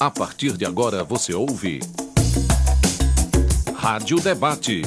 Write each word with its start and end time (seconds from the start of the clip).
A 0.00 0.12
partir 0.12 0.56
de 0.56 0.64
agora 0.64 1.02
você 1.02 1.34
ouve. 1.34 1.80
Rádio 3.74 4.20
Debate. 4.20 4.82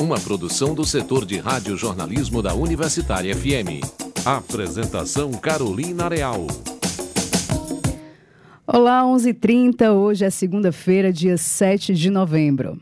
Uma 0.00 0.18
produção 0.18 0.74
do 0.74 0.86
setor 0.86 1.26
de 1.26 1.36
rádio-jornalismo 1.36 2.40
da 2.40 2.54
Universitária 2.54 3.36
FM. 3.36 3.84
Apresentação 4.24 5.32
Carolina 5.32 6.08
Real. 6.08 6.46
Olá, 8.66 9.02
11h30. 9.02 9.92
Hoje 9.92 10.24
é 10.24 10.30
segunda-feira, 10.30 11.12
dia 11.12 11.36
7 11.36 11.92
de 11.92 12.08
novembro. 12.08 12.80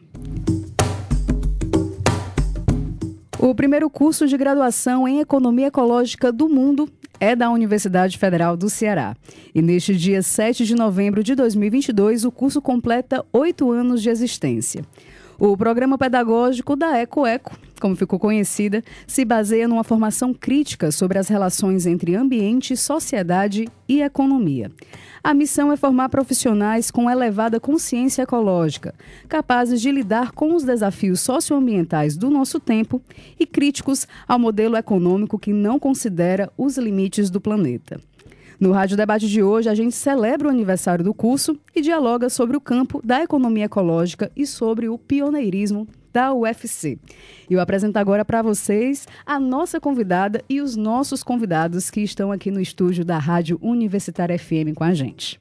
O 3.41 3.53
primeiro 3.57 3.91
curso 3.91 4.29
de 4.29 4.37
graduação 4.37 5.09
em 5.09 5.19
Economia 5.19 5.67
Ecológica 5.67 6.31
do 6.31 6.49
mundo 6.49 6.89
é 7.23 7.37
da 7.37 7.53
Universidade 7.53 8.19
Federal 8.19 8.57
do 8.57 8.69
Ceará. 8.69 9.15
E 9.55 9.63
neste 9.63 9.95
dia 9.95 10.21
7 10.23 10.67
de 10.67 10.75
novembro 10.75 11.23
de 11.23 11.37
2022, 11.37 12.25
o 12.25 12.33
curso 12.33 12.61
completa 12.61 13.25
oito 13.33 13.71
anos 13.71 14.03
de 14.03 14.11
existência. 14.11 14.83
O 15.45 15.57
programa 15.57 15.99
pedagógico 15.99 16.77
da 16.77 17.01
EcoEco, 17.01 17.59
como 17.81 17.97
ficou 17.97 18.17
conhecida, 18.17 18.81
se 19.09 19.25
baseia 19.25 19.67
numa 19.67 19.83
formação 19.83 20.33
crítica 20.33 20.93
sobre 20.93 21.19
as 21.19 21.27
relações 21.27 21.85
entre 21.85 22.15
ambiente, 22.15 22.77
sociedade 22.77 23.67
e 23.89 24.03
economia. 24.03 24.71
A 25.21 25.35
missão 25.35 25.73
é 25.73 25.77
formar 25.77 26.11
profissionais 26.11 26.93
com 26.93 27.11
elevada 27.11 27.59
consciência 27.59 28.23
ecológica, 28.23 28.95
capazes 29.29 29.81
de 29.81 29.91
lidar 29.91 30.31
com 30.31 30.55
os 30.55 30.63
desafios 30.63 31.21
socioambientais 31.21 32.17
do 32.17 32.31
nosso 32.31 32.61
tempo 32.61 33.03
e 33.37 33.45
críticos 33.45 34.07
ao 34.29 34.39
modelo 34.39 34.77
econômico 34.77 35.41
que 35.41 35.53
não 35.53 35.77
considera 35.77 36.53
os 36.57 36.79
limites 36.79 37.31
do 37.31 37.41
planeta. 37.41 38.01
No 38.63 38.71
Rádio 38.71 38.97
Debate 38.97 39.27
de 39.27 39.43
hoje, 39.43 39.69
a 39.69 39.75
gente 39.75 39.93
celebra 39.93 40.47
o 40.47 40.51
aniversário 40.53 41.05
do 41.05 41.13
curso 41.13 41.59
e 41.75 41.81
dialoga 41.81 42.31
sobre 42.31 42.57
o 42.57 42.61
campo 42.61 43.05
da 43.05 43.21
economia 43.21 43.65
ecológica 43.65 44.31
e 44.37 44.47
sobre 44.47 44.89
o 44.89 44.97
pioneirismo 44.97 45.89
da 46.13 46.33
UFC. 46.33 46.97
Eu 47.51 47.59
apresento 47.59 47.99
agora 47.99 48.25
para 48.25 48.41
vocês 48.41 49.09
a 49.27 49.41
nossa 49.41 49.81
convidada 49.81 50.45
e 50.49 50.61
os 50.61 50.77
nossos 50.77 51.25
convidados 51.25 51.91
que 51.91 52.03
estão 52.03 52.31
aqui 52.31 52.53
no 52.53 52.61
estúdio 52.61 53.05
da 53.05 53.19
Rádio 53.19 53.59
Universitária 53.61 54.39
FM 54.39 54.77
com 54.77 54.85
a 54.85 54.95
gente. 54.95 55.41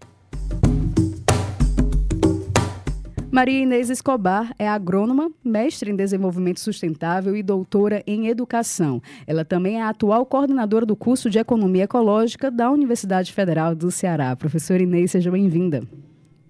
Maria 3.32 3.62
Inês 3.62 3.90
Escobar 3.90 4.54
é 4.60 4.68
agrônoma, 4.68 5.32
mestre 5.42 5.90
em 5.90 5.96
desenvolvimento 5.96 6.60
sustentável 6.60 7.34
e 7.34 7.42
doutora 7.42 8.04
em 8.06 8.28
educação. 8.28 9.02
Ela 9.26 9.46
também 9.46 9.78
é 9.78 9.82
a 9.82 9.88
atual 9.88 10.26
coordenadora 10.26 10.86
do 10.86 10.98
curso 10.98 11.30
de 11.30 11.40
Economia 11.40 11.86
Ecológica 11.86 12.52
da 12.52 12.70
Universidade 12.70 13.32
Federal 13.32 13.74
do 13.74 13.90
Ceará. 13.90 14.36
Professora 14.36 14.84
Inês, 14.84 15.12
seja 15.12 15.32
bem-vinda. 15.32 15.82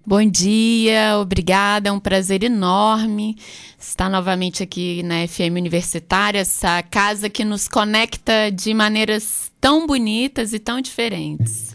Bom 0.04 0.28
dia, 0.28 1.16
obrigada, 1.20 1.88
é 1.88 1.92
um 1.92 2.00
prazer 2.00 2.42
enorme 2.42 3.36
estar 3.78 4.10
novamente 4.10 4.60
aqui 4.64 5.04
na 5.04 5.24
FM 5.28 5.54
Universitária, 5.56 6.40
essa 6.40 6.82
casa 6.82 7.30
que 7.30 7.44
nos 7.44 7.68
conecta 7.68 8.50
de 8.50 8.74
maneiras 8.74 9.52
tão 9.60 9.86
bonitas 9.86 10.52
e 10.52 10.58
tão 10.58 10.80
diferentes. 10.80 11.71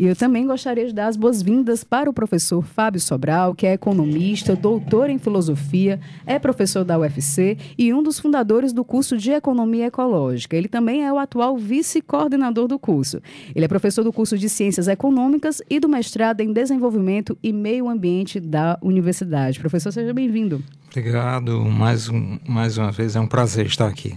E 0.00 0.06
eu 0.06 0.16
também 0.16 0.46
gostaria 0.46 0.86
de 0.86 0.94
dar 0.94 1.08
as 1.08 1.16
boas-vindas 1.18 1.84
para 1.84 2.08
o 2.08 2.12
professor 2.14 2.64
Fábio 2.64 2.98
Sobral, 2.98 3.54
que 3.54 3.66
é 3.66 3.74
economista, 3.74 4.56
doutor 4.56 5.10
em 5.10 5.18
filosofia, 5.18 6.00
é 6.24 6.38
professor 6.38 6.84
da 6.84 6.98
UFC 6.98 7.58
e 7.76 7.92
um 7.92 8.02
dos 8.02 8.18
fundadores 8.18 8.72
do 8.72 8.82
curso 8.82 9.18
de 9.18 9.30
Economia 9.30 9.88
Ecológica. 9.88 10.56
Ele 10.56 10.68
também 10.68 11.04
é 11.04 11.12
o 11.12 11.18
atual 11.18 11.58
vice-coordenador 11.58 12.66
do 12.66 12.78
curso. 12.78 13.20
Ele 13.54 13.66
é 13.66 13.68
professor 13.68 14.02
do 14.02 14.10
curso 14.10 14.38
de 14.38 14.48
Ciências 14.48 14.88
Econômicas 14.88 15.60
e 15.68 15.78
do 15.78 15.86
mestrado 15.86 16.40
em 16.40 16.50
Desenvolvimento 16.50 17.36
e 17.42 17.52
Meio 17.52 17.86
Ambiente 17.86 18.40
da 18.40 18.78
Universidade. 18.80 19.60
Professor, 19.60 19.92
seja 19.92 20.14
bem-vindo. 20.14 20.64
Obrigado. 20.88 21.60
Mais, 21.66 22.08
um, 22.08 22.38
mais 22.48 22.78
uma 22.78 22.90
vez, 22.90 23.16
é 23.16 23.20
um 23.20 23.26
prazer 23.26 23.66
estar 23.66 23.88
aqui. 23.88 24.14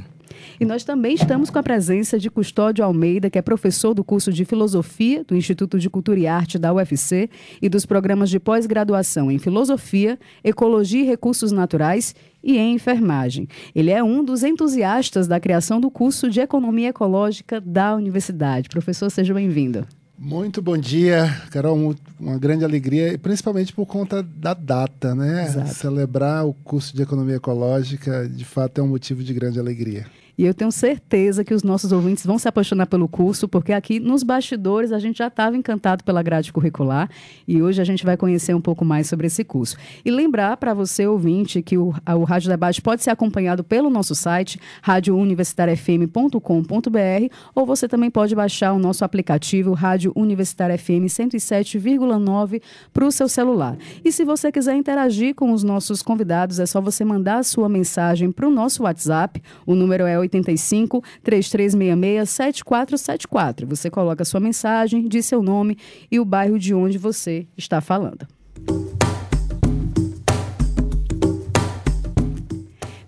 E 0.59 0.65
nós 0.65 0.83
também 0.83 1.15
estamos 1.15 1.49
com 1.49 1.59
a 1.59 1.63
presença 1.63 2.19
de 2.19 2.29
Custódio 2.29 2.83
Almeida, 2.83 3.29
que 3.29 3.37
é 3.37 3.41
professor 3.41 3.93
do 3.93 4.03
curso 4.03 4.31
de 4.31 4.45
Filosofia 4.45 5.23
do 5.23 5.35
Instituto 5.35 5.79
de 5.79 5.89
Cultura 5.89 6.19
e 6.19 6.27
Arte 6.27 6.57
da 6.57 6.73
UFC 6.73 7.29
e 7.61 7.69
dos 7.69 7.85
programas 7.85 8.29
de 8.29 8.39
pós-graduação 8.39 9.31
em 9.31 9.37
Filosofia, 9.37 10.19
Ecologia 10.43 11.01
e 11.01 11.05
Recursos 11.05 11.51
Naturais 11.51 12.15
e 12.43 12.57
em 12.57 12.75
Enfermagem. 12.75 13.47
Ele 13.73 13.91
é 13.91 14.03
um 14.03 14.23
dos 14.23 14.43
entusiastas 14.43 15.27
da 15.27 15.39
criação 15.39 15.79
do 15.79 15.89
curso 15.89 16.29
de 16.29 16.41
Economia 16.41 16.89
Ecológica 16.89 17.61
da 17.61 17.95
Universidade. 17.95 18.69
Professor, 18.69 19.09
seja 19.09 19.33
bem-vindo. 19.33 19.87
Muito 20.17 20.61
bom 20.61 20.77
dia, 20.77 21.25
Carol. 21.49 21.95
Uma 22.19 22.37
grande 22.37 22.63
alegria, 22.63 23.17
principalmente 23.17 23.73
por 23.73 23.85
conta 23.85 24.21
da 24.21 24.53
data, 24.53 25.15
né? 25.15 25.45
Exato. 25.45 25.73
Celebrar 25.73 26.45
o 26.45 26.53
curso 26.53 26.95
de 26.95 27.01
Economia 27.01 27.35
Ecológica, 27.35 28.27
de 28.29 28.45
fato, 28.45 28.79
é 28.79 28.83
um 28.83 28.87
motivo 28.87 29.23
de 29.23 29.33
grande 29.33 29.59
alegria. 29.59 30.05
E 30.37 30.45
eu 30.45 30.53
tenho 30.53 30.71
certeza 30.71 31.43
que 31.43 31.53
os 31.53 31.63
nossos 31.63 31.91
ouvintes 31.91 32.25
vão 32.25 32.39
se 32.39 32.47
apaixonar 32.47 32.87
pelo 32.87 33.07
curso, 33.07 33.47
porque 33.47 33.71
aqui 33.71 33.99
nos 33.99 34.23
bastidores 34.23 34.91
a 34.91 34.97
gente 34.97 35.19
já 35.19 35.27
estava 35.27 35.55
encantado 35.55 36.03
pela 36.03 36.23
grade 36.23 36.51
curricular 36.51 37.07
e 37.47 37.61
hoje 37.61 37.79
a 37.81 37.85
gente 37.85 38.03
vai 38.03 38.17
conhecer 38.17 38.55
um 38.55 38.61
pouco 38.61 38.83
mais 38.83 39.07
sobre 39.07 39.27
esse 39.27 39.43
curso. 39.43 39.77
E 40.03 40.09
lembrar 40.09 40.57
para 40.57 40.73
você, 40.73 41.05
ouvinte, 41.05 41.61
que 41.61 41.77
o, 41.77 41.93
o 42.17 42.23
Rádio 42.23 42.49
Debate 42.49 42.81
pode 42.81 43.03
ser 43.03 43.11
acompanhado 43.11 43.63
pelo 43.63 43.89
nosso 43.89 44.15
site, 44.15 44.59
radiouniversitariafm.com.br, 44.81 47.35
ou 47.53 47.65
você 47.65 47.87
também 47.87 48.09
pode 48.09 48.33
baixar 48.33 48.73
o 48.73 48.79
nosso 48.79 49.05
aplicativo 49.05 49.73
Rádio 49.73 50.11
Universitária 50.15 50.77
FM 50.77 51.05
107,9 51.05 52.61
para 52.91 53.05
o 53.05 53.11
seu 53.11 53.29
celular. 53.29 53.77
E 54.03 54.11
se 54.11 54.25
você 54.25 54.51
quiser 54.51 54.75
interagir 54.75 55.35
com 55.35 55.51
os 55.51 55.63
nossos 55.63 56.01
convidados, 56.01 56.59
é 56.59 56.65
só 56.65 56.81
você 56.81 57.05
mandar 57.05 57.37
a 57.37 57.43
sua 57.43 57.69
mensagem 57.69 58.31
para 58.31 58.47
o 58.47 58.51
nosso 58.51 58.81
WhatsApp. 58.83 59.41
O 59.65 59.75
número 59.75 60.05
é 60.05 60.22
85 60.23 61.03
3366 61.23 62.29
7474. 62.29 63.67
Você 63.67 63.89
coloca 63.89 64.25
sua 64.25 64.39
mensagem, 64.39 65.07
diz 65.07 65.25
seu 65.25 65.41
nome 65.41 65.77
e 66.11 66.19
o 66.19 66.25
bairro 66.25 66.57
de 66.57 66.73
onde 66.73 66.97
você 66.97 67.45
está 67.57 67.81
falando. 67.81 68.27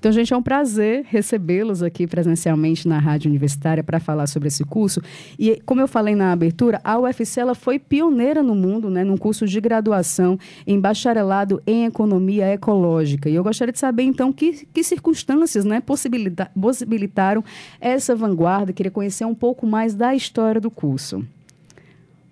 Então, 0.06 0.14
gente, 0.14 0.32
é 0.32 0.38
um 0.38 0.44
prazer 0.44 1.04
recebê-los 1.10 1.82
aqui 1.82 2.06
presencialmente 2.06 2.88
na 2.88 3.00
Rádio 3.00 3.28
Universitária 3.28 3.84
para 3.84 4.00
falar 4.00 4.28
sobre 4.28 4.50
esse 4.50 4.64
curso. 4.64 5.02
E, 5.40 5.60
como 5.66 5.82
eu 5.82 5.88
falei 5.88 6.14
na 6.14 6.32
abertura, 6.32 6.80
a 6.84 7.00
UFC 7.00 7.40
ela 7.40 7.56
foi 7.56 7.80
pioneira 7.80 8.44
no 8.44 8.54
mundo, 8.54 8.88
né, 8.88 9.04
num 9.04 9.18
curso 9.18 9.48
de 9.48 9.60
graduação 9.60 10.38
em 10.68 10.80
bacharelado 10.80 11.60
em 11.66 11.86
Economia 11.86 12.54
Ecológica. 12.54 13.28
E 13.28 13.34
eu 13.34 13.44
gostaria 13.44 13.72
de 13.72 13.80
saber, 13.80 14.04
então, 14.04 14.32
que, 14.32 14.68
que 14.72 14.84
circunstâncias 14.84 15.66
né, 15.66 15.82
possibilita 15.82 16.52
possibilitaram 16.54 17.44
essa 17.82 18.16
vanguarda. 18.16 18.72
Queria 18.72 18.92
conhecer 18.92 19.26
um 19.26 19.34
pouco 19.34 19.66
mais 19.66 19.96
da 19.96 20.14
história 20.14 20.62
do 20.62 20.70
curso. 20.70 21.26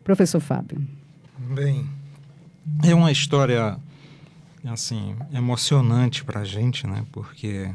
Professor 0.03 0.39
Fábio. 0.39 0.79
Bem, 1.39 1.87
é 2.83 2.93
uma 2.93 3.11
história 3.11 3.79
assim 4.65 5.15
emocionante 5.33 6.23
para 6.23 6.41
a 6.41 6.45
gente, 6.45 6.87
né? 6.87 7.05
Porque 7.11 7.69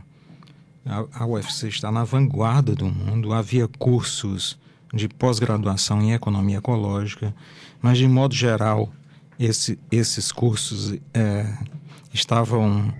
a, 0.84 1.04
a 1.22 1.26
UFC 1.26 1.68
está 1.68 1.92
na 1.92 2.04
vanguarda 2.04 2.74
do 2.74 2.86
mundo. 2.86 3.32
Havia 3.32 3.68
cursos 3.78 4.58
de 4.92 5.08
pós-graduação 5.08 6.00
em 6.00 6.12
economia 6.12 6.58
ecológica, 6.58 7.34
mas 7.80 7.98
de 7.98 8.08
modo 8.08 8.34
geral 8.34 8.90
esse, 9.38 9.78
esses 9.92 10.32
cursos 10.32 10.98
é, 11.12 11.54
estavam 12.12 12.92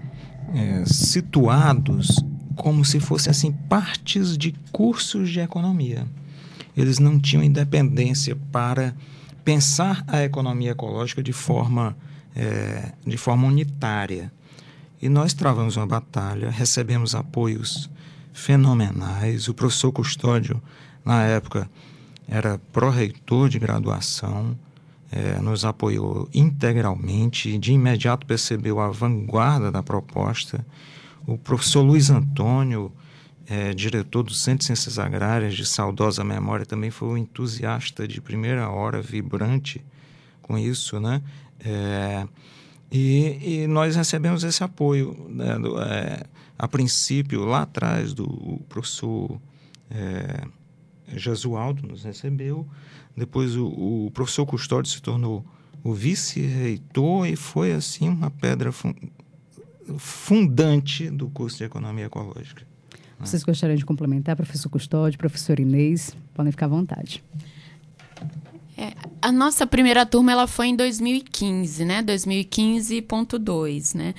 é, 0.55 0.85
situados 0.85 2.23
como 2.55 2.85
se 2.85 3.01
fossem 3.01 3.31
assim 3.31 3.53
partes 3.53 4.37
de 4.37 4.55
cursos 4.71 5.31
de 5.31 5.41
economia. 5.41 6.07
Eles 6.77 6.99
não 6.99 7.19
tinham 7.19 7.43
independência 7.43 8.37
para 8.53 8.95
pensar 9.45 10.05
a 10.07 10.23
economia 10.23 10.73
ecológica 10.73 11.23
de 11.23 11.33
forma 11.33 11.97
é, 12.35 12.93
de 13.07 13.17
forma 13.17 13.47
unitária. 13.47 14.33
E 15.01 15.09
nós 15.09 15.33
travamos 15.33 15.77
uma 15.77 15.87
batalha, 15.87 16.51
recebemos 16.51 17.15
apoios 17.15 17.89
fenomenais. 18.33 19.49
O 19.49 19.55
professor 19.55 19.93
Custódio, 19.93 20.63
na 21.05 21.25
época, 21.25 21.71
era 22.29 22.59
pró-reitor 22.73 23.49
de 23.49 23.59
graduação, 23.59 24.57
é, 25.11 25.41
nos 25.41 25.65
apoiou 25.65 26.29
integralmente, 26.35 27.57
de 27.59 27.73
imediato 27.73 28.27
percebeu 28.27 28.81
a 28.81 28.91
vanguarda 28.91 29.71
da 29.71 29.83
proposta. 29.83 30.65
O 31.27 31.39
professor 31.39 31.83
Luiz 31.83 32.11
Antônio, 32.11 32.93
é, 33.47 33.73
diretor 33.73 34.23
do 34.23 34.35
Centro 34.35 34.61
de 34.61 34.67
Ciências 34.67 34.99
Agrárias, 34.99 35.55
de 35.55 35.65
saudosa 35.65 36.23
memória, 36.23 36.67
também 36.67 36.91
foi 36.91 37.09
um 37.09 37.17
entusiasta 37.17 38.07
de 38.07 38.21
primeira 38.21 38.69
hora, 38.69 39.01
vibrante 39.01 39.83
com 40.43 40.59
isso, 40.59 41.01
né? 41.01 41.23
É, 41.61 42.27
e, 42.91 43.63
e, 43.63 43.67
nós 43.67 43.97
recebemos 43.97 44.45
esse 44.45 44.63
apoio, 44.63 45.27
né, 45.29 45.59
do, 45.59 45.81
é, 45.81 46.23
a 46.59 46.67
princípio, 46.67 47.45
lá 47.45 47.63
atrás, 47.63 48.15
do 48.15 48.61
professor 48.69 49.41
é, 49.91 50.47
Jesualdo 51.17 51.87
nos 51.87 52.05
recebeu, 52.05 52.67
depois 53.17 53.57
o, 53.57 53.67
o, 53.67 54.11
professor 54.13 54.47
Custódio 54.47 54.91
se 54.91 55.03
tornou 55.03 55.45
o 55.83 55.93
vice-reitor 55.93 57.27
e 57.27 57.37
foi 57.37 57.73
assim 57.73 58.09
uma 58.09 58.31
pedra 58.31 58.71
fundante 59.97 61.11
do 61.11 61.29
curso 61.29 61.59
de 61.59 61.65
Economia 61.65 62.07
Ecológica. 62.07 62.67
Vocês 63.19 63.43
gostariam 63.43 63.77
de 63.77 63.85
complementar, 63.85 64.37
professor 64.37 64.69
Custódio, 64.69 65.19
professor 65.19 65.59
Inês? 65.59 66.17
Podem 66.35 66.53
ficar 66.53 66.67
à 66.67 66.69
vontade. 66.69 67.23
É, 68.81 68.93
a 69.21 69.33
nossa 69.33 69.67
primeira 69.67 70.07
turma 70.07 70.31
ela 70.31 70.47
foi 70.47 70.69
em 70.69 70.77
2015, 70.77 71.85
né? 71.85 72.01
2015.2, 72.01 73.97
né? 73.97 74.15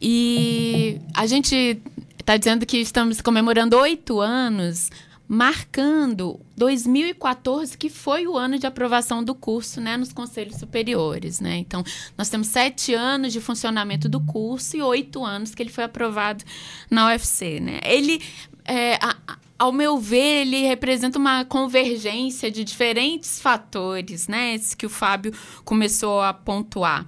E 0.00 0.98
a 1.14 1.26
gente 1.26 1.78
está 2.18 2.38
dizendo 2.38 2.64
que 2.64 2.78
estamos 2.78 3.20
comemorando 3.20 3.76
oito 3.76 4.18
anos, 4.18 4.90
marcando 5.28 6.40
2014, 6.56 7.76
que 7.76 7.90
foi 7.90 8.26
o 8.26 8.34
ano 8.34 8.58
de 8.58 8.66
aprovação 8.66 9.22
do 9.22 9.34
curso 9.34 9.78
né, 9.78 9.98
nos 9.98 10.10
conselhos 10.10 10.56
superiores. 10.56 11.38
Né? 11.38 11.58
Então, 11.58 11.84
nós 12.16 12.30
temos 12.30 12.46
sete 12.46 12.94
anos 12.94 13.30
de 13.30 13.42
funcionamento 13.42 14.08
do 14.08 14.20
curso 14.20 14.74
e 14.74 14.80
oito 14.80 15.22
anos 15.22 15.54
que 15.54 15.62
ele 15.62 15.70
foi 15.70 15.84
aprovado 15.84 16.42
na 16.90 17.08
UFC. 17.08 17.60
Né? 17.60 17.80
Ele. 17.84 18.22
É, 18.64 18.94
a, 18.96 19.16
ao 19.58 19.72
meu 19.72 19.98
ver, 19.98 20.42
ele 20.42 20.66
representa 20.66 21.18
uma 21.18 21.44
convergência 21.44 22.50
de 22.50 22.62
diferentes 22.62 23.40
fatores, 23.40 24.28
né? 24.28 24.54
Esse 24.54 24.76
que 24.76 24.86
o 24.86 24.90
Fábio 24.90 25.32
começou 25.64 26.20
a 26.20 26.32
pontuar. 26.32 27.06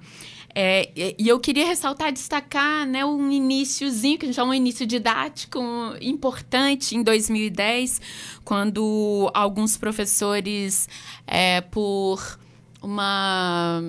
É, 0.53 0.91
e 1.17 1.29
eu 1.29 1.39
queria 1.39 1.65
ressaltar, 1.65 2.11
destacar 2.11 2.85
né, 2.85 3.05
um 3.05 3.31
iníciozinho, 3.31 4.17
que 4.17 4.25
gente 4.25 4.35
chama 4.35 4.51
um 4.51 4.53
início 4.53 4.85
didático 4.85 5.61
importante 6.01 6.95
em 6.95 7.01
2010, 7.01 8.01
quando 8.43 9.31
alguns 9.33 9.77
professores, 9.77 10.89
é, 11.25 11.61
por 11.61 12.37
uma 12.81 13.81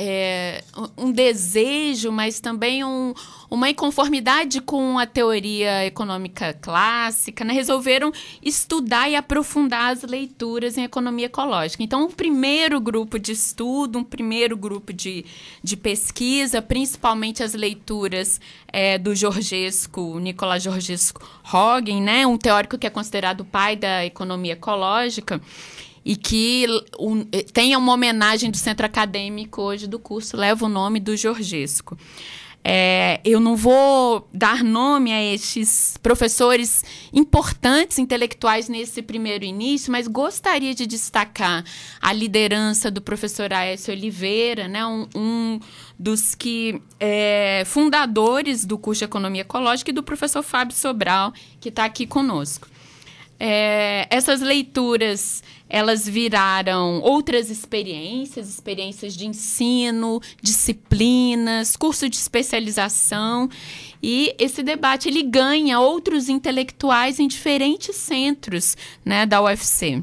é, 0.00 0.62
um 0.96 1.10
desejo, 1.10 2.12
mas 2.12 2.38
também 2.38 2.84
um, 2.84 3.12
uma 3.50 3.68
inconformidade 3.68 4.60
com 4.60 4.96
a 4.96 5.04
teoria 5.04 5.84
econômica 5.84 6.54
clássica, 6.54 7.44
né? 7.44 7.52
resolveram 7.52 8.12
estudar 8.40 9.10
e 9.10 9.16
aprofundar 9.16 9.92
as 9.92 10.04
leituras 10.04 10.78
em 10.78 10.84
economia 10.84 11.26
ecológica. 11.26 11.82
Então, 11.82 12.04
um 12.04 12.10
primeiro 12.10 12.80
grupo 12.80 13.18
de 13.18 13.32
estudo, 13.32 13.98
um 13.98 14.04
primeiro 14.04 14.56
grupo 14.56 14.92
de, 14.92 15.26
de 15.64 15.76
pesquisa, 15.76 16.62
principalmente 16.62 17.42
as 17.42 17.54
leituras 17.54 18.40
é, 18.72 18.98
do 18.98 19.16
Georgesco, 19.16 20.20
Nicolás 20.20 20.62
Georgesco 20.62 21.20
Roggen, 21.42 22.00
né? 22.00 22.24
um 22.24 22.38
teórico 22.38 22.78
que 22.78 22.86
é 22.86 22.90
considerado 22.90 23.40
o 23.40 23.44
pai 23.44 23.74
da 23.74 24.04
economia 24.04 24.52
ecológica 24.52 25.40
e 26.08 26.16
que 26.16 26.64
um, 26.98 27.26
eh, 27.30 27.44
tenha 27.52 27.78
uma 27.78 27.92
homenagem 27.92 28.50
do 28.50 28.56
centro 28.56 28.86
acadêmico 28.86 29.60
hoje 29.60 29.86
do 29.86 29.98
curso, 29.98 30.38
leva 30.38 30.64
o 30.64 30.68
nome 30.68 30.98
do 31.00 31.14
Georgesco. 31.14 31.98
É, 32.64 33.20
eu 33.26 33.38
não 33.38 33.54
vou 33.54 34.26
dar 34.32 34.64
nome 34.64 35.12
a 35.12 35.22
estes 35.22 35.98
professores 36.02 36.82
importantes 37.12 37.98
intelectuais 37.98 38.70
nesse 38.70 39.02
primeiro 39.02 39.44
início, 39.44 39.92
mas 39.92 40.08
gostaria 40.08 40.74
de 40.74 40.86
destacar 40.86 41.62
a 42.00 42.12
liderança 42.14 42.90
do 42.90 43.02
professor 43.02 43.52
Aécio 43.52 43.92
Oliveira, 43.92 44.66
né, 44.66 44.86
um, 44.86 45.06
um 45.14 45.60
dos 45.98 46.34
que 46.34 46.80
é, 46.98 47.64
fundadores 47.66 48.64
do 48.64 48.78
curso 48.78 49.00
de 49.00 49.04
Economia 49.04 49.42
Ecológica, 49.42 49.90
e 49.90 49.94
do 49.94 50.02
professor 50.02 50.42
Fábio 50.42 50.74
Sobral, 50.74 51.34
que 51.60 51.68
está 51.68 51.84
aqui 51.84 52.06
conosco. 52.06 52.66
É, 53.40 54.08
essas 54.10 54.40
leituras 54.40 55.44
elas 55.68 56.08
viraram 56.08 57.00
outras 57.00 57.50
experiências, 57.50 58.48
experiências 58.48 59.14
de 59.14 59.26
ensino, 59.26 60.20
disciplinas, 60.40 61.76
curso 61.76 62.08
de 62.08 62.16
especialização. 62.16 63.48
E 64.02 64.34
esse 64.38 64.62
debate 64.62 65.08
ele 65.08 65.22
ganha 65.22 65.78
outros 65.80 66.28
intelectuais 66.28 67.18
em 67.18 67.28
diferentes 67.28 67.96
centros 67.96 68.76
né, 69.04 69.26
da 69.26 69.42
UFC. 69.42 70.02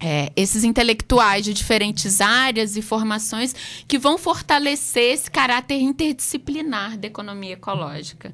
É, 0.00 0.30
esses 0.36 0.62
intelectuais 0.62 1.44
de 1.44 1.52
diferentes 1.52 2.20
áreas 2.20 2.76
e 2.76 2.82
formações 2.82 3.52
que 3.88 3.98
vão 3.98 4.16
fortalecer 4.16 5.14
esse 5.14 5.28
caráter 5.28 5.80
interdisciplinar 5.80 6.96
da 6.96 7.08
economia 7.08 7.54
ecológica. 7.54 8.32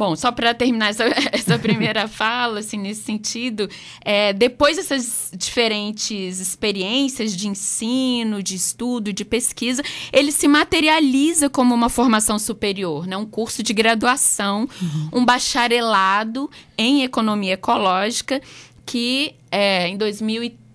Bom, 0.00 0.16
só 0.16 0.32
para 0.32 0.54
terminar 0.54 0.88
essa, 0.88 1.04
essa 1.30 1.58
primeira 1.58 2.08
fala, 2.08 2.60
assim, 2.60 2.78
nesse 2.78 3.02
sentido, 3.02 3.68
é, 4.00 4.32
depois 4.32 4.78
dessas 4.78 5.30
diferentes 5.36 6.40
experiências 6.40 7.36
de 7.36 7.46
ensino, 7.46 8.42
de 8.42 8.54
estudo, 8.54 9.12
de 9.12 9.26
pesquisa, 9.26 9.82
ele 10.10 10.32
se 10.32 10.48
materializa 10.48 11.50
como 11.50 11.74
uma 11.74 11.90
formação 11.90 12.38
superior, 12.38 13.06
né? 13.06 13.14
um 13.14 13.26
curso 13.26 13.62
de 13.62 13.74
graduação, 13.74 14.66
uhum. 14.80 15.20
um 15.20 15.24
bacharelado 15.26 16.50
em 16.78 17.02
economia 17.02 17.52
ecológica, 17.52 18.40
que 18.86 19.34
é, 19.50 19.86
em 19.86 19.98
2013 19.98 20.69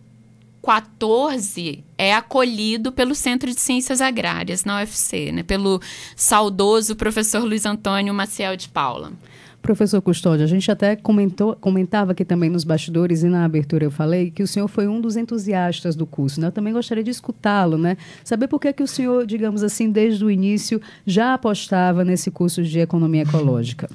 14 0.66 1.84
é 1.96 2.14
acolhido 2.14 2.92
pelo 2.92 3.14
Centro 3.14 3.52
de 3.52 3.60
Ciências 3.60 4.02
Agrárias, 4.02 4.66
na 4.66 4.80
UFC, 4.80 5.32
né, 5.32 5.44
pelo 5.44 5.80
saudoso 6.16 6.96
professor 6.96 7.44
Luiz 7.44 7.66
Antônio 7.66 8.14
Maciel 8.14 8.58
de 8.58 8.68
Paula. 8.68 9.14
Professor 9.62 10.02
Custódio, 10.02 10.44
a 10.44 10.48
gente 10.48 10.70
até 10.72 10.96
comentou, 10.96 11.56
comentava 11.56 12.12
aqui 12.12 12.24
também 12.24 12.50
nos 12.50 12.64
bastidores 12.64 13.24
e 13.24 13.28
na 13.28 13.46
abertura 13.46 13.84
eu 13.84 13.90
falei 13.90 14.30
que 14.30 14.44
o 14.44 14.48
senhor 14.48 14.68
foi 14.68 14.88
um 14.88 15.02
dos 15.02 15.16
entusiastas 15.16 15.96
do 15.96 16.06
curso. 16.06 16.40
Né? 16.40 16.48
Eu 16.48 16.52
também 16.52 16.72
gostaria 16.72 17.04
de 17.04 17.10
escutá-lo, 17.10 17.76
né? 17.76 17.98
Saber 18.24 18.48
por 18.48 18.60
que, 18.60 18.72
que 18.72 18.84
o 18.84 18.88
senhor, 18.88 19.26
digamos 19.26 19.64
assim, 19.64 19.90
desde 19.90 20.24
o 20.24 20.30
início 20.30 20.80
já 21.04 21.34
apostava 21.34 22.04
nesse 22.04 22.30
curso 22.30 22.62
de 22.62 22.80
economia 22.80 23.24
ecológica. 23.24 23.90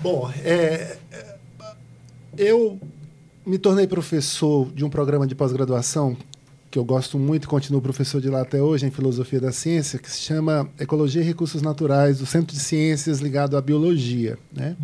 Bom, 0.00 0.30
é, 0.42 0.96
eu 2.38 2.80
me 3.48 3.56
tornei 3.56 3.86
professor 3.86 4.70
de 4.74 4.84
um 4.84 4.90
programa 4.90 5.26
de 5.26 5.34
pós-graduação 5.34 6.14
que 6.70 6.78
eu 6.78 6.84
gosto 6.84 7.18
muito 7.18 7.44
e 7.44 7.46
continuo 7.46 7.80
professor 7.80 8.20
de 8.20 8.28
lá 8.28 8.42
até 8.42 8.60
hoje, 8.60 8.84
em 8.84 8.90
Filosofia 8.90 9.40
da 9.40 9.50
Ciência, 9.50 9.98
que 9.98 10.10
se 10.10 10.20
chama 10.20 10.68
Ecologia 10.78 11.22
e 11.22 11.24
Recursos 11.24 11.62
Naturais, 11.62 12.18
do 12.18 12.26
Centro 12.26 12.54
de 12.54 12.60
Ciências 12.60 13.20
ligado 13.20 13.56
à 13.56 13.62
Biologia. 13.62 14.38
Né? 14.52 14.76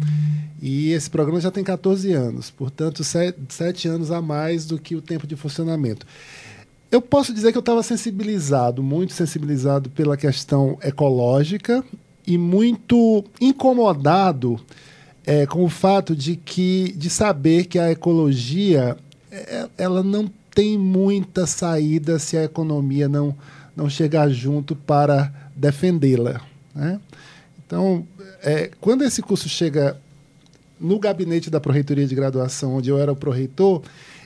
E 0.62 0.92
esse 0.92 1.10
programa 1.10 1.38
já 1.42 1.50
tem 1.50 1.62
14 1.62 2.10
anos, 2.14 2.50
portanto, 2.50 3.04
sete, 3.04 3.86
anos 3.86 4.10
a 4.10 4.22
mais 4.22 4.64
do 4.64 4.78
que 4.78 4.96
o 4.96 5.02
tempo 5.02 5.26
de 5.26 5.36
funcionamento. 5.36 6.06
Eu 6.90 7.02
posso 7.02 7.34
dizer 7.34 7.52
que 7.52 7.58
eu 7.58 7.60
estava 7.60 7.82
sensibilizado, 7.82 8.82
muito 8.82 9.12
sensibilizado 9.12 9.90
pela 9.90 10.16
questão 10.16 10.78
ecológica 10.82 11.84
e 12.26 12.38
muito 12.38 13.22
incomodado 13.38 14.58
é, 15.26 15.46
com 15.46 15.64
o 15.64 15.68
fato 15.68 16.14
de 16.14 16.36
que 16.36 16.92
de 16.96 17.08
saber 17.08 17.64
que 17.64 17.78
a 17.78 17.90
ecologia 17.90 18.96
é, 19.30 19.68
ela 19.78 20.02
não 20.02 20.30
tem 20.54 20.78
muita 20.78 21.46
saída 21.46 22.18
se 22.18 22.36
a 22.36 22.44
economia 22.44 23.08
não 23.08 23.36
não 23.76 23.90
chegar 23.90 24.28
junto 24.28 24.76
para 24.76 25.32
defendê-la. 25.56 26.40
Né? 26.74 27.00
Então, 27.66 28.06
é, 28.42 28.70
quando 28.80 29.02
esse 29.02 29.20
curso 29.20 29.48
chega 29.48 29.96
no 30.78 30.98
gabinete 30.98 31.50
da 31.50 31.60
Proreitoria 31.60 32.06
de 32.06 32.14
Graduação, 32.14 32.76
onde 32.76 32.90
eu 32.90 32.98
era 32.98 33.10
o 33.10 33.16
proreitor, 33.16 33.82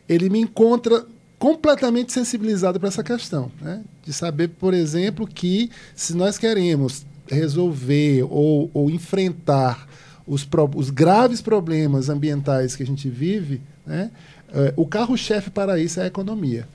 ele 0.08 0.28
me 0.28 0.40
encontra 0.40 1.04
completamente 1.38 2.12
sensibilizado 2.12 2.78
para 2.78 2.88
essa 2.88 3.02
questão. 3.02 3.50
Né? 3.60 3.82
De 4.04 4.12
saber, 4.12 4.48
por 4.48 4.74
exemplo, 4.74 5.26
que 5.26 5.70
se 5.94 6.14
nós 6.14 6.36
queremos 6.36 7.06
resolver 7.26 8.24
ou, 8.24 8.70
ou 8.74 8.90
enfrentar 8.90 9.88
os, 10.28 10.44
pro, 10.44 10.70
os 10.74 10.90
graves 10.90 11.40
problemas 11.40 12.08
ambientais 12.08 12.76
que 12.76 12.82
a 12.82 12.86
gente 12.86 13.08
vive, 13.08 13.62
né, 13.86 14.10
é, 14.52 14.72
o 14.76 14.86
carro-chefe 14.86 15.50
para 15.50 15.78
isso 15.78 15.98
é 15.98 16.04
a 16.04 16.06
economia. 16.06 16.68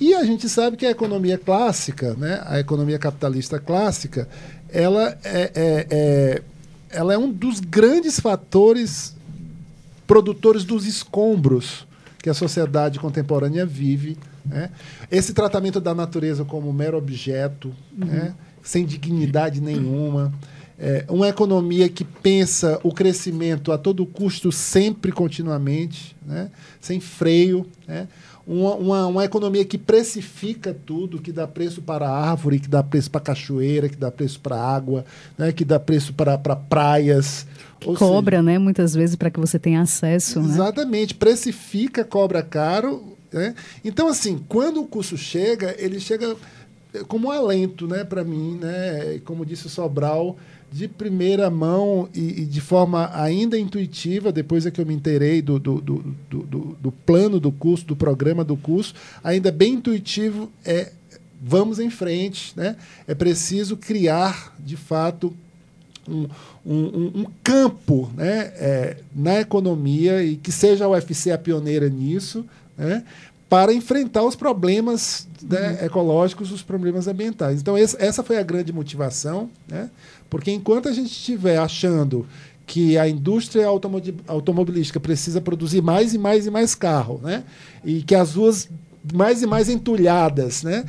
E 0.00 0.14
a 0.14 0.24
gente 0.24 0.48
sabe 0.48 0.76
que 0.76 0.86
a 0.86 0.90
economia 0.90 1.38
clássica, 1.38 2.14
né, 2.14 2.42
a 2.46 2.58
economia 2.58 2.98
capitalista 2.98 3.58
clássica, 3.60 4.28
ela 4.68 5.16
é, 5.22 5.52
é, 5.54 5.86
é, 5.90 6.42
ela 6.90 7.14
é 7.14 7.18
um 7.18 7.30
dos 7.30 7.60
grandes 7.60 8.18
fatores 8.18 9.14
produtores 10.06 10.64
dos 10.64 10.86
escombros 10.86 11.86
que 12.18 12.28
a 12.28 12.34
sociedade 12.34 12.98
contemporânea 12.98 13.64
vive. 13.64 14.18
Né? 14.44 14.70
Esse 15.10 15.32
tratamento 15.32 15.80
da 15.80 15.94
natureza 15.94 16.44
como 16.44 16.72
mero 16.72 16.98
objeto, 16.98 17.72
uhum. 17.96 18.06
né? 18.06 18.34
sem 18.62 18.84
dignidade 18.84 19.60
nenhuma 19.60 20.32
é, 20.78 21.04
uma 21.08 21.28
economia 21.28 21.88
que 21.88 22.04
pensa 22.04 22.80
o 22.82 22.92
crescimento 22.92 23.70
a 23.70 23.78
todo 23.78 24.04
custo, 24.04 24.50
sempre, 24.50 25.12
continuamente, 25.12 26.16
né? 26.26 26.50
sem 26.80 26.98
freio. 26.98 27.64
Né? 27.86 28.08
Uma, 28.46 28.74
uma, 28.74 29.06
uma, 29.06 29.24
economia 29.24 29.64
que 29.64 29.78
precifica 29.78 30.74
tudo, 30.74 31.20
que 31.20 31.32
dá 31.32 31.46
preço 31.46 31.80
para 31.80 32.08
a 32.08 32.30
árvore, 32.30 32.58
que 32.58 32.68
dá 32.68 32.82
preço 32.82 33.10
para 33.10 33.20
a 33.20 33.24
cachoeira, 33.24 33.88
que 33.88 33.96
dá 33.96 34.10
preço 34.10 34.40
para 34.40 34.56
a 34.56 34.74
água, 34.74 35.04
né? 35.38 35.52
que 35.52 35.64
dá 35.64 35.78
preço 35.78 36.12
para, 36.12 36.36
para 36.36 36.56
praias. 36.56 37.46
Que 37.78 37.94
cobra, 37.94 38.38
seja, 38.38 38.42
né? 38.42 38.58
Muitas 38.58 38.94
vezes 38.94 39.14
para 39.14 39.30
que 39.30 39.38
você 39.38 39.58
tenha 39.58 39.80
acesso. 39.80 40.40
Né? 40.40 40.48
Exatamente. 40.48 41.14
Né? 41.14 41.18
Precifica, 41.18 42.04
cobra 42.04 42.42
caro. 42.42 43.16
Né? 43.32 43.54
Então, 43.84 44.08
assim, 44.08 44.44
quando 44.48 44.80
o 44.80 44.86
custo 44.86 45.16
chega, 45.16 45.74
ele 45.78 46.00
chega 46.00 46.36
como 47.08 47.28
um 47.28 47.30
alento 47.30 47.86
né, 47.88 48.04
para 48.04 48.22
mim, 48.22 48.58
né, 48.60 49.20
como 49.24 49.44
disse 49.44 49.66
o 49.66 49.70
Sobral, 49.70 50.36
de 50.74 50.88
primeira 50.88 51.48
mão 51.48 52.08
e, 52.12 52.42
e, 52.42 52.44
de 52.44 52.60
forma 52.60 53.08
ainda 53.14 53.56
intuitiva, 53.56 54.32
depois 54.32 54.66
é 54.66 54.72
que 54.72 54.80
eu 54.80 54.84
me 54.84 54.92
inteirei 54.92 55.40
do, 55.40 55.56
do, 55.56 55.80
do, 55.80 56.14
do, 56.28 56.76
do 56.80 56.90
plano 56.90 57.38
do 57.38 57.52
curso, 57.52 57.86
do 57.86 57.94
programa 57.94 58.42
do 58.42 58.56
curso, 58.56 58.92
ainda 59.22 59.52
bem 59.52 59.74
intuitivo, 59.74 60.50
é 60.64 60.90
vamos 61.40 61.78
em 61.78 61.90
frente. 61.90 62.52
Né? 62.56 62.74
É 63.06 63.14
preciso 63.14 63.76
criar, 63.76 64.52
de 64.58 64.76
fato, 64.76 65.32
um, 66.08 66.26
um, 66.66 67.20
um 67.20 67.26
campo 67.44 68.10
né, 68.16 68.52
é, 68.56 68.96
na 69.14 69.40
economia 69.40 70.24
e 70.24 70.34
que 70.34 70.50
seja 70.50 70.86
a 70.86 70.88
UFC 70.88 71.30
a 71.30 71.38
pioneira 71.38 71.88
nisso, 71.88 72.44
né, 72.76 73.04
para 73.48 73.72
enfrentar 73.72 74.24
os 74.24 74.34
problemas 74.34 75.28
né, 75.40 75.78
uhum. 75.78 75.86
ecológicos, 75.86 76.50
os 76.50 76.62
problemas 76.62 77.06
ambientais. 77.06 77.60
Então, 77.60 77.78
esse, 77.78 77.96
essa 78.00 78.24
foi 78.24 78.38
a 78.38 78.42
grande 78.42 78.72
motivação. 78.72 79.48
Né? 79.68 79.88
Porque 80.28 80.50
enquanto 80.50 80.88
a 80.88 80.92
gente 80.92 81.10
estiver 81.10 81.58
achando 81.58 82.26
que 82.66 82.96
a 82.96 83.08
indústria 83.08 83.66
automobilística 84.26 84.98
precisa 84.98 85.40
produzir 85.40 85.82
mais 85.82 86.14
e 86.14 86.18
mais 86.18 86.46
e 86.46 86.50
mais 86.50 86.74
carro, 86.74 87.20
né? 87.22 87.44
E 87.84 88.02
que 88.02 88.14
as 88.14 88.34
ruas 88.34 88.68
mais 89.12 89.42
e 89.42 89.46
mais 89.46 89.68
entulhadas, 89.68 90.62
né? 90.62 90.84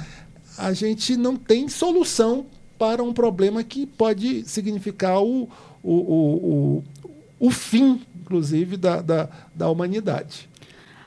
A 0.58 0.72
gente 0.72 1.18
não 1.18 1.36
tem 1.36 1.68
solução 1.68 2.46
para 2.78 3.04
um 3.04 3.14
problema 3.14 3.64
que 3.64 3.86
pode 3.86 4.44
significar 4.46 5.22
o, 5.22 5.50
o, 5.84 5.94
o, 5.94 6.84
o, 7.40 7.48
o 7.48 7.52
fim, 7.52 8.02
inclusive, 8.22 8.78
da, 8.78 9.02
da, 9.02 9.30
da 9.54 9.70
humanidade. 9.70 10.50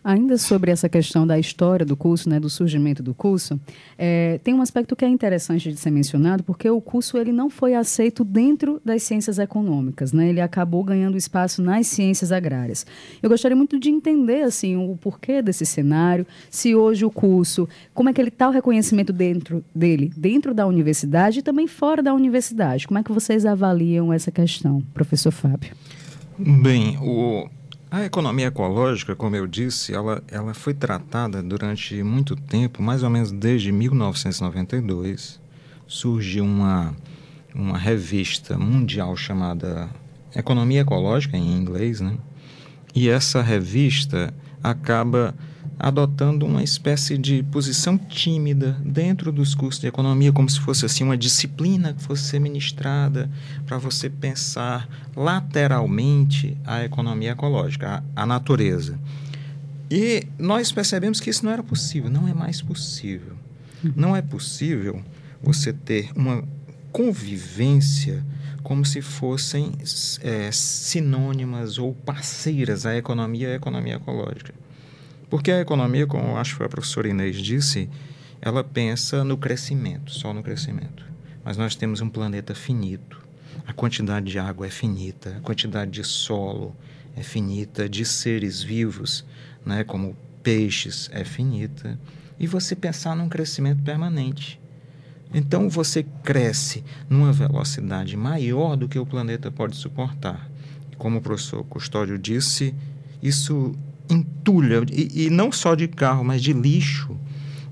Ainda 0.02 0.38
sobre 0.38 0.70
essa 0.70 0.88
questão 0.88 1.26
da 1.26 1.38
história 1.38 1.84
do 1.84 1.96
curso, 1.96 2.28
né, 2.28 2.38
do 2.38 2.48
surgimento 2.48 3.02
do 3.02 3.14
curso, 3.14 3.60
é, 3.96 4.38
tem 4.42 4.54
um 4.54 4.62
aspecto 4.62 4.94
que 4.94 5.04
é 5.04 5.08
interessante 5.08 5.70
de 5.70 5.78
ser 5.78 5.90
mencionado, 5.90 6.42
porque 6.42 6.68
o 6.68 6.80
curso 6.80 7.18
ele 7.18 7.32
não 7.32 7.50
foi 7.50 7.74
aceito 7.74 8.24
dentro 8.24 8.80
das 8.84 9.02
ciências 9.02 9.38
econômicas, 9.38 10.12
né? 10.12 10.28
Ele 10.28 10.40
acabou 10.40 10.84
ganhando 10.84 11.16
espaço 11.16 11.62
nas 11.62 11.86
ciências 11.86 12.32
agrárias. 12.32 12.86
Eu 13.22 13.28
gostaria 13.28 13.56
muito 13.56 13.78
de 13.78 13.90
entender 13.90 14.42
assim 14.42 14.76
o 14.76 14.96
porquê 14.96 15.42
desse 15.42 15.66
cenário, 15.66 16.26
se 16.50 16.74
hoje 16.74 17.04
o 17.04 17.10
curso, 17.10 17.68
como 17.92 18.08
é 18.08 18.12
que 18.12 18.20
ele 18.20 18.28
está 18.28 18.48
o 18.48 18.52
reconhecimento 18.52 19.12
dentro 19.12 19.64
dele, 19.74 20.12
dentro 20.16 20.54
da 20.54 20.66
universidade 20.66 21.40
e 21.40 21.42
também 21.42 21.66
fora 21.66 22.02
da 22.02 22.14
universidade. 22.14 22.86
Como 22.86 22.98
é 22.98 23.02
que 23.02 23.12
vocês 23.12 23.44
avaliam 23.44 24.12
essa 24.12 24.30
questão, 24.30 24.82
professor 24.94 25.32
Fábio? 25.32 25.72
Bem, 26.38 26.96
o 26.98 27.48
a 27.90 28.04
economia 28.04 28.48
ecológica, 28.48 29.16
como 29.16 29.34
eu 29.34 29.46
disse, 29.46 29.94
ela, 29.94 30.22
ela 30.28 30.52
foi 30.52 30.74
tratada 30.74 31.42
durante 31.42 32.02
muito 32.02 32.36
tempo, 32.36 32.82
mais 32.82 33.02
ou 33.02 33.08
menos 33.08 33.32
desde 33.32 33.72
1992. 33.72 35.40
Surgiu 35.86 36.44
uma, 36.44 36.94
uma 37.54 37.78
revista 37.78 38.58
mundial 38.58 39.16
chamada 39.16 39.88
Economia 40.36 40.82
Ecológica, 40.82 41.36
em 41.36 41.52
inglês, 41.52 42.00
né? 42.00 42.18
E 42.94 43.08
essa 43.08 43.40
revista 43.40 44.34
acaba 44.62 45.34
adotando 45.78 46.44
uma 46.44 46.62
espécie 46.62 47.16
de 47.16 47.42
posição 47.44 47.96
tímida 47.96 48.76
dentro 48.84 49.30
dos 49.30 49.54
cursos 49.54 49.80
de 49.80 49.86
economia, 49.86 50.32
como 50.32 50.50
se 50.50 50.58
fosse 50.60 50.84
assim 50.84 51.04
uma 51.04 51.16
disciplina 51.16 51.94
que 51.94 52.02
fosse 52.02 52.24
ser 52.24 52.40
ministrada 52.40 53.30
para 53.66 53.78
você 53.78 54.10
pensar 54.10 54.88
lateralmente 55.14 56.56
a 56.64 56.84
economia 56.84 57.30
ecológica, 57.30 58.02
a, 58.16 58.22
a 58.22 58.26
natureza. 58.26 58.98
E 59.90 60.26
nós 60.38 60.72
percebemos 60.72 61.20
que 61.20 61.30
isso 61.30 61.44
não 61.44 61.52
era 61.52 61.62
possível, 61.62 62.10
não 62.10 62.26
é 62.26 62.34
mais 62.34 62.60
possível. 62.60 63.34
Não 63.94 64.16
é 64.16 64.20
possível 64.20 65.02
você 65.40 65.72
ter 65.72 66.10
uma 66.16 66.42
convivência 66.90 68.24
como 68.62 68.84
se 68.84 69.00
fossem 69.00 69.72
é, 70.20 70.50
sinônimas 70.52 71.78
ou 71.78 71.94
parceiras 71.94 72.84
a 72.84 72.96
economia 72.96 73.48
e 73.48 73.52
a 73.52 73.54
economia 73.54 73.94
ecológica. 73.94 74.52
Porque 75.28 75.50
a 75.50 75.60
economia, 75.60 76.06
como 76.06 76.36
acho 76.36 76.56
que 76.56 76.62
a 76.62 76.68
professora 76.68 77.08
Inês 77.08 77.36
disse, 77.36 77.88
ela 78.40 78.64
pensa 78.64 79.24
no 79.24 79.36
crescimento, 79.36 80.12
só 80.12 80.32
no 80.32 80.42
crescimento. 80.42 81.04
Mas 81.44 81.56
nós 81.56 81.74
temos 81.74 82.00
um 82.00 82.08
planeta 82.08 82.54
finito. 82.54 83.20
A 83.66 83.72
quantidade 83.72 84.26
de 84.26 84.38
água 84.38 84.66
é 84.66 84.70
finita, 84.70 85.36
a 85.36 85.40
quantidade 85.40 85.90
de 85.90 86.04
solo 86.04 86.74
é 87.16 87.22
finita, 87.22 87.88
de 87.88 88.04
seres 88.04 88.62
vivos, 88.62 89.24
né, 89.64 89.84
como 89.84 90.16
peixes, 90.42 91.10
é 91.12 91.24
finita. 91.24 91.98
E 92.38 92.46
você 92.46 92.74
pensar 92.74 93.16
num 93.16 93.28
crescimento 93.28 93.82
permanente. 93.82 94.60
Então 95.34 95.68
você 95.68 96.06
cresce 96.22 96.82
numa 97.10 97.32
velocidade 97.32 98.16
maior 98.16 98.76
do 98.76 98.88
que 98.88 98.98
o 98.98 99.04
planeta 99.04 99.50
pode 99.50 99.76
suportar. 99.76 100.48
Como 100.96 101.18
o 101.18 101.20
professor 101.20 101.62
Custódio 101.64 102.18
disse, 102.18 102.74
isso 103.22 103.74
entulha, 104.08 104.82
e, 104.90 105.26
e 105.26 105.30
não 105.30 105.52
só 105.52 105.74
de 105.74 105.88
carro, 105.88 106.24
mas 106.24 106.42
de 106.42 106.52
lixo, 106.52 107.18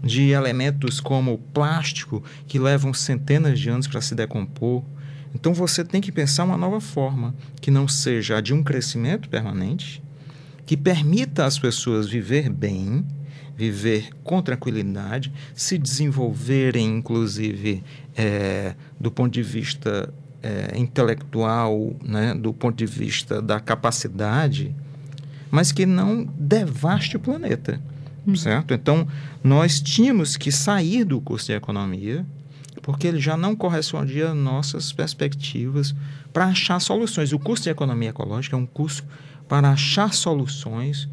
de 0.03 0.31
elementos 0.31 1.01
como 1.01 1.39
plástico, 1.39 2.23
que 2.47 2.59
levam 2.59 2.95
centenas 2.95 3.59
de 3.59 3.69
anos 3.69 3.87
para 3.87 4.01
se 4.01 4.15
decompor. 4.15 4.85
Então 5.35 5.53
você 5.53 5.85
tem 5.85 6.01
que 6.01 6.13
pensar 6.13 6.45
uma 6.45 6.57
nova 6.57 6.81
forma, 6.81 7.35
que 7.61 7.71
não 7.71 7.89
seja 7.89 8.39
a 8.39 8.41
de 8.41 8.55
um 8.55 8.63
crescimento 8.63 9.29
permanente, 9.29 10.03
que 10.65 10.77
permita 10.77 11.45
às 11.45 11.59
pessoas 11.59 12.09
viver 12.09 12.49
bem, 12.51 13.05
viver 13.57 14.11
com 14.23 14.43
tranquilidade, 14.43 15.33
se 15.55 15.79
desenvolverem, 15.79 16.99
inclusive, 16.99 17.83
é, 18.17 18.75
do 19.01 19.11
ponto 19.11 19.33
de 19.33 19.43
vista 19.43 20.13
é, 20.43 20.79
intelectual, 20.79 21.97
né, 22.05 22.35
do 22.35 22.53
ponto 22.53 22.77
de 22.77 22.87
vista 22.87 23.41
da 23.41 23.59
capacidade 23.59 24.75
mas 25.57 25.73
que 25.73 25.87
não 25.87 26.29
devaste 26.39 27.17
o 27.17 27.19
planeta, 27.19 27.81
hum. 28.27 28.37
certo? 28.37 28.75
Então, 28.75 29.09
nós 29.43 29.81
tínhamos 29.81 30.37
que 30.37 30.53
sair 30.53 31.03
do 31.03 31.19
curso 31.19 31.47
de 31.47 31.55
economia, 31.55 32.27
porque 32.83 33.07
ele 33.07 33.19
já 33.19 33.39
não 33.39 33.57
correspondia 33.57 34.33
às 34.33 34.37
nossas 34.37 34.93
perspectivas 34.93 35.95
para 36.31 36.45
achar 36.45 36.79
soluções. 36.79 37.33
O 37.33 37.39
curso 37.39 37.63
de 37.63 37.71
economia 37.71 38.11
ecológica 38.11 38.55
é 38.55 38.59
um 38.59 38.67
curso 38.67 39.03
para 39.49 39.71
achar 39.71 40.13
soluções 40.13 41.09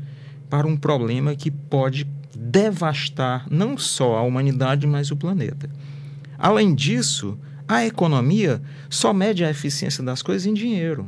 para 0.50 0.68
um 0.68 0.76
problema 0.76 1.34
que 1.38 1.50
pode 1.50 2.06
devastar 2.36 3.46
não 3.50 3.78
só 3.78 4.18
a 4.18 4.24
humanidade, 4.24 4.86
mas 4.86 5.10
o 5.10 5.16
planeta. 5.16 5.70
Além 6.38 6.76
disso, 6.76 7.40
a 7.66 7.86
economia 7.86 8.62
só 8.90 9.14
mede 9.14 9.46
a 9.46 9.50
eficiência 9.50 10.04
das 10.04 10.22
coisas 10.22 10.46
em 10.46 10.54
dinheiro. 10.54 11.08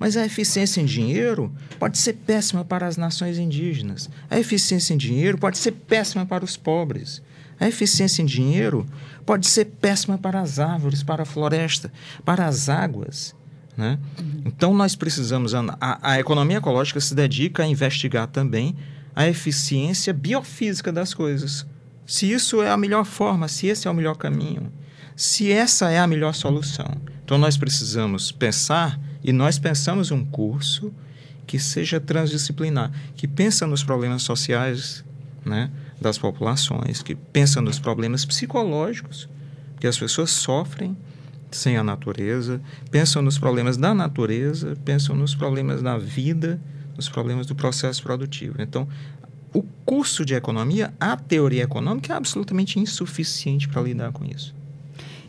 Mas 0.00 0.16
a 0.16 0.24
eficiência 0.24 0.80
em 0.80 0.86
dinheiro 0.86 1.52
pode 1.78 1.98
ser 1.98 2.14
péssima 2.14 2.64
para 2.64 2.86
as 2.86 2.96
nações 2.96 3.36
indígenas. 3.36 4.08
A 4.30 4.40
eficiência 4.40 4.94
em 4.94 4.96
dinheiro 4.96 5.36
pode 5.36 5.58
ser 5.58 5.72
péssima 5.72 6.24
para 6.24 6.42
os 6.42 6.56
pobres. 6.56 7.20
A 7.60 7.68
eficiência 7.68 8.22
em 8.22 8.24
dinheiro 8.24 8.86
pode 9.26 9.46
ser 9.46 9.66
péssima 9.66 10.16
para 10.16 10.40
as 10.40 10.58
árvores, 10.58 11.02
para 11.02 11.24
a 11.24 11.26
floresta, 11.26 11.92
para 12.24 12.46
as 12.46 12.70
águas. 12.70 13.34
Né? 13.76 13.98
Então, 14.46 14.72
nós 14.72 14.96
precisamos. 14.96 15.54
A, 15.54 15.66
a 16.02 16.18
economia 16.18 16.56
ecológica 16.56 16.98
se 16.98 17.14
dedica 17.14 17.62
a 17.62 17.66
investigar 17.66 18.26
também 18.26 18.74
a 19.14 19.28
eficiência 19.28 20.14
biofísica 20.14 20.90
das 20.90 21.12
coisas. 21.12 21.66
Se 22.06 22.32
isso 22.32 22.62
é 22.62 22.70
a 22.70 22.76
melhor 22.78 23.04
forma, 23.04 23.48
se 23.48 23.66
esse 23.66 23.86
é 23.86 23.90
o 23.90 23.94
melhor 23.94 24.16
caminho, 24.16 24.72
se 25.14 25.52
essa 25.52 25.90
é 25.90 25.98
a 25.98 26.06
melhor 26.06 26.32
solução. 26.32 26.90
Então, 27.22 27.36
nós 27.36 27.58
precisamos 27.58 28.32
pensar 28.32 28.98
e 29.22 29.32
nós 29.32 29.58
pensamos 29.58 30.10
um 30.10 30.24
curso 30.24 30.92
que 31.46 31.58
seja 31.58 31.98
transdisciplinar, 32.00 32.92
que 33.16 33.26
pensa 33.26 33.66
nos 33.66 33.82
problemas 33.82 34.22
sociais 34.22 35.04
né, 35.44 35.70
das 36.00 36.16
populações, 36.16 37.02
que 37.02 37.14
pensa 37.14 37.60
nos 37.60 37.78
problemas 37.78 38.24
psicológicos, 38.24 39.28
que 39.78 39.86
as 39.86 39.98
pessoas 39.98 40.30
sofrem 40.30 40.96
sem 41.50 41.76
a 41.76 41.82
natureza, 41.82 42.60
pensam 42.90 43.20
nos 43.20 43.38
problemas 43.38 43.76
da 43.76 43.92
natureza, 43.92 44.76
pensam 44.84 45.16
nos 45.16 45.34
problemas 45.34 45.82
da 45.82 45.98
vida, 45.98 46.60
nos 46.96 47.08
problemas 47.08 47.46
do 47.46 47.54
processo 47.54 48.02
produtivo. 48.02 48.56
Então, 48.60 48.86
o 49.52 49.62
curso 49.84 50.24
de 50.24 50.34
economia, 50.34 50.94
a 51.00 51.16
teoria 51.16 51.64
econômica 51.64 52.12
é 52.12 52.16
absolutamente 52.16 52.78
insuficiente 52.78 53.68
para 53.68 53.82
lidar 53.82 54.12
com 54.12 54.24
isso. 54.24 54.54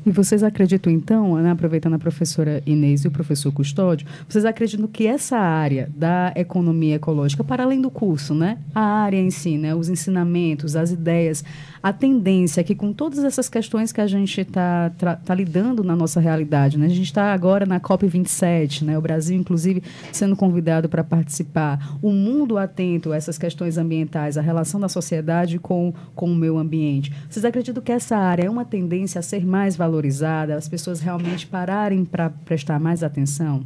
E 0.05 0.11
vocês 0.11 0.41
acreditam, 0.41 0.91
então, 0.91 1.35
né, 1.35 1.51
aproveitando 1.51 1.93
a 1.93 1.99
professora 1.99 2.63
Inês 2.65 3.03
e 3.03 3.07
o 3.07 3.11
professor 3.11 3.51
Custódio, 3.51 4.07
vocês 4.27 4.45
acreditam 4.45 4.87
que 4.87 5.05
essa 5.05 5.37
área 5.37 5.89
da 5.95 6.33
economia 6.35 6.95
ecológica, 6.95 7.43
para 7.43 7.63
além 7.63 7.79
do 7.79 7.91
curso, 7.91 8.33
né, 8.33 8.57
a 8.73 8.81
área 8.81 9.17
em 9.17 9.29
si, 9.29 9.57
né, 9.57 9.75
os 9.75 9.89
ensinamentos, 9.89 10.75
as 10.75 10.91
ideias, 10.91 11.43
a 11.83 11.91
tendência 11.91 12.61
é 12.61 12.63
que 12.63 12.75
com 12.75 12.93
todas 12.93 13.23
essas 13.23 13.49
questões 13.49 13.91
que 13.91 13.99
a 13.99 14.07
gente 14.07 14.41
está 14.41 14.91
tá 15.25 15.33
lidando 15.33 15.83
na 15.83 15.95
nossa 15.95 16.19
realidade, 16.19 16.77
né, 16.77 16.85
a 16.85 16.89
gente 16.89 17.03
está 17.03 17.33
agora 17.33 17.65
na 17.65 17.79
COP27, 17.79 18.83
né, 18.83 18.97
o 18.97 19.01
Brasil, 19.01 19.35
inclusive, 19.35 19.81
sendo 20.11 20.35
convidado 20.35 20.87
para 20.87 21.03
participar, 21.03 21.97
o 22.01 22.11
mundo 22.11 22.57
atento 22.57 23.11
a 23.11 23.15
essas 23.15 23.37
questões 23.37 23.77
ambientais, 23.77 24.37
a 24.37 24.41
relação 24.41 24.79
da 24.79 24.87
sociedade 24.87 25.57
com, 25.57 25.93
com 26.15 26.31
o 26.31 26.35
meio 26.35 26.57
ambiente. 26.57 27.11
Vocês 27.29 27.43
acreditam 27.43 27.81
que 27.81 27.91
essa 27.91 28.15
área 28.15 28.45
é 28.45 28.49
uma 28.49 28.65
tendência 28.65 29.19
a 29.19 29.23
ser 29.23 29.45
mais 29.45 29.75
valorizada, 29.75 30.55
as 30.55 30.67
pessoas 30.67 30.99
realmente 30.99 31.47
pararem 31.47 32.05
para 32.05 32.29
prestar 32.29 32.79
mais 32.79 33.03
atenção? 33.03 33.65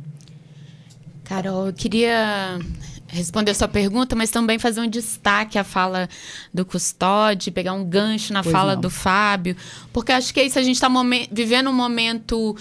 Carol, 1.26 1.68
eu 1.68 1.74
queria 1.74 2.60
responder 3.08 3.54
sua 3.54 3.68
pergunta, 3.68 4.16
mas 4.16 4.30
também 4.30 4.60
fazer 4.60 4.82
um 4.82 4.88
destaque 4.88 5.58
à 5.58 5.64
fala 5.64 6.10
do 6.54 6.66
Custódio, 6.66 7.52
pegar 7.52 7.74
um 7.74 7.84
gancho 7.84 8.34
na 8.34 8.42
pois 8.42 8.52
fala 8.52 8.74
não. 8.74 8.82
do 8.82 8.90
Fábio, 8.90 9.56
porque 9.94 10.12
acho 10.12 10.34
que 10.34 10.40
é 10.40 10.46
isso, 10.46 10.60
a 10.60 10.64
gente 10.64 10.76
está 10.76 10.90
vivendo 11.32 11.70
um 11.70 11.74
momento 11.74 12.56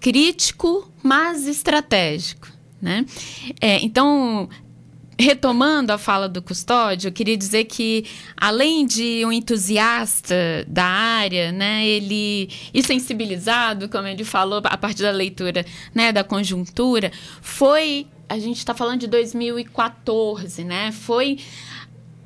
crítico, 0.00 0.90
mas 1.02 1.46
estratégico. 1.46 2.48
Né? 2.80 3.04
É, 3.60 3.84
então, 3.84 4.48
retomando 5.18 5.92
a 5.92 5.98
fala 5.98 6.28
do 6.28 6.40
Custódio, 6.40 7.08
eu 7.08 7.12
queria 7.12 7.36
dizer 7.36 7.64
que, 7.64 8.04
além 8.36 8.86
de 8.86 9.24
um 9.26 9.32
entusiasta 9.32 10.64
da 10.68 10.84
área, 10.84 11.50
né, 11.50 11.84
ele 11.84 12.48
e 12.72 12.82
sensibilizado, 12.82 13.88
como 13.88 14.06
ele 14.06 14.22
falou, 14.22 14.62
a 14.64 14.76
partir 14.76 15.02
da 15.02 15.10
leitura 15.10 15.66
né, 15.94 16.12
da 16.12 16.22
conjuntura, 16.22 17.10
foi. 17.42 18.06
A 18.28 18.38
gente 18.38 18.58
está 18.58 18.74
falando 18.74 19.00
de 19.00 19.06
2014, 19.06 20.64
né? 20.64 20.92
Foi 20.92 21.38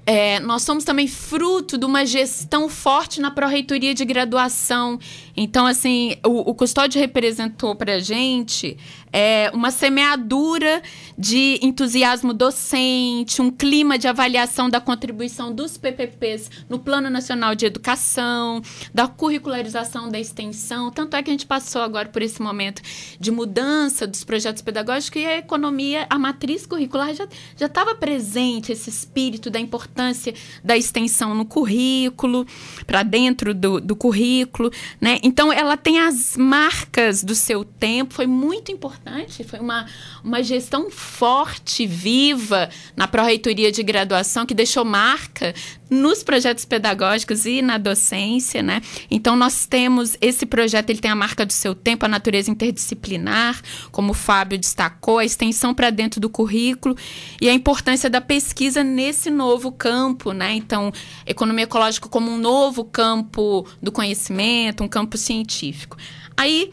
é, 0.05 0.41
nós 0.41 0.63
somos 0.63 0.83
também 0.83 1.07
fruto 1.07 1.79
de 1.79 1.87
uma 1.87 2.05
gestão 2.05 2.69
forte 2.69 3.21
na 3.21 3.31
pró-reitoria 3.31 3.95
de 3.95 4.05
graduação. 4.05 4.99
Então, 5.37 5.65
assim, 5.65 6.17
o, 6.27 6.51
o 6.51 6.55
Custódio 6.55 7.01
representou 7.01 7.77
para 7.77 7.95
a 7.95 8.01
gente 8.01 8.77
é, 9.13 9.51
uma 9.53 9.71
semeadura 9.71 10.83
de 11.19 11.59
entusiasmo 11.61 12.33
docente, 12.33 13.43
um 13.43 13.51
clima 13.51 13.99
de 13.99 14.09
avaliação 14.09 14.71
da 14.71 14.81
contribuição 14.81 15.53
dos 15.55 15.77
PPPs 15.77 16.51
no 16.69 16.79
Plano 16.79 17.11
Nacional 17.11 17.55
de 17.55 17.67
Educação, 17.67 18.63
da 18.95 19.07
curricularização 19.07 20.09
da 20.09 20.19
extensão. 20.19 20.91
Tanto 20.91 21.15
é 21.17 21.23
que 21.23 21.31
a 21.31 21.33
gente 21.33 21.47
passou 21.47 21.83
agora 21.83 22.09
por 22.09 22.23
esse 22.23 22.41
momento 22.41 22.81
de 23.21 23.31
mudança 23.31 24.07
dos 24.07 24.25
projetos 24.25 24.63
pedagógicos 24.63 25.21
e 25.21 25.27
a 25.27 25.37
economia, 25.37 26.07
a 26.09 26.19
matriz 26.19 26.67
curricular 26.67 27.15
já 27.15 27.27
estava 27.67 27.95
presente, 27.95 28.73
esse 28.73 28.89
espírito 28.89 29.51
da 29.51 29.61
importância 29.61 30.33
da 30.65 30.77
extensão 30.77 31.35
no 31.35 31.45
currículo, 31.45 32.47
para 32.87 33.03
dentro 33.03 33.53
do, 33.53 33.81
do 33.81 33.95
currículo. 33.95 34.71
Né? 35.01 35.19
Então, 35.23 35.53
ela 35.53 35.77
tem 35.77 36.01
as 36.01 36.37
marcas 36.37 37.23
do 37.23 37.35
seu 37.35 37.65
tempo, 37.65 38.15
foi 38.15 38.27
muito 38.27 38.73
importante 38.73 39.02
importante, 39.03 39.45
foi 39.45 39.59
uma, 39.59 39.87
uma 40.23 40.43
gestão 40.43 40.91
forte, 40.91 41.87
viva 41.87 42.71
na 42.97 43.09
pró-reitoria 43.09 43.73
de 43.73 43.83
graduação, 43.83 44.47
que 44.47 44.55
deixou 44.55 44.85
marca 44.85 45.53
nos 45.91 46.23
projetos 46.23 46.65
pedagógicos 46.65 47.45
e 47.45 47.61
na 47.61 47.77
docência, 47.77 48.63
né? 48.63 48.81
Então 49.11 49.37
nós 49.37 49.67
temos 49.67 50.17
esse 50.21 50.47
projeto, 50.47 50.91
ele 50.91 51.01
tem 51.01 51.11
a 51.11 51.17
marca 51.17 51.45
do 51.45 51.53
seu 51.53 51.75
tempo, 51.75 52.07
a 52.07 52.09
natureza 52.09 52.51
interdisciplinar, 52.51 53.61
como 53.91 54.13
o 54.13 54.15
Fábio 54.15 54.57
destacou, 54.57 55.19
a 55.19 55.25
extensão 55.25 55.75
para 55.75 55.91
dentro 55.91 56.21
do 56.21 56.31
currículo 56.31 56.97
e 57.41 57.49
a 57.49 57.53
importância 57.53 58.09
da 58.09 58.21
pesquisa 58.21 58.83
nesse 58.83 59.31
novo 59.31 59.73
campo, 59.73 60.33
né? 60.33 60.55
Então, 60.55 60.93
economia 61.27 61.65
ecológica 61.65 62.09
como 62.09 62.31
um 62.31 62.39
novo 62.39 62.85
campo 62.85 63.67
do 63.83 63.93
conhecimento, 63.93 64.85
um 64.85 64.89
campo 64.89 65.19
científico. 65.19 65.97
Aí 66.37 66.71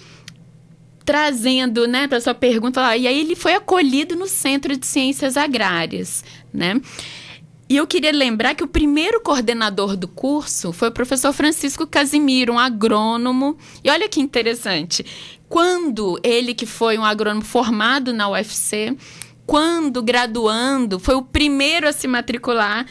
trazendo, 1.10 1.88
né, 1.88 2.08
para 2.08 2.22
sua 2.22 2.36
pergunta, 2.36 2.96
e 2.96 3.08
aí 3.08 3.22
ele 3.22 3.36
foi 3.36 3.56
acolhido 3.56 4.16
no 4.16 4.28
Centro 4.28 4.78
de 4.78 4.86
Ciências 4.86 5.38
Agrárias, 5.38 6.24
né? 6.54 6.80
E 7.68 7.78
eu 7.78 7.88
queria 7.88 8.12
lembrar 8.12 8.54
que 8.54 8.64
o 8.64 8.68
primeiro 8.68 9.20
coordenador 9.20 9.98
do 9.98 10.08
curso 10.08 10.72
foi 10.72 10.90
o 10.90 10.92
professor 10.92 11.34
Francisco 11.34 11.88
Casimiro, 11.88 12.54
um 12.54 12.60
agrônomo. 12.60 13.58
E 13.84 13.90
olha 13.90 14.08
que 14.08 14.20
interessante. 14.20 15.04
Quando 15.48 16.20
ele, 16.22 16.54
que 16.54 16.68
foi 16.68 16.96
um 17.00 17.04
agrônomo 17.04 17.44
formado 17.44 18.14
na 18.14 18.30
UFC, 18.30 18.96
quando 19.48 20.04
graduando, 20.04 21.00
foi 21.00 21.16
o 21.16 21.24
primeiro 21.24 21.90
a 21.90 21.92
se 21.92 22.08
matricular 22.08 22.86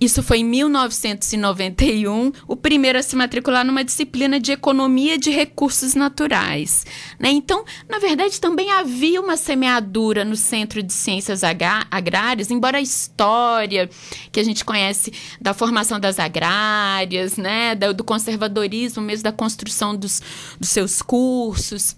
isso 0.00 0.22
foi 0.22 0.38
em 0.38 0.44
1991, 0.44 2.32
o 2.46 2.54
primeiro 2.54 2.98
a 2.98 3.02
se 3.02 3.16
matricular 3.16 3.64
numa 3.64 3.82
disciplina 3.82 4.38
de 4.38 4.52
economia 4.52 5.18
de 5.18 5.30
recursos 5.30 5.94
naturais. 5.94 6.86
Né? 7.18 7.30
Então, 7.30 7.64
na 7.88 7.98
verdade, 7.98 8.40
também 8.40 8.70
havia 8.70 9.20
uma 9.20 9.36
semeadura 9.36 10.24
no 10.24 10.36
Centro 10.36 10.82
de 10.82 10.92
Ciências 10.92 11.42
Agrárias, 11.42 12.50
embora 12.50 12.78
a 12.78 12.80
história 12.82 13.90
que 14.30 14.38
a 14.38 14.44
gente 14.44 14.64
conhece 14.64 15.12
da 15.40 15.52
formação 15.52 15.98
das 15.98 16.20
agrárias, 16.20 17.36
né? 17.36 17.74
do 17.74 18.04
conservadorismo, 18.04 19.02
mesmo 19.02 19.24
da 19.24 19.32
construção 19.32 19.96
dos, 19.96 20.22
dos 20.60 20.68
seus 20.68 21.02
cursos. 21.02 21.96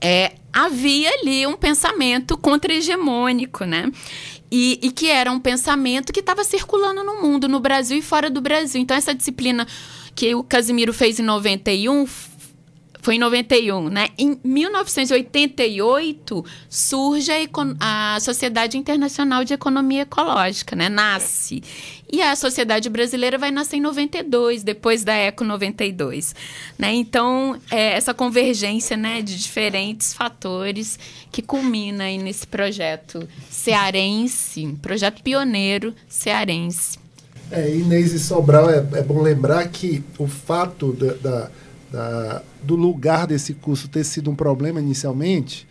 É, 0.00 0.32
havia 0.52 1.10
ali 1.10 1.46
um 1.46 1.56
pensamento 1.56 2.36
contra-hegemônico, 2.36 3.64
né? 3.64 3.90
E, 4.50 4.78
e, 4.82 4.90
que 4.90 5.08
era 5.08 5.30
um 5.30 5.38
pensamento 5.38 6.12
que 6.12 6.20
estava 6.20 6.42
circulando 6.42 7.04
no 7.04 7.20
mundo, 7.20 7.48
no 7.48 7.60
Brasil 7.60 7.98
e 7.98 8.02
fora 8.02 8.30
do 8.30 8.40
Brasil. 8.40 8.80
Então, 8.80 8.96
essa 8.96 9.14
disciplina 9.14 9.66
que 10.14 10.34
o 10.34 10.42
Casimiro 10.42 10.92
fez 10.92 11.20
em 11.20 11.22
91 11.22 12.06
foi 13.08 13.14
em 13.14 13.20
91, 13.20 13.88
né? 13.88 14.08
Em 14.18 14.38
1988 14.44 16.44
surge 16.68 17.32
a, 17.32 18.16
a, 18.16 18.20
Sociedade 18.20 18.76
Internacional 18.76 19.44
de 19.44 19.54
Economia 19.54 20.02
Ecológica, 20.02 20.76
né? 20.76 20.90
Nasce. 20.90 21.62
E 22.12 22.20
a 22.20 22.36
Sociedade 22.36 22.90
Brasileira 22.90 23.38
vai 23.38 23.50
nascer 23.50 23.76
em 23.76 23.80
92, 23.80 24.62
depois 24.62 25.04
da 25.04 25.14
Eco 25.14 25.42
92, 25.42 26.34
né? 26.78 26.92
Então, 26.92 27.58
é 27.70 27.94
essa 27.94 28.12
convergência, 28.12 28.94
né, 28.94 29.22
de 29.22 29.38
diferentes 29.38 30.12
fatores 30.12 30.98
que 31.32 31.40
culmina 31.40 32.04
aí 32.04 32.18
nesse 32.18 32.46
projeto 32.46 33.26
cearense, 33.48 34.76
projeto 34.82 35.22
pioneiro 35.22 35.94
cearense. 36.06 36.98
É, 37.50 37.74
Inês 37.74 38.12
e 38.12 38.18
Sobral, 38.18 38.68
é, 38.68 38.86
é 38.92 39.02
bom 39.02 39.22
lembrar 39.22 39.66
que 39.68 40.04
o 40.18 40.26
fato 40.26 40.92
da, 40.92 41.14
da 41.14 41.50
da, 41.90 42.42
do 42.62 42.76
lugar 42.76 43.26
desse 43.26 43.54
curso 43.54 43.88
ter 43.88 44.04
sido 44.04 44.30
um 44.30 44.34
problema 44.34 44.80
inicialmente, 44.80 45.66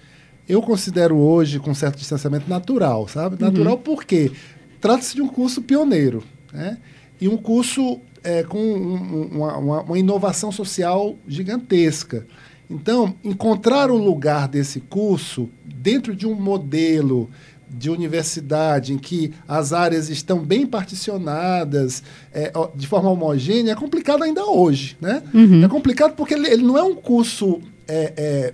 eu 0.48 0.62
considero 0.62 1.18
hoje, 1.18 1.60
com 1.60 1.74
certo 1.74 1.98
distanciamento, 1.98 2.50
natural, 2.50 3.08
sabe? 3.08 3.36
Uhum. 3.36 3.50
Natural 3.50 3.78
porque 3.78 4.32
trata-se 4.80 5.16
de 5.16 5.22
um 5.22 5.28
curso 5.28 5.62
pioneiro, 5.62 6.24
né? 6.54 6.78
E 7.20 7.28
um 7.28 7.36
curso 7.36 8.00
é, 8.24 8.44
com 8.44 8.60
um, 8.60 9.28
uma, 9.32 9.82
uma, 9.82 10.00
inovação 10.00 10.52
social 10.52 11.16
gigantesca. 11.28 12.26
Então, 12.70 13.16
encontrar 13.24 13.90
um 13.90 13.98
lugar 13.98 14.48
desse 14.48 14.80
curso 14.82 15.50
dentro 15.66 16.16
de 16.16 16.28
um 16.28 16.36
modelo 16.36 17.30
de 17.70 17.90
universidade 17.90 18.94
em 18.94 18.98
que 18.98 19.34
as 19.48 19.74
áreas 19.74 20.10
estão 20.10 20.40
bem 20.40 20.66
particionadas 20.66 22.02
é, 22.34 22.52
de 22.76 22.88
forma 22.88 23.10
homogênea 23.10 23.74
é 23.74 23.76
complicado 23.76 24.24
ainda 24.24 24.46
hoje. 24.46 24.98
Né? 25.02 25.22
Uhum. 25.34 25.64
É 25.64 25.68
complicado 25.68 26.16
porque 26.16 26.34
ele, 26.34 26.48
ele, 26.48 26.64
não 26.64 26.78
é 26.78 26.84
um 26.84 26.96
curso 26.96 27.60
é, 27.88 28.14
é, 28.16 28.54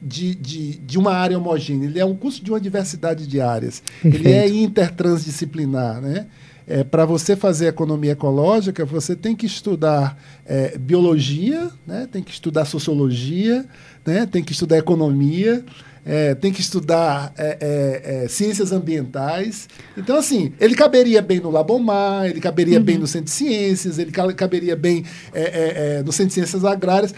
de, 0.00 0.34
de, 0.34 0.76
de, 0.78 0.98
uma 0.98 1.12
área 1.12 1.38
homogênea, 1.38 1.86
ele 1.86 1.98
é 1.98 2.04
um 2.04 2.14
curso 2.14 2.42
de 2.42 2.50
uma 2.50 2.60
diversidade 2.60 3.26
de 3.26 3.40
áreas. 3.40 3.82
Perfeito. 4.02 4.26
Ele 4.26 4.32
é 4.34 4.48
intertransdisciplinar. 4.48 6.00
Né? 6.00 6.26
É, 6.66 6.82
Para 6.82 7.04
você 7.04 7.36
fazer 7.36 7.66
economia 7.66 8.12
ecológica, 8.12 8.84
você 8.84 9.14
tem 9.14 9.36
que 9.36 9.46
estudar 9.46 10.18
é, 10.46 10.78
biologia, 10.78 11.70
né? 11.86 12.08
tem 12.10 12.22
que 12.22 12.30
estudar 12.30 12.64
sociologia, 12.64 13.66
né? 14.06 14.26
tem 14.26 14.42
que 14.42 14.52
estudar 14.52 14.78
economia 14.78 15.64
é, 16.04 16.34
tem 16.34 16.52
que 16.52 16.60
estudar 16.60 17.32
é, 17.36 17.58
é, 17.60 18.24
é, 18.24 18.28
ciências 18.28 18.72
ambientais. 18.72 19.68
Então, 19.96 20.16
assim, 20.16 20.52
ele 20.60 20.74
caberia 20.74 21.22
bem 21.22 21.40
no 21.40 21.50
Labomar, 21.50 22.26
ele 22.26 22.40
caberia 22.40 22.78
uhum. 22.78 22.84
bem 22.84 22.98
no 22.98 23.06
Centro 23.06 23.26
de 23.26 23.30
Ciências, 23.30 23.98
ele 23.98 24.12
caberia 24.12 24.76
bem 24.76 25.04
é, 25.32 26.02
no 26.02 26.12
Centro 26.12 26.28
de 26.28 26.34
Ciências 26.34 26.64
Agrárias. 26.64 27.14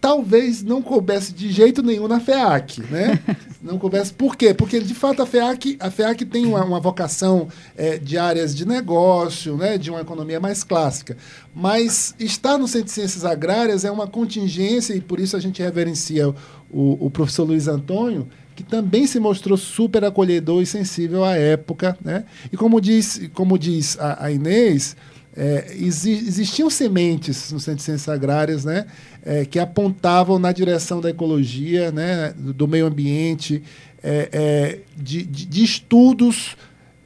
talvez 0.00 0.62
não 0.62 0.80
coubesse 0.80 1.32
de 1.32 1.50
jeito 1.50 1.82
nenhum 1.82 2.08
na 2.08 2.20
FEAC, 2.20 2.82
né? 2.90 3.18
Não 3.62 3.78
coubesse. 3.78 4.10
Por 4.10 4.36
quê? 4.36 4.54
Porque, 4.54 4.80
de 4.80 4.94
fato, 4.94 5.20
a 5.20 5.26
FEAC, 5.26 5.76
a 5.80 5.90
FEAC 5.90 6.24
tem 6.24 6.46
uma, 6.46 6.64
uma 6.64 6.80
vocação 6.80 7.46
é, 7.76 7.98
de 7.98 8.16
áreas 8.16 8.56
de 8.56 8.66
negócio, 8.66 9.54
né? 9.58 9.76
de 9.76 9.90
uma 9.90 10.00
economia 10.00 10.40
mais 10.40 10.64
clássica. 10.64 11.14
Mas 11.54 12.14
estar 12.18 12.56
no 12.56 12.66
Centro 12.66 12.86
de 12.86 12.92
Ciências 12.92 13.22
Agrárias 13.22 13.84
é 13.84 13.90
uma 13.90 14.06
contingência, 14.06 14.94
e 14.94 15.00
por 15.02 15.20
isso 15.20 15.36
a 15.36 15.40
gente 15.40 15.60
reverencia 15.60 16.34
o, 16.70 17.06
o 17.06 17.10
professor 17.10 17.44
Luiz 17.44 17.68
Antônio, 17.68 18.28
que 18.54 18.62
também 18.62 19.06
se 19.06 19.18
mostrou 19.18 19.56
super 19.56 20.04
acolhedor 20.04 20.62
e 20.62 20.66
sensível 20.66 21.24
à 21.24 21.36
época. 21.36 21.96
Né? 22.04 22.24
E 22.52 22.56
como 22.56 22.80
diz, 22.80 23.28
como 23.32 23.58
diz 23.58 23.98
a, 23.98 24.26
a 24.26 24.30
Inês, 24.30 24.96
é, 25.36 25.74
exi 25.78 26.10
existiam 26.10 26.68
sementes 26.68 27.52
no 27.52 27.60
Centro 27.60 27.78
de 27.78 27.84
Ciências 27.84 28.08
Agrárias 28.08 28.64
né, 28.64 28.86
é, 29.24 29.44
que 29.44 29.58
apontavam 29.58 30.38
na 30.38 30.52
direção 30.52 31.00
da 31.00 31.10
ecologia, 31.10 31.92
né, 31.92 32.34
do, 32.36 32.66
meio 32.66 32.86
ambiente, 32.86 33.62
é, 34.02 34.28
é 34.32 34.78
de, 34.96 35.22
de, 35.22 35.46
de, 35.46 35.64
estudos 35.64 36.56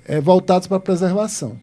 é, 0.06 0.20
voltados 0.20 0.66
para 0.66 0.78
a 0.78 0.80
preservação. 0.80 1.60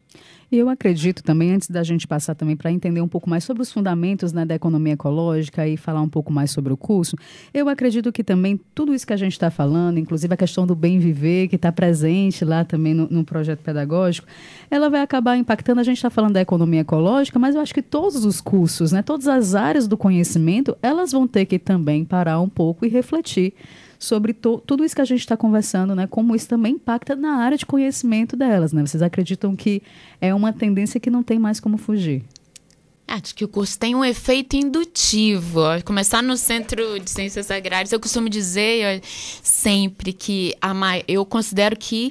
E 0.52 0.58
eu 0.58 0.68
acredito 0.68 1.22
também, 1.22 1.50
antes 1.54 1.70
da 1.70 1.82
gente 1.82 2.06
passar 2.06 2.34
também 2.34 2.54
para 2.54 2.70
entender 2.70 3.00
um 3.00 3.08
pouco 3.08 3.28
mais 3.28 3.42
sobre 3.42 3.62
os 3.62 3.72
fundamentos 3.72 4.34
né, 4.34 4.44
da 4.44 4.54
economia 4.54 4.92
ecológica 4.92 5.66
e 5.66 5.78
falar 5.78 6.02
um 6.02 6.08
pouco 6.10 6.30
mais 6.30 6.50
sobre 6.50 6.70
o 6.70 6.76
curso, 6.76 7.16
eu 7.54 7.70
acredito 7.70 8.12
que 8.12 8.22
também 8.22 8.60
tudo 8.74 8.92
isso 8.92 9.06
que 9.06 9.14
a 9.14 9.16
gente 9.16 9.32
está 9.32 9.50
falando, 9.50 9.96
inclusive 9.96 10.34
a 10.34 10.36
questão 10.36 10.66
do 10.66 10.74
bem 10.74 10.98
viver, 10.98 11.48
que 11.48 11.56
está 11.56 11.72
presente 11.72 12.44
lá 12.44 12.66
também 12.66 12.92
no, 12.92 13.08
no, 13.08 13.24
projeto 13.24 13.60
pedagógico, 13.60 14.28
ela 14.70 14.90
vai 14.90 15.00
acabar 15.00 15.38
impactando. 15.38 15.80
A 15.80 15.84
gente 15.84 15.96
está 15.96 16.10
falando 16.10 16.34
da 16.34 16.42
economia 16.42 16.82
ecológica, 16.82 17.38
mas 17.38 17.54
eu 17.54 17.62
acho 17.62 17.72
que 17.72 17.80
todos 17.80 18.26
os 18.26 18.38
cursos, 18.38 18.92
né, 18.92 19.00
todas 19.00 19.28
as 19.28 19.54
áreas 19.54 19.88
do 19.88 19.96
conhecimento, 19.96 20.76
elas 20.82 21.12
vão 21.12 21.26
ter 21.26 21.46
que 21.46 21.58
também 21.58 22.04
parar 22.04 22.38
um 22.40 22.48
pouco 22.48 22.84
e 22.84 22.90
refletir 22.90 23.54
sobre 24.02 24.32
tudo 24.32 24.84
isso 24.84 24.96
que 24.96 25.00
a 25.00 25.04
gente 25.04 25.20
está 25.20 25.36
conversando, 25.36 25.94
né? 25.94 26.08
Como 26.08 26.34
isso 26.34 26.48
também 26.48 26.74
impacta 26.74 27.14
na 27.14 27.36
área 27.36 27.56
de 27.56 27.64
conhecimento 27.64 28.36
delas, 28.36 28.72
né? 28.72 28.84
Vocês 28.84 29.00
acreditam 29.00 29.54
que 29.54 29.80
é 30.20 30.34
uma 30.34 30.52
tendência 30.52 30.98
que 30.98 31.08
não 31.08 31.22
tem 31.22 31.38
mais 31.38 31.60
como 31.60 31.78
fugir? 31.78 32.24
Acho 33.06 33.32
que 33.32 33.44
o 33.44 33.48
curso 33.48 33.78
tem 33.78 33.94
um 33.94 34.04
efeito 34.04 34.56
indutivo. 34.56 35.60
Começar 35.84 36.20
no 36.20 36.36
Centro 36.36 36.98
de 36.98 37.08
Ciências 37.10 37.48
Agrárias, 37.48 37.92
eu 37.92 38.00
costumo 38.00 38.28
dizer 38.28 39.00
sempre 39.04 40.12
que 40.12 40.52
a, 40.60 40.72
eu 41.06 41.24
considero 41.24 41.76
que 41.76 42.10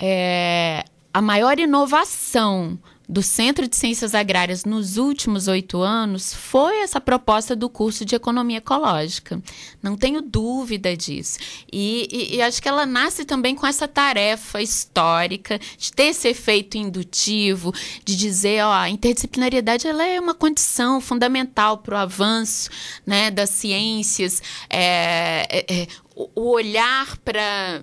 é, 0.00 0.82
a 1.12 1.20
maior 1.20 1.58
inovação 1.58 2.78
do 3.12 3.22
Centro 3.22 3.68
de 3.68 3.76
Ciências 3.76 4.14
Agrárias 4.14 4.64
nos 4.64 4.96
últimos 4.96 5.46
oito 5.46 5.82
anos 5.82 6.32
foi 6.32 6.78
essa 6.78 6.98
proposta 6.98 7.54
do 7.54 7.68
curso 7.68 8.06
de 8.06 8.14
Economia 8.14 8.56
Ecológica. 8.56 9.42
Não 9.82 9.98
tenho 9.98 10.22
dúvida 10.22 10.96
disso. 10.96 11.38
E, 11.70 12.08
e, 12.10 12.36
e, 12.36 12.42
acho 12.42 12.62
que 12.62 12.68
ela 12.68 12.86
nasce 12.86 13.26
também 13.26 13.54
com 13.54 13.66
essa 13.66 13.86
tarefa 13.86 14.62
histórica 14.62 15.60
de 15.76 15.92
ter 15.92 16.04
esse 16.04 16.26
efeito 16.26 16.78
indutivo, 16.78 17.70
de 18.02 18.16
dizer, 18.16 18.64
ó, 18.64 18.72
a 18.72 18.88
interdisciplinariedade 18.88 19.86
ela 19.86 20.06
é 20.06 20.18
uma 20.18 20.34
condição 20.34 20.98
fundamental 20.98 21.78
para 21.78 21.96
o 21.96 21.98
avanço 21.98 22.70
né, 23.04 23.30
das 23.30 23.50
ciências, 23.50 24.42
é, 24.70 25.46
é, 25.50 25.82
é, 25.82 25.86
o 26.16 26.50
olhar 26.50 27.18
para. 27.18 27.82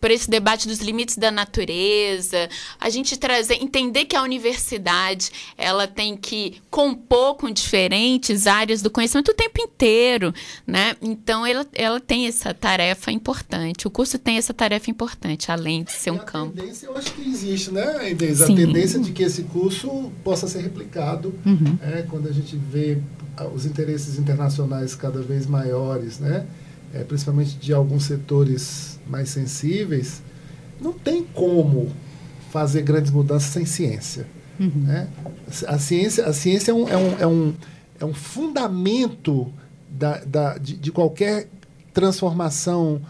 Por 0.00 0.10
esse 0.10 0.30
debate 0.30 0.68
dos 0.68 0.78
limites 0.78 1.16
da 1.16 1.30
natureza, 1.30 2.48
a 2.80 2.88
gente 2.88 3.16
trazer, 3.16 3.54
entender 3.62 4.04
que 4.04 4.14
a 4.14 4.22
universidade 4.22 5.30
ela 5.56 5.86
tem 5.86 6.16
que 6.16 6.60
compor 6.70 7.34
com 7.34 7.50
diferentes 7.50 8.46
áreas 8.46 8.80
do 8.80 8.90
conhecimento 8.90 9.30
o 9.30 9.34
tempo 9.34 9.60
inteiro, 9.60 10.32
né? 10.66 10.94
Então 11.02 11.44
ela, 11.44 11.66
ela 11.74 12.00
tem 12.00 12.26
essa 12.26 12.54
tarefa 12.54 13.10
importante. 13.10 13.86
O 13.86 13.90
curso 13.90 14.18
tem 14.18 14.36
essa 14.36 14.54
tarefa 14.54 14.90
importante, 14.90 15.50
além 15.50 15.82
de 15.82 15.92
ser 15.92 16.10
um 16.10 16.16
a 16.16 16.20
campo. 16.20 16.58
A 16.58 16.60
tendência 16.60 16.86
eu 16.86 16.96
acho 16.96 17.12
que 17.12 17.28
existe, 17.28 17.72
né, 17.72 18.10
Inês? 18.10 18.40
A 18.40 18.46
tendência 18.46 19.00
de 19.00 19.12
que 19.12 19.22
esse 19.22 19.42
curso 19.44 20.12
possa 20.22 20.46
ser 20.46 20.62
replicado, 20.62 21.34
uhum. 21.44 21.78
é, 21.82 22.02
quando 22.02 22.28
a 22.28 22.32
gente 22.32 22.56
vê 22.56 22.98
os 23.54 23.66
interesses 23.66 24.18
internacionais 24.18 24.94
cada 24.94 25.22
vez 25.22 25.46
maiores, 25.46 26.18
né? 26.18 26.46
É, 26.92 27.04
principalmente 27.04 27.56
de 27.56 27.72
alguns 27.72 28.04
setores 28.04 28.97
mais 29.08 29.30
sensíveis, 29.30 30.22
não 30.80 30.92
tem 30.92 31.24
como 31.24 31.90
fazer 32.50 32.82
grandes 32.82 33.10
mudanças 33.10 33.50
sem 33.50 33.64
ciência. 33.64 34.26
Uhum. 34.58 34.70
Né? 34.74 35.08
A 35.66 35.78
ciência, 35.78 36.26
a 36.26 36.32
ciência 36.32 36.72
é, 36.72 36.74
um, 36.74 36.88
é, 36.88 36.96
um, 36.96 37.18
é, 37.20 37.26
um, 37.26 37.54
é 38.00 38.04
um 38.04 38.14
fundamento 38.14 39.52
da, 39.88 40.18
da, 40.24 40.58
de, 40.58 40.76
de 40.76 40.92
qualquer 40.92 41.48
transformação 41.92 43.00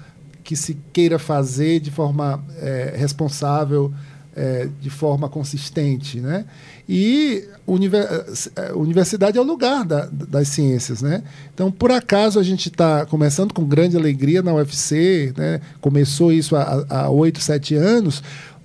que 0.42 0.56
se 0.56 0.78
queira 0.92 1.18
fazer 1.18 1.80
de 1.80 1.90
forma 1.90 2.42
é, 2.56 2.94
responsável, 2.96 3.92
é, 4.34 4.68
de 4.80 4.88
forma 4.88 5.28
consistente. 5.28 6.20
Né? 6.20 6.46
E 6.88 7.44
a 7.66 8.74
universidade 8.74 9.36
é 9.36 9.40
o 9.40 9.44
lugar 9.44 9.84
da, 9.84 10.08
das 10.10 10.48
ciências. 10.48 11.02
Né? 11.02 11.22
Então, 11.52 11.70
por 11.70 11.90
acaso, 11.90 12.40
a 12.40 12.42
gente 12.42 12.68
está 12.68 13.04
começando 13.04 13.52
com 13.52 13.64
grande 13.64 13.96
alegria 13.96 14.42
na 14.42 14.54
UFC, 14.54 15.34
né? 15.36 15.60
começou 15.80 16.32
isso 16.32 16.56
há 16.56 17.10
oito, 17.10 17.40
sete 17.40 17.74
anos, 17.74 18.22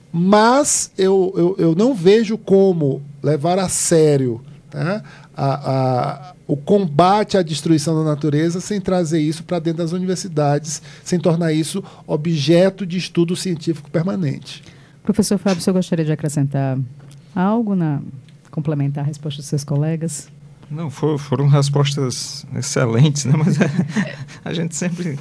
mas 0.09 0.91
eu, 0.97 1.33
eu, 1.36 1.55
eu, 1.57 1.75
não 1.75 1.93
vejo 1.93 2.38
como 2.38 3.01
levar 3.21 3.59
a 3.59 3.67
sério 3.67 4.39
né? 4.73 5.01
a, 5.36 5.71
a, 5.71 6.33
o 6.47 6.55
combate 6.55 7.38
à 7.38 7.41
destruição 7.41 7.95
da 7.95 8.09
natureza 8.09 8.62
sem 8.62 8.79
trazer 8.79 9.19
isso 9.19 9.43
para 9.43 9.59
dentro 9.59 9.83
das 9.83 9.91
universidades, 9.91 10.81
sem 11.03 11.19
tornar 11.19 11.51
isso 11.51 11.83
objeto 12.07 12.86
de 12.86 12.97
estudo 12.97 13.36
científico 13.36 13.89
permanente. 13.89 14.63
Professor 15.03 15.38
Fábio, 15.38 15.62
você 15.62 15.71
gostaria 15.71 16.05
de 16.05 16.12
acrescentar 16.12 16.77
algo 17.35 17.75
na 17.75 18.01
complementar 18.51 19.03
a 19.03 19.07
resposta 19.07 19.41
dos 19.41 19.47
seus 19.47 19.63
colegas? 19.63 20.29
Não, 20.69 20.89
for, 20.89 21.17
foram 21.17 21.47
respostas 21.47 22.45
excelentes, 22.55 23.25
né? 23.25 23.33
mas 23.37 23.57
a 24.43 24.53
gente 24.53 24.75
sempre 24.75 25.19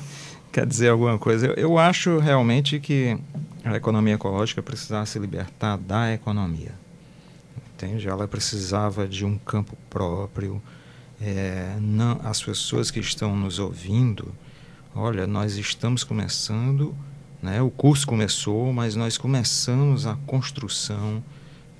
quer 0.50 0.66
dizer 0.66 0.90
alguma 0.90 1.18
coisa. 1.18 1.46
Eu, 1.46 1.54
eu, 1.54 1.78
acho 1.78 2.18
realmente 2.18 2.78
que 2.78 3.18
a 3.64 3.76
economia 3.76 4.14
ecológica 4.14 4.62
precisava 4.62 5.06
se 5.06 5.18
libertar 5.18 5.76
da 5.76 6.12
economia. 6.12 6.72
Entende? 7.74 8.08
Ela 8.08 8.28
precisava 8.28 9.08
de 9.08 9.24
um 9.24 9.36
campo 9.38 9.76
próprio. 9.90 10.62
É, 11.20 11.76
não, 11.80 12.20
as 12.24 12.42
pessoas 12.42 12.90
que 12.90 13.00
estão 13.00 13.36
nos 13.36 13.58
ouvindo, 13.58 14.32
olha, 14.94 15.26
nós 15.26 15.56
estamos 15.56 16.04
começando 16.04 16.94
né? 17.42 17.60
O 17.60 17.70
curso 17.70 18.06
começou, 18.06 18.72
mas 18.72 18.94
nós 18.94 19.18
começamos 19.18 20.06
a 20.06 20.16
construção 20.26 21.22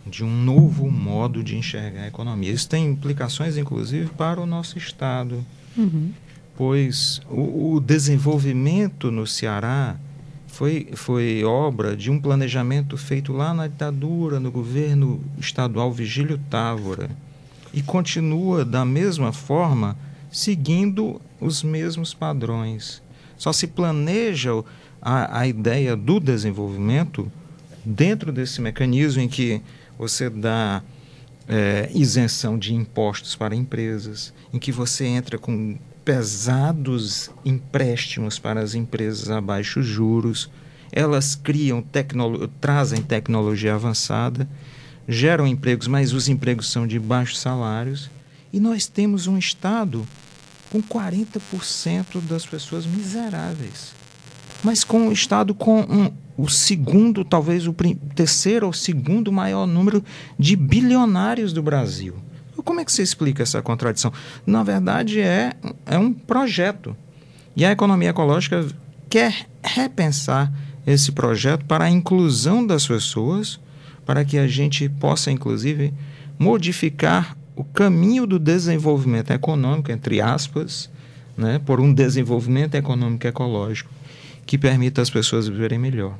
de 0.06 0.24
um 0.24 0.30
novo 0.30 0.90
modo 0.90 1.42
de 1.42 1.56
enxergar 1.56 2.02
a 2.02 2.08
economia. 2.08 2.50
Isso 2.50 2.68
tem 2.68 2.86
implicações, 2.86 3.56
inclusive, 3.56 4.08
para 4.10 4.40
o 4.40 4.46
nosso 4.46 4.76
Estado, 4.76 5.44
uhum. 5.76 6.10
pois 6.56 7.20
o, 7.30 7.74
o, 7.74 7.80
desenvolvimento 7.80 9.10
no 9.10 9.26
Ceará 9.26 9.96
foi, 10.48 10.88
foi 10.94 11.44
obra 11.44 11.96
de 11.96 12.10
um 12.10 12.20
planejamento 12.20 12.96
feito 12.96 13.32
lá 13.32 13.54
na 13.54 13.66
ditadura, 13.66 14.40
no 14.40 14.50
governo 14.50 15.22
estadual 15.38 15.92
Vigílio 15.92 16.38
Távora, 16.50 17.10
e 17.72 17.82
continua 17.82 18.64
da 18.64 18.84
mesma 18.84 19.32
forma, 19.32 19.96
seguindo 20.30 21.20
os 21.40 21.62
mesmos 21.62 22.12
padrões. 22.12 23.02
Só 23.38 23.52
se 23.52 23.66
planeja 23.66 24.50
a, 25.00 25.40
a 25.40 25.46
ideia 25.46 25.96
do 25.96 26.20
desenvolvimento 26.20 27.30
dentro 27.84 28.30
desse 28.32 28.60
mecanismo 28.60 29.22
em 29.22 29.28
que 29.28 29.60
você 30.02 30.28
dá 30.28 30.82
é, 31.46 31.88
isenção 31.94 32.58
de 32.58 32.74
impostos 32.74 33.36
para 33.36 33.54
empresas, 33.54 34.34
em 34.52 34.58
que 34.58 34.72
você 34.72 35.06
entra 35.06 35.38
com 35.38 35.78
pesados 36.04 37.30
empréstimos 37.44 38.36
para 38.36 38.60
as 38.60 38.74
empresas 38.74 39.30
a 39.30 39.40
baixos 39.40 39.86
juros, 39.86 40.50
elas 40.90 41.36
criam 41.36 41.80
tecnolo 41.80 42.48
trazem 42.60 43.00
tecnologia 43.00 43.76
avançada, 43.76 44.48
geram 45.06 45.46
empregos, 45.46 45.86
mas 45.86 46.12
os 46.12 46.28
empregos 46.28 46.68
são 46.72 46.84
de 46.84 46.98
baixos 46.98 47.38
salários, 47.38 48.10
e 48.52 48.58
nós 48.58 48.88
temos 48.88 49.28
um 49.28 49.38
Estado 49.38 50.04
com 50.68 50.82
40% 50.82 52.20
das 52.28 52.44
pessoas 52.44 52.84
miseráveis 52.84 54.02
mas 54.62 54.84
com 54.84 55.08
o 55.08 55.12
Estado 55.12 55.54
com 55.54 55.80
um, 55.80 56.12
o 56.42 56.48
segundo, 56.48 57.24
talvez 57.24 57.68
o 57.68 57.74
terceiro 58.16 58.66
ou 58.66 58.72
segundo 58.72 59.30
maior 59.30 59.64
número 59.64 60.02
de 60.36 60.56
bilionários 60.56 61.52
do 61.52 61.62
Brasil. 61.62 62.16
Como 62.64 62.80
é 62.80 62.84
que 62.84 62.90
se 62.90 63.00
explica 63.00 63.44
essa 63.44 63.62
contradição? 63.62 64.12
Na 64.44 64.64
verdade, 64.64 65.20
é, 65.20 65.52
é 65.86 65.96
um 65.96 66.12
projeto. 66.12 66.96
E 67.54 67.64
a 67.64 67.70
economia 67.70 68.10
ecológica 68.10 68.66
quer 69.08 69.46
repensar 69.62 70.52
esse 70.84 71.12
projeto 71.12 71.64
para 71.64 71.84
a 71.84 71.90
inclusão 71.90 72.66
das 72.66 72.88
pessoas, 72.88 73.60
para 74.04 74.24
que 74.24 74.36
a 74.36 74.48
gente 74.48 74.88
possa, 74.88 75.30
inclusive, 75.30 75.94
modificar 76.36 77.36
o 77.54 77.62
caminho 77.62 78.26
do 78.26 78.40
desenvolvimento 78.40 79.30
econômico, 79.30 79.92
entre 79.92 80.20
aspas, 80.20 80.90
né, 81.36 81.60
por 81.64 81.78
um 81.78 81.94
desenvolvimento 81.94 82.74
econômico 82.74 83.28
ecológico 83.28 83.88
que 84.44 84.58
permita 84.58 85.00
as 85.00 85.08
pessoas 85.08 85.46
viverem 85.46 85.78
melhor. 85.78 86.18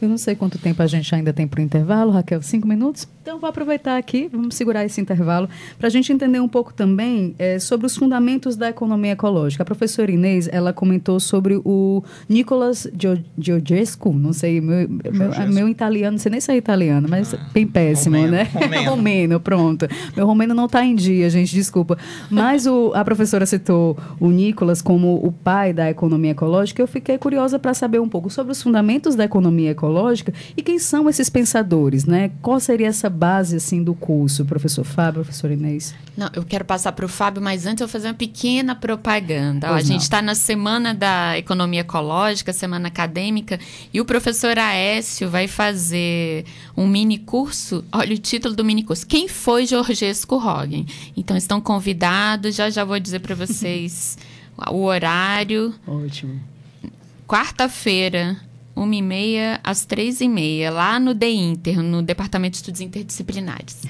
Eu 0.00 0.08
não 0.08 0.18
sei 0.18 0.34
quanto 0.34 0.58
tempo 0.58 0.82
a 0.82 0.86
gente 0.86 1.14
ainda 1.14 1.32
tem 1.32 1.46
para 1.46 1.60
o 1.60 1.62
intervalo, 1.62 2.10
Raquel. 2.10 2.42
Cinco 2.42 2.66
minutos? 2.66 3.06
Então, 3.24 3.38
vou 3.38 3.48
aproveitar 3.48 3.96
aqui, 3.96 4.28
vamos 4.30 4.54
segurar 4.54 4.84
esse 4.84 5.00
intervalo, 5.00 5.48
para 5.78 5.86
a 5.86 5.90
gente 5.90 6.12
entender 6.12 6.40
um 6.40 6.46
pouco 6.46 6.74
também 6.74 7.34
é, 7.38 7.58
sobre 7.58 7.86
os 7.86 7.96
fundamentos 7.96 8.54
da 8.54 8.68
economia 8.68 9.12
ecológica. 9.12 9.62
A 9.62 9.64
professora 9.64 10.12
Inês, 10.12 10.46
ela 10.52 10.74
comentou 10.74 11.18
sobre 11.18 11.58
o 11.64 12.04
Nicolas 12.28 12.86
Georgescu, 13.38 14.12
não 14.12 14.34
sei, 14.34 14.60
meu, 14.60 14.86
meu, 14.86 15.48
meu, 15.50 15.68
italiano, 15.70 16.12
não 16.12 16.18
sei 16.18 16.32
nem 16.32 16.38
se 16.38 16.52
é 16.52 16.56
italiano, 16.58 17.08
mas 17.08 17.32
ah, 17.32 17.38
bem 17.50 17.66
péssimo, 17.66 18.14
romeno, 18.14 18.32
né? 18.32 18.42
Romeno. 18.52 18.90
romeno, 18.90 19.40
pronto. 19.40 19.88
Meu 20.14 20.26
romeno 20.26 20.52
não 20.52 20.66
está 20.66 20.84
em 20.84 20.94
dia, 20.94 21.30
gente, 21.30 21.54
desculpa. 21.54 21.96
Mas 22.30 22.66
o, 22.66 22.92
a 22.94 23.02
professora 23.02 23.46
citou 23.46 23.96
o 24.20 24.28
Nicolas 24.28 24.82
como 24.82 25.14
o 25.26 25.32
pai 25.32 25.72
da 25.72 25.88
economia 25.88 26.32
ecológica. 26.32 26.82
Eu 26.82 26.86
fiquei 26.86 27.16
curiosa 27.16 27.58
para 27.58 27.72
saber 27.72 28.00
um 28.00 28.08
pouco 28.08 28.28
sobre 28.28 28.52
os 28.52 28.62
fundamentos 28.62 29.16
da 29.16 29.24
economia 29.24 29.70
ecológica 29.70 30.30
e 30.54 30.60
quem 30.60 30.78
são 30.78 31.08
esses 31.08 31.30
pensadores, 31.30 32.04
né? 32.04 32.30
Qual 32.42 32.60
seria 32.60 32.88
essa 32.88 33.13
base 33.14 33.56
assim 33.56 33.82
do 33.82 33.94
curso, 33.94 34.44
professor 34.44 34.84
Fábio, 34.84 35.22
professor 35.22 35.50
Inês? 35.50 35.94
Não, 36.16 36.28
eu 36.34 36.44
quero 36.44 36.64
passar 36.64 36.92
para 36.92 37.06
o 37.06 37.08
Fábio, 37.08 37.42
mas 37.42 37.64
antes 37.66 37.80
eu 37.80 37.86
vou 37.86 37.92
fazer 37.92 38.08
uma 38.08 38.14
pequena 38.14 38.74
propaganda. 38.74 39.70
Ó, 39.70 39.74
a 39.74 39.80
gente 39.80 40.02
está 40.02 40.20
na 40.20 40.34
semana 40.34 40.94
da 40.94 41.38
economia 41.38 41.80
ecológica, 41.80 42.52
semana 42.52 42.88
acadêmica, 42.88 43.58
e 43.92 44.00
o 44.00 44.04
professor 44.04 44.58
Aécio 44.58 45.30
vai 45.30 45.48
fazer 45.48 46.44
um 46.76 46.86
mini 46.86 47.18
curso. 47.18 47.84
Olha 47.92 48.14
o 48.14 48.18
título 48.18 48.54
do 48.54 48.64
mini 48.64 48.82
curso: 48.82 49.06
Quem 49.06 49.28
foi 49.28 49.66
Georgesco 49.66 50.36
Roggen? 50.36 50.86
Então 51.16 51.36
estão 51.36 51.60
convidados. 51.60 52.54
Já 52.54 52.68
já 52.70 52.84
vou 52.84 52.98
dizer 52.98 53.20
para 53.20 53.34
vocês 53.46 54.18
o 54.70 54.84
horário. 54.84 55.74
Ótimo. 55.86 56.40
Quarta-feira, 57.26 58.36
uma 58.74 58.94
e 58.94 59.02
meia 59.02 59.60
às 59.62 59.84
três 59.84 60.20
e 60.20 60.28
meia, 60.28 60.70
lá 60.70 60.98
no 60.98 61.14
DEINTER, 61.14 61.82
no 61.82 62.02
Departamento 62.02 62.52
de 62.52 62.56
Estudos 62.58 62.80
Interdisciplinares. 62.80 63.82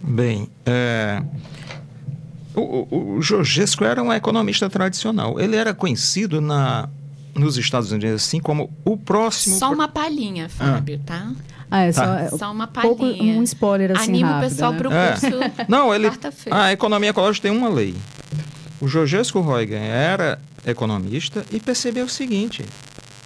Bem, 0.00 0.48
é, 0.64 1.22
o, 2.54 2.86
o, 2.90 3.16
o 3.16 3.22
Georgesco 3.22 3.84
era 3.84 4.02
um 4.02 4.12
economista 4.12 4.68
tradicional. 4.68 5.38
Ele 5.38 5.56
era 5.56 5.72
conhecido 5.72 6.40
na, 6.40 6.88
nos 7.34 7.56
Estados 7.56 7.92
Unidos 7.92 8.22
assim 8.22 8.40
como 8.40 8.70
o 8.84 8.96
próximo... 8.96 9.56
Só 9.56 9.72
uma 9.72 9.88
palhinha. 9.88 10.48
Fábio, 10.48 11.00
ah. 11.02 11.06
tá? 11.06 11.32
Ah, 11.70 11.82
é 11.82 11.92
tá. 11.92 12.28
só, 12.30 12.38
só 12.38 12.52
uma 12.52 12.66
palhinha. 12.66 12.96
Pouco, 12.96 13.04
um 13.04 13.42
spoiler 13.42 13.92
assim 13.92 14.10
Anima 14.10 14.28
rápido, 14.28 14.46
o 14.46 14.50
pessoal 14.50 14.72
né? 14.72 14.78
para 14.78 14.88
o 14.88 14.90
curso 14.90 15.60
é. 15.60 15.66
Não, 15.68 15.94
ele, 15.94 16.10
a 16.50 16.72
economia 16.72 17.10
ecológica 17.10 17.48
tem 17.48 17.56
uma 17.56 17.68
lei. 17.68 17.94
O 18.80 18.88
Georgesco 18.88 19.40
Roygan 19.40 19.78
era 19.78 20.40
economista 20.66 21.44
e 21.52 21.60
percebeu 21.60 22.06
o 22.06 22.08
seguinte: 22.08 22.64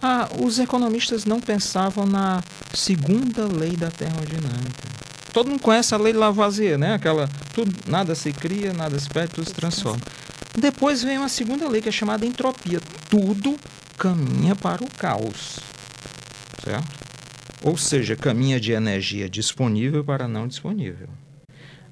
ah, 0.05 0.27
os 0.43 0.59
economistas 0.59 1.23
não 1.23 1.39
pensavam 1.39 2.05
na 2.05 2.43
segunda 2.73 3.47
lei 3.47 3.71
da 3.77 3.89
termodinâmica. 3.89 4.83
Todo 5.31 5.49
mundo 5.49 5.61
conhece 5.61 5.95
a 5.95 5.97
lei 5.97 6.11
de 6.11 6.19
Lavoisier, 6.19 6.77
né? 6.77 6.93
Aquela, 6.93 7.29
tudo, 7.53 7.73
nada 7.87 8.13
se 8.13 8.33
cria, 8.33 8.73
nada 8.73 8.99
se 8.99 9.07
perde, 9.09 9.35
tudo 9.35 9.47
se 9.47 9.53
transforma. 9.53 10.01
Depois 10.59 11.01
vem 11.01 11.17
uma 11.17 11.29
segunda 11.29 11.69
lei 11.69 11.81
que 11.81 11.87
é 11.87 11.91
chamada 11.91 12.25
entropia. 12.25 12.81
Tudo 13.09 13.55
caminha 13.97 14.57
para 14.57 14.83
o 14.83 14.91
caos. 14.91 15.59
Certo? 16.61 17.03
Ou 17.63 17.77
seja, 17.77 18.17
caminha 18.17 18.59
de 18.59 18.73
energia 18.73 19.29
disponível 19.29 20.03
para 20.03 20.27
não 20.27 20.49
disponível. 20.49 21.07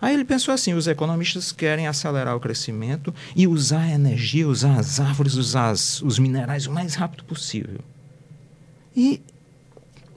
Aí 0.01 0.13
ele 0.13 0.25
pensou 0.25 0.53
assim: 0.53 0.73
os 0.73 0.85
economistas 0.85 1.53
querem 1.53 1.87
acelerar 1.87 2.35
o 2.35 2.41
crescimento 2.41 3.15
e 3.37 3.47
usar 3.47 3.83
a 3.83 3.91
energia, 3.91 4.49
usar 4.49 4.77
as 4.77 4.99
árvores, 4.99 5.35
usar 5.35 5.69
as, 5.69 6.01
os 6.01 6.19
minerais 6.19 6.67
o 6.67 6.71
mais 6.73 6.95
rápido 6.95 7.23
possível. 7.23 7.79
E 8.95 9.21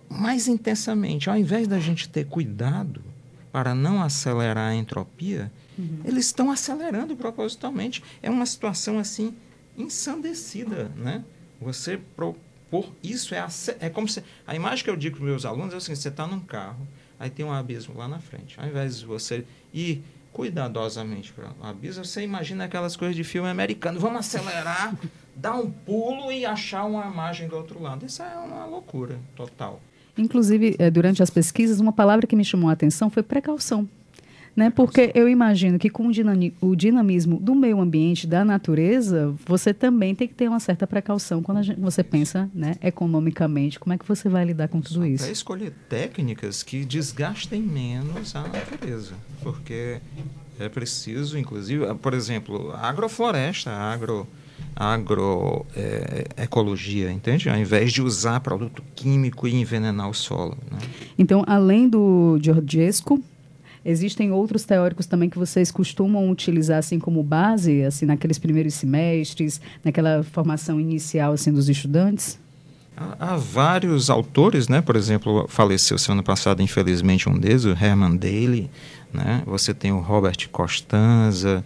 mais 0.08 0.48
intensamente, 0.48 1.28
ao 1.28 1.36
invés 1.36 1.66
da 1.66 1.78
gente 1.78 2.08
ter 2.08 2.26
cuidado 2.26 3.02
para 3.52 3.74
não 3.74 4.02
acelerar 4.02 4.70
a 4.70 4.74
entropia, 4.74 5.50
uhum. 5.78 6.00
eles 6.04 6.26
estão 6.26 6.50
acelerando 6.50 7.16
propositalmente. 7.16 8.02
É 8.22 8.30
uma 8.30 8.46
situação 8.46 8.98
assim 8.98 9.34
ensandecida, 9.76 10.90
né? 10.96 11.24
Você 11.60 11.98
propor 12.16 12.92
isso 13.02 13.34
é, 13.34 13.46
é 13.80 13.88
como 13.88 14.08
se 14.08 14.22
a 14.46 14.54
imagem 14.54 14.84
que 14.84 14.90
eu 14.90 14.96
digo 14.96 15.16
para 15.16 15.24
os 15.24 15.30
meus 15.30 15.44
alunos 15.44 15.74
é 15.74 15.76
assim: 15.76 15.94
você 15.94 16.08
está 16.08 16.26
num 16.26 16.40
carro, 16.40 16.86
aí 17.18 17.30
tem 17.30 17.44
um 17.44 17.52
abismo 17.52 17.96
lá 17.96 18.08
na 18.08 18.18
frente. 18.18 18.58
Ao 18.58 18.66
invés 18.66 18.98
de 18.98 19.06
você 19.06 19.44
ir 19.72 20.02
cuidadosamente 20.34 21.32
para 21.32 21.46
o 21.62 21.66
abismo, 21.66 22.04
você 22.04 22.22
imagina 22.22 22.64
aquelas 22.64 22.96
coisas 22.96 23.16
de 23.16 23.22
filme 23.22 23.48
americano. 23.48 24.00
Vamos 24.00 24.18
acelerar 24.18 24.92
dar 25.34 25.54
um 25.54 25.70
pulo 25.70 26.30
e 26.30 26.44
achar 26.44 26.84
uma 26.84 27.04
margem 27.04 27.48
do 27.48 27.56
outro 27.56 27.80
lado. 27.80 28.04
Isso 28.04 28.20
é 28.20 28.36
uma 28.36 28.66
loucura 28.66 29.16
total. 29.36 29.80
Inclusive, 30.18 30.74
eh, 30.78 30.90
durante 30.90 31.22
as 31.22 31.30
pesquisas, 31.30 31.80
uma 31.80 31.92
palavra 31.92 32.26
que 32.26 32.34
me 32.34 32.44
chamou 32.44 32.68
a 32.68 32.72
atenção 32.72 33.08
foi 33.08 33.22
precaução. 33.22 33.88
Né? 34.56 34.70
Porque 34.70 35.10
eu 35.14 35.28
imagino 35.28 35.78
que 35.78 35.90
com 35.90 36.08
o 36.60 36.76
dinamismo 36.76 37.40
do 37.40 37.54
meio 37.54 37.80
ambiente, 37.80 38.26
da 38.26 38.44
natureza, 38.44 39.34
você 39.44 39.74
também 39.74 40.14
tem 40.14 40.28
que 40.28 40.34
ter 40.34 40.48
uma 40.48 40.60
certa 40.60 40.86
precaução 40.86 41.42
quando 41.42 41.62
gente, 41.62 41.80
você 41.80 42.04
pensa 42.04 42.48
né, 42.54 42.76
economicamente. 42.82 43.80
Como 43.80 43.92
é 43.92 43.98
que 43.98 44.06
você 44.06 44.28
vai 44.28 44.44
lidar 44.44 44.68
com 44.68 44.80
tudo 44.80 45.04
isso? 45.04 45.24
É 45.24 45.32
escolher 45.32 45.72
técnicas 45.88 46.62
que 46.62 46.84
desgastem 46.84 47.60
menos 47.60 48.36
a 48.36 48.42
natureza. 48.42 49.14
Porque 49.42 50.00
é 50.58 50.68
preciso, 50.68 51.36
inclusive, 51.36 51.92
por 51.96 52.14
exemplo, 52.14 52.70
a 52.72 52.88
agrofloresta, 52.88 53.70
a 53.70 53.92
agro 53.92 54.26
agroecologia, 54.76 57.08
é, 57.08 57.12
entende? 57.12 57.48
Ao 57.48 57.56
invés 57.56 57.92
de 57.92 58.02
usar 58.02 58.40
produto 58.40 58.82
químico 58.94 59.46
e 59.46 59.54
envenenar 59.54 60.10
o 60.10 60.14
solo. 60.14 60.58
Né? 60.70 60.78
Então, 61.16 61.44
além 61.46 61.88
do 61.88 62.38
Georgesco, 62.42 63.22
existem 63.84 64.32
outros 64.32 64.64
teóricos 64.64 65.06
também 65.06 65.28
que 65.28 65.38
vocês 65.38 65.70
costumam 65.70 66.30
utilizar 66.30 66.78
assim 66.78 66.98
como 66.98 67.22
base, 67.22 67.82
assim 67.82 68.06
naqueles 68.06 68.38
primeiros 68.38 68.74
semestres, 68.74 69.60
naquela 69.84 70.22
formação 70.22 70.80
inicial 70.80 71.32
assim 71.32 71.52
dos 71.52 71.68
estudantes? 71.68 72.38
Há, 72.96 73.36
vários 73.36 74.08
autores, 74.08 74.68
né? 74.68 74.80
Por 74.80 74.94
exemplo, 74.94 75.46
faleceu 75.48 75.98
semana 75.98 76.22
passada, 76.22 76.62
infelizmente, 76.62 77.28
um 77.28 77.36
deles, 77.36 77.64
o 77.64 77.70
Herman 77.70 78.16
Daly, 78.16 78.70
né? 79.12 79.42
Você 79.46 79.74
tem 79.74 79.90
o 79.90 79.98
Robert 79.98 80.48
Costanza, 80.50 81.64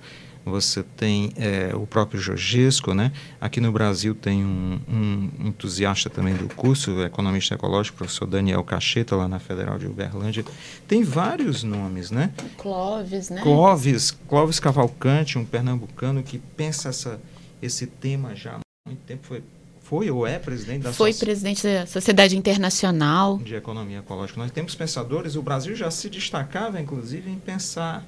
você 0.48 0.82
tem 0.82 1.32
é, 1.36 1.74
o 1.74 1.86
próprio 1.86 2.20
Jorgesco, 2.20 2.94
né? 2.94 3.12
Aqui 3.40 3.60
no 3.60 3.70
Brasil 3.72 4.14
tem 4.14 4.44
um, 4.44 4.80
um, 4.88 5.30
entusiasta 5.46 6.08
também 6.10 6.34
do 6.34 6.48
curso, 6.54 7.02
economista 7.02 7.54
ecológico, 7.54 7.98
professor 7.98 8.26
Daniel 8.26 8.62
Cacheta, 8.64 9.16
lá 9.16 9.28
na 9.28 9.38
Federal 9.38 9.78
de 9.78 9.86
Uberlândia. 9.86 10.44
Tem 10.86 11.02
vários 11.02 11.62
nomes, 11.62 12.10
né? 12.10 12.32
Clóvis, 12.56 13.30
né? 13.30 13.40
Clóvis, 13.42 14.10
Clóvis 14.10 14.60
Cavalcante, 14.60 15.38
um 15.38 15.44
pernambucano 15.44 16.22
que 16.22 16.38
pensa 16.38 16.88
essa, 16.88 17.20
esse 17.60 17.86
tema 17.86 18.34
já 18.34 18.56
há 18.56 18.60
muito 18.88 19.00
tempo, 19.06 19.26
foi 19.26 19.42
foi 19.88 20.10
ou 20.10 20.26
é 20.26 20.38
presidente 20.38 20.82
da 20.82 20.92
Foi 20.92 21.14
presidente 21.14 21.62
da 21.62 21.86
Sociedade 21.86 22.36
Internacional 22.36 23.38
de 23.38 23.54
Economia 23.54 24.00
Ecológica. 24.00 24.38
Nós 24.38 24.50
temos 24.50 24.74
pensadores, 24.74 25.34
o 25.34 25.40
Brasil 25.40 25.74
já 25.74 25.90
se 25.90 26.10
destacava, 26.10 26.78
inclusive, 26.78 27.30
em 27.30 27.38
pensar 27.38 28.04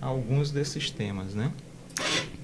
alguns 0.00 0.52
desses 0.52 0.90
temas, 0.90 1.34
né? 1.34 1.50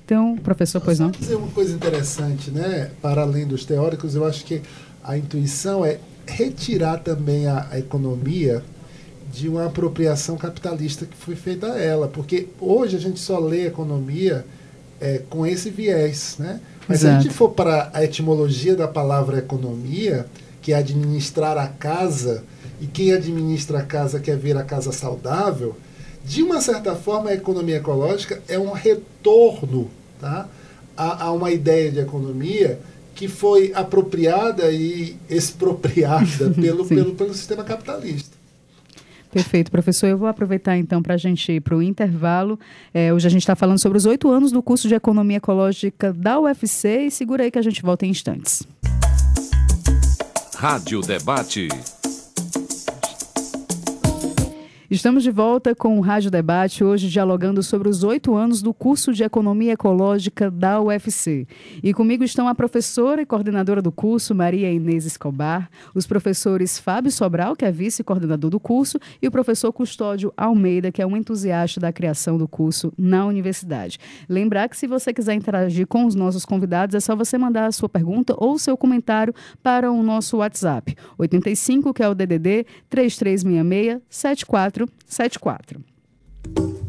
Então, 0.05 0.37
professor, 0.37 0.81
pois 0.81 0.99
não? 0.99 1.11
dizer 1.11 1.37
uma 1.37 1.49
coisa 1.49 1.73
interessante, 1.73 2.51
né? 2.51 2.91
Para 3.01 3.23
além 3.23 3.47
dos 3.47 3.65
teóricos, 3.65 4.15
eu 4.15 4.25
acho 4.25 4.45
que 4.45 4.61
a 5.05 5.17
intuição 5.17 5.85
é 5.85 5.99
retirar 6.27 6.99
também 6.99 7.47
a, 7.47 7.69
a 7.71 7.79
economia 7.79 8.63
de 9.33 9.49
uma 9.49 9.67
apropriação 9.67 10.37
capitalista 10.37 11.07
que 11.07 11.17
foi 11.17 11.37
feita 11.37 11.73
a 11.73 11.79
ela, 11.81 12.09
porque 12.09 12.49
hoje 12.61 12.97
a 12.97 13.01
gente 13.01 13.21
só 13.21 13.39
lê 13.39 13.67
economia 13.67 14.45
é, 15.01 15.23
com 15.31 15.47
esse 15.47 15.71
viés, 15.71 16.37
né? 16.39 16.61
Mas 16.89 17.03
Exato. 17.03 17.15
se 17.15 17.19
a 17.19 17.23
gente 17.23 17.35
for 17.35 17.51
para 17.51 17.91
a 17.95 18.05
etimologia 18.05 18.75
da 18.75 18.89
palavra 18.89 19.39
economia, 19.39 20.27
que 20.61 20.73
é 20.73 20.77
administrar 20.77 21.57
a 21.57 21.69
casa, 21.69 22.43
e 22.81 22.87
quem 22.87 23.13
administra 23.13 23.79
a 23.79 23.83
casa 23.83 24.19
quer 24.19 24.37
ver 24.37 24.57
a 24.57 24.65
casa 24.65 24.91
saudável, 24.91 25.77
de 26.25 26.43
uma 26.43 26.61
certa 26.61 26.95
forma, 26.95 27.31
a 27.31 27.35
economia 27.35 27.77
ecológica 27.77 28.43
é 28.49 28.59
um 28.59 28.73
retorno 28.73 29.91
tá, 30.21 30.49
a, 30.97 31.25
a 31.25 31.33
uma 31.33 31.51
ideia 31.51 31.91
de 31.91 31.99
economia 31.99 32.79
que 33.15 33.29
foi 33.29 33.73
apropriada 33.75 34.71
e 34.71 35.17
expropriada 35.29 36.51
pelo, 36.59 36.87
pelo, 36.87 37.15
pelo 37.15 37.35
sistema 37.35 37.65
capitalista. 37.65 38.39
Perfeito, 39.31 39.71
professor. 39.71 40.09
Eu 40.09 40.19
vou 40.19 40.27
aproveitar 40.27 40.77
então 40.77 41.03
para 41.03 41.15
a 41.15 41.17
gente 41.17 41.53
ir 41.53 41.61
para 41.61 41.77
o 41.77 41.83
intervalo. 41.83 42.59
É, 42.93 43.13
hoje 43.13 43.27
a 43.27 43.31
gente 43.31 43.43
está 43.43 43.55
falando 43.55 43.81
sobre 43.81 43.97
os 43.97 44.07
oito 44.07 44.29
anos 44.31 44.51
do 44.51 44.63
curso 44.63 44.89
de 44.89 44.95
Economia 44.95 45.37
Ecológica 45.37 46.13
da 46.13 46.41
UFC 46.41 47.07
e 47.07 47.11
segura 47.11 47.45
aí 47.45 47.51
que 47.51 47.59
a 47.59 47.63
gente 47.63 47.81
volta 47.83 48.05
em 48.05 48.11
instantes. 48.11 48.67
Rádio 50.57 51.01
Debate. 51.01 51.69
Estamos 54.91 55.23
de 55.23 55.31
volta 55.31 55.73
com 55.73 55.97
o 55.97 56.01
Rádio 56.01 56.33
Debate, 56.33 56.83
hoje 56.83 57.09
dialogando 57.09 57.63
sobre 57.63 57.89
os 57.89 58.03
oito 58.03 58.35
anos 58.35 58.61
do 58.61 58.75
curso 58.75 59.13
de 59.13 59.23
Economia 59.23 59.75
Ecológica 59.75 60.51
da 60.51 60.81
UFC. 60.81 61.47
E 61.81 61.95
comigo 61.95 62.25
estão 62.25 62.49
a 62.49 62.57
professora 62.57 63.23
e 63.23 63.25
coordenadora 63.25 63.81
do 63.81 63.93
curso, 63.93 64.35
Maria 64.35 64.69
Inês 64.69 65.07
Escobar, 65.07 65.71
os 65.95 66.09
professores 66.09 66.77
Fábio 66.77 67.13
Sobral, 67.13 67.55
que 67.55 67.65
é 67.65 67.71
vice-coordenador 67.71 68.51
do 68.51 68.59
curso, 68.59 68.99
e 69.23 69.29
o 69.29 69.31
professor 69.31 69.73
Custódio 69.73 70.35
Almeida, 70.37 70.91
que 70.91 71.01
é 71.01 71.07
um 71.07 71.17
entusiasta 71.17 71.79
da 71.79 71.93
criação 71.93 72.37
do 72.37 72.49
curso 72.49 72.93
na 72.99 73.25
universidade. 73.25 73.97
Lembrar 74.29 74.69
que 74.69 74.77
se 74.77 74.89
você 74.89 75.13
quiser 75.13 75.35
interagir 75.35 75.87
com 75.87 76.05
os 76.05 76.17
nossos 76.17 76.45
convidados, 76.45 76.97
é 76.97 77.01
só 77.01 77.15
você 77.15 77.39
mandar 77.39 77.67
a 77.67 77.73
sua 77.73 77.89
pergunta 77.89 78.35
ou 78.37 78.59
seu 78.59 78.77
comentário 78.77 79.33
para 79.63 79.93
o 79.93 80.03
nosso 80.03 80.39
WhatsApp, 80.39 80.97
85, 81.17 81.95
que 81.95 82.03
é 82.03 82.09
o 82.09 82.15
DDD 82.15 82.67
3366 82.89 84.01
74 84.09 84.80
7474. 85.07 86.80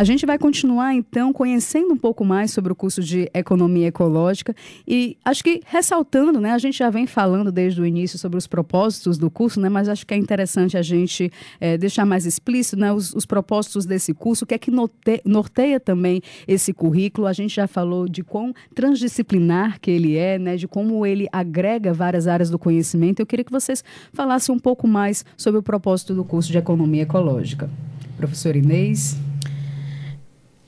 A 0.00 0.04
gente 0.04 0.24
vai 0.24 0.38
continuar 0.38 0.94
então 0.94 1.30
conhecendo 1.30 1.92
um 1.92 1.96
pouco 1.98 2.24
mais 2.24 2.52
sobre 2.52 2.72
o 2.72 2.74
curso 2.74 3.02
de 3.02 3.30
Economia 3.34 3.88
Ecológica 3.88 4.56
e 4.88 5.14
acho 5.22 5.44
que 5.44 5.60
ressaltando, 5.66 6.40
né, 6.40 6.52
a 6.52 6.56
gente 6.58 6.78
já 6.78 6.88
vem 6.88 7.06
falando 7.06 7.52
desde 7.52 7.82
o 7.82 7.84
início 7.84 8.18
sobre 8.18 8.38
os 8.38 8.46
propósitos 8.46 9.18
do 9.18 9.28
curso, 9.28 9.60
né, 9.60 9.68
mas 9.68 9.90
acho 9.90 10.06
que 10.06 10.14
é 10.14 10.16
interessante 10.16 10.78
a 10.78 10.80
gente 10.80 11.30
é, 11.60 11.76
deixar 11.76 12.06
mais 12.06 12.24
explícito, 12.24 12.78
né, 12.78 12.90
os, 12.90 13.12
os, 13.12 13.26
propósitos 13.26 13.84
desse 13.84 14.14
curso, 14.14 14.44
o 14.44 14.46
que 14.46 14.54
é 14.54 14.58
que 14.58 14.70
norte, 14.70 15.20
norteia 15.22 15.78
também 15.78 16.22
esse 16.48 16.72
currículo. 16.72 17.26
A 17.26 17.34
gente 17.34 17.54
já 17.54 17.66
falou 17.66 18.08
de 18.08 18.22
quão 18.22 18.54
transdisciplinar 18.74 19.78
que 19.78 19.90
ele 19.90 20.16
é, 20.16 20.38
né, 20.38 20.56
de 20.56 20.66
como 20.66 21.04
ele 21.04 21.28
agrega 21.30 21.92
várias 21.92 22.26
áreas 22.26 22.48
do 22.48 22.58
conhecimento. 22.58 23.20
Eu 23.20 23.26
queria 23.26 23.44
que 23.44 23.52
vocês 23.52 23.84
falassem 24.14 24.54
um 24.54 24.58
pouco 24.58 24.88
mais 24.88 25.26
sobre 25.36 25.60
o 25.60 25.62
propósito 25.62 26.14
do 26.14 26.24
curso 26.24 26.50
de 26.50 26.56
Economia 26.56 27.02
Ecológica. 27.02 27.68
Professor 28.16 28.56
Inês. 28.56 29.20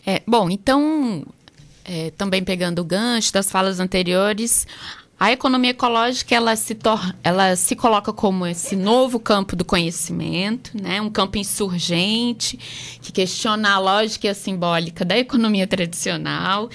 É, 0.07 0.23
bom, 0.27 0.51
então, 0.51 1.25
é, 1.85 2.11
também 2.13 2.43
pegando 2.43 2.81
o 2.81 2.85
gancho 2.85 3.33
das 3.33 3.51
falas 3.51 3.79
anteriores, 3.81 4.67
a 5.23 5.31
economia 5.31 5.71
ecológica 5.71 6.35
ela 6.35 6.57
se, 6.57 6.77
ela 7.23 7.55
se 7.55 7.77
coloca 7.77 8.13
como 8.13 8.45
esse 8.45 8.75
novo 8.75 9.21
campo 9.21 9.55
do 9.55 9.65
conhecimento, 9.65 10.73
né? 10.75 11.01
um 11.01 11.09
campo 11.09 11.39
insurgente, 11.39 12.59
que 13.01 13.13
questiona 13.13 13.75
a 13.75 13.79
lógica 13.79 14.27
e 14.27 14.31
a 14.31 14.35
simbólica 14.35 15.05
da 15.05 15.17
economia 15.17 15.65
tradicional. 15.65 16.69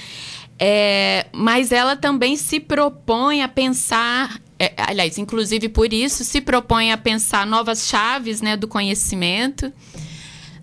É, 0.58 1.26
mas 1.34 1.74
ela 1.74 1.98
também 1.98 2.38
se 2.38 2.58
propõe 2.60 3.44
a 3.44 3.50
pensar, 3.50 4.40
é, 4.58 4.74
aliás, 4.78 5.18
inclusive 5.18 5.68
por 5.68 5.92
isso, 5.92 6.24
se 6.24 6.40
propõe 6.40 6.94
a 6.94 6.98
pensar 6.98 7.46
novas 7.46 7.86
chaves 7.86 8.42
né, 8.42 8.56
do 8.56 8.66
conhecimento. 8.66 9.74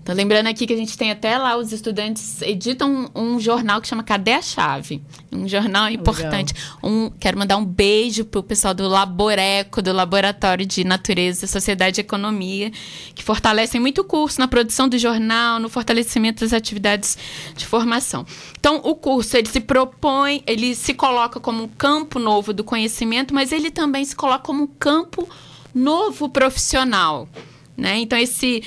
Tô 0.05 0.12
lembrando 0.12 0.49
aqui 0.49 0.67
que 0.67 0.73
a 0.75 0.77
gente 0.77 0.99
tem 0.99 1.11
até 1.11 1.38
lá, 1.38 1.57
os 1.57 1.73
estudantes 1.73 2.43
editam 2.43 3.11
um, 3.14 3.23
um 3.23 3.40
jornal 3.40 3.81
que 3.81 3.88
chama 3.88 4.03
Cadê 4.03 4.33
a 4.33 4.43
Chave? 4.43 5.03
Um 5.33 5.49
jornal 5.49 5.88
importante. 5.88 6.53
Um, 6.83 7.09
quero 7.09 7.38
mandar 7.38 7.57
um 7.57 7.64
beijo 7.64 8.23
pro 8.27 8.43
pessoal 8.43 8.75
do 8.75 8.87
Laboreco, 8.87 9.81
do 9.81 9.95
Laboratório 9.95 10.67
de 10.67 10.85
Natureza, 10.85 11.47
Sociedade 11.47 12.01
e 12.01 12.03
Economia, 12.03 12.71
que 13.14 13.25
fortalecem 13.25 13.81
muito 13.81 14.03
o 14.03 14.05
curso 14.05 14.38
na 14.38 14.47
produção 14.47 14.90
do 14.90 14.99
jornal, 14.99 15.59
no 15.59 15.71
fortalecimento 15.71 16.45
das 16.45 16.53
atividades 16.53 17.17
de 17.57 17.64
formação. 17.64 18.27
Então, 18.61 18.83
o 18.85 18.95
curso, 18.95 19.38
ele 19.38 19.49
se 19.49 19.61
propõe, 19.61 20.43
ele 20.47 20.75
se 20.75 20.93
coloca 20.93 21.40
como 21.40 21.62
um 21.62 21.69
campo 21.69 22.19
novo 22.19 22.53
do 22.53 22.62
conhecimento, 22.62 23.33
mas 23.33 23.53
ele 23.53 23.71
também 23.71 24.05
se 24.05 24.14
coloca 24.14 24.45
como 24.45 24.64
um 24.64 24.67
campo 24.67 25.27
novo 25.75 26.29
profissional. 26.29 27.27
Né? 27.77 27.99
Então, 27.99 28.19
esse 28.19 28.62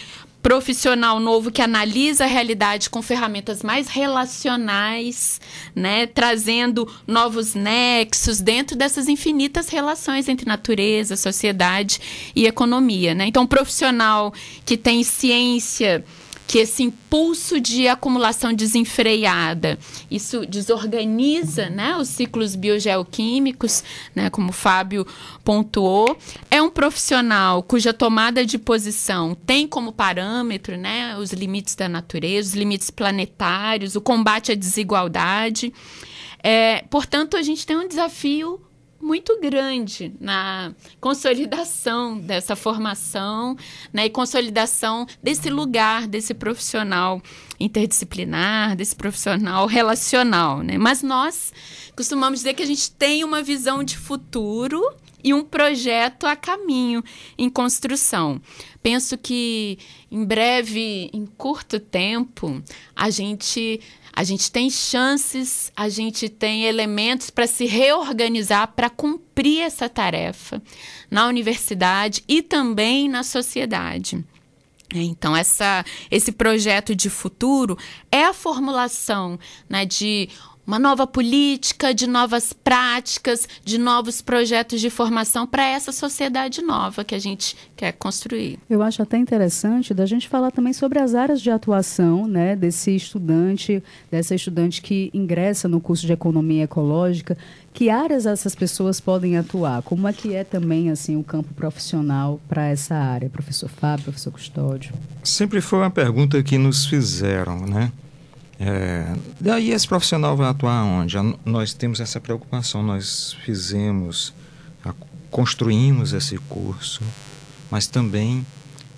profissional 0.48 1.20
novo 1.20 1.52
que 1.52 1.62
analisa 1.62 2.24
a 2.24 2.28
realidade 2.28 2.90
com 2.90 3.02
ferramentas 3.02 3.62
mais 3.62 3.90
relacionais, 3.90 5.42
né, 5.76 6.08
trazendo 6.08 6.90
novos 7.06 7.54
nexos 7.54 8.40
dentro 8.40 8.78
dessas 8.78 9.10
infinitas 9.10 9.68
relações 9.68 10.30
entre 10.30 10.48
natureza, 10.48 11.18
sociedade 11.18 12.00
e 12.34 12.48
economia, 12.48 13.14
né? 13.14 13.26
Então, 13.26 13.44
um 13.44 13.48
profissional 13.48 14.34
que 14.66 14.78
tem 14.78 15.04
ciência 15.04 16.06
que 16.48 16.60
esse 16.60 16.82
impulso 16.82 17.60
de 17.60 17.90
acumulação 17.90 18.54
desenfreada, 18.54 19.78
isso 20.10 20.46
desorganiza 20.46 21.70
né, 21.70 21.98
os 21.98 22.08
ciclos 22.08 22.56
biogeoquímicos, 22.56 23.84
né, 24.16 24.30
como 24.30 24.50
o 24.50 24.54
Fábio 24.54 25.06
pontuou. 25.44 26.18
É 26.50 26.62
um 26.62 26.70
profissional 26.70 27.62
cuja 27.62 27.94
tomada 27.94 28.46
de 28.46 28.58
posição 28.58 29.36
tem 29.36 29.68
como 29.68 29.92
parâmetro 29.92 30.78
né, 30.78 31.18
os 31.18 31.34
limites 31.34 31.76
da 31.76 31.90
natureza, 31.90 32.50
os 32.50 32.56
limites 32.56 32.90
planetários, 32.90 33.98
o 33.98 34.02
combate 34.02 34.54
à 34.54 34.56
desigualdade. 34.56 35.74
É, 36.42 36.86
portanto, 36.90 37.36
a 37.36 37.42
gente 37.42 37.66
tem 37.66 37.76
um 37.76 37.88
desafio 37.88 38.62
muito 39.00 39.40
grande 39.40 40.14
na 40.20 40.74
consolidação 41.00 42.18
dessa 42.18 42.56
formação 42.56 43.56
né, 43.94 44.06
e 44.06 44.10
consolidação 44.10 45.06
desse 45.22 45.50
lugar, 45.50 46.08
desse 46.08 46.34
profissional 46.34 47.22
interdisciplinar, 47.60 48.76
desse 48.76 48.96
profissional 48.96 49.66
relacional. 49.66 50.62
Né? 50.62 50.78
Mas 50.78 51.02
nós 51.02 51.54
costumamos 51.96 52.40
dizer 52.40 52.54
que 52.54 52.64
a 52.64 52.68
gente 52.68 52.92
tem 52.92 53.24
uma 53.24 53.42
visão 53.42 53.84
de 53.84 53.98
futuro 53.98 54.82
e 55.24 55.34
um 55.34 55.44
projeto 55.44 56.26
a 56.26 56.36
caminho, 56.36 57.04
em 57.38 57.50
construção. 57.50 58.42
Penso 58.82 59.18
que 59.18 59.78
em 60.10 60.24
breve, 60.24 61.10
em 61.12 61.26
curto 61.26 61.80
tempo, 61.80 62.62
a 62.96 63.10
gente 63.10 63.82
a 64.18 64.24
gente 64.24 64.52
tem 64.52 64.68
chances, 64.68 65.72
a 65.76 65.90
gente 65.90 66.28
tem 66.28 66.64
elementos 66.64 67.30
para 67.30 67.46
se 67.46 67.68
reorganizar 67.68 68.74
para 68.76 68.90
cumprir 68.90 69.62
essa 69.62 69.88
tarefa 69.88 70.60
na 71.12 71.28
universidade 71.28 72.24
e 72.28 72.42
também 72.42 73.08
na 73.08 73.22
sociedade. 73.22 74.26
Então, 74.92 75.38
essa, 75.38 75.86
esse 76.10 76.32
projeto 76.32 76.96
de 76.96 77.12
futuro 77.12 77.78
é 78.12 78.24
a 78.24 78.34
formulação 78.34 79.38
né, 79.70 79.86
de 79.86 80.30
uma 80.68 80.78
nova 80.78 81.08
política, 81.08 81.94
de 81.94 82.06
novas 82.06 82.52
práticas, 82.52 83.48
de 83.64 83.78
novos 83.78 84.22
projetos 84.22 84.82
de 84.82 84.90
formação 84.90 85.48
para 85.48 85.66
essa 85.66 85.94
sociedade 85.94 86.62
nova 86.62 87.06
que 87.06 87.16
a 87.16 87.20
gente 87.20 87.56
quer 87.74 87.94
construir. 87.94 88.60
Eu 88.70 88.84
acho 88.84 89.02
até 89.02 89.18
interessante 89.18 89.94
da 89.94 90.06
gente 90.06 90.28
falar 90.28 90.52
também 90.52 90.74
sobre 90.74 91.00
as 91.00 91.16
áreas 91.16 91.42
de 91.42 91.50
atuação 91.50 92.28
né, 92.28 92.54
desse 92.54 92.94
estudante, 92.94 93.82
dessa 94.12 94.36
estudante 94.36 94.82
que 94.82 95.10
ingressa 95.14 95.70
no 95.70 95.80
curso 95.80 96.06
de 96.06 96.12
economia 96.12 96.66
ecológica. 96.66 97.38
Que 97.74 97.90
áreas 97.90 98.26
essas 98.26 98.54
pessoas 98.54 99.00
podem 99.00 99.38
atuar? 99.38 99.82
Como 99.84 100.06
é 100.08 100.12
que 100.12 100.34
é 100.34 100.44
também 100.44 100.90
assim 100.90 101.16
o 101.16 101.24
campo 101.24 101.54
profissional 101.54 102.42
para 102.50 102.66
essa 102.68 102.96
área, 102.96 103.30
professor 103.30 103.70
Fábio, 103.70 104.06
professor 104.06 104.32
Custódio? 104.32 104.94
Sempre 105.24 105.62
foi 105.62 105.80
uma 105.80 105.92
pergunta 105.92 106.42
que 106.44 106.58
nos 106.58 106.88
fizeram, 106.88 107.66
né? 107.66 107.92
É, 108.60 109.16
daí 109.40 109.72
esse 109.72 109.88
profissional 109.88 110.36
vai 110.36 110.50
atuar 110.50 110.84
onde? 110.84 111.16
Nós 111.46 111.74
temos 111.74 112.00
essa 112.00 112.20
preocupação, 112.20 112.82
nós 112.82 113.38
fizemos, 113.46 114.34
construímos 115.30 116.14
esse 116.14 116.38
curso, 116.50 117.04
mas 117.70 117.86
também 117.86 118.46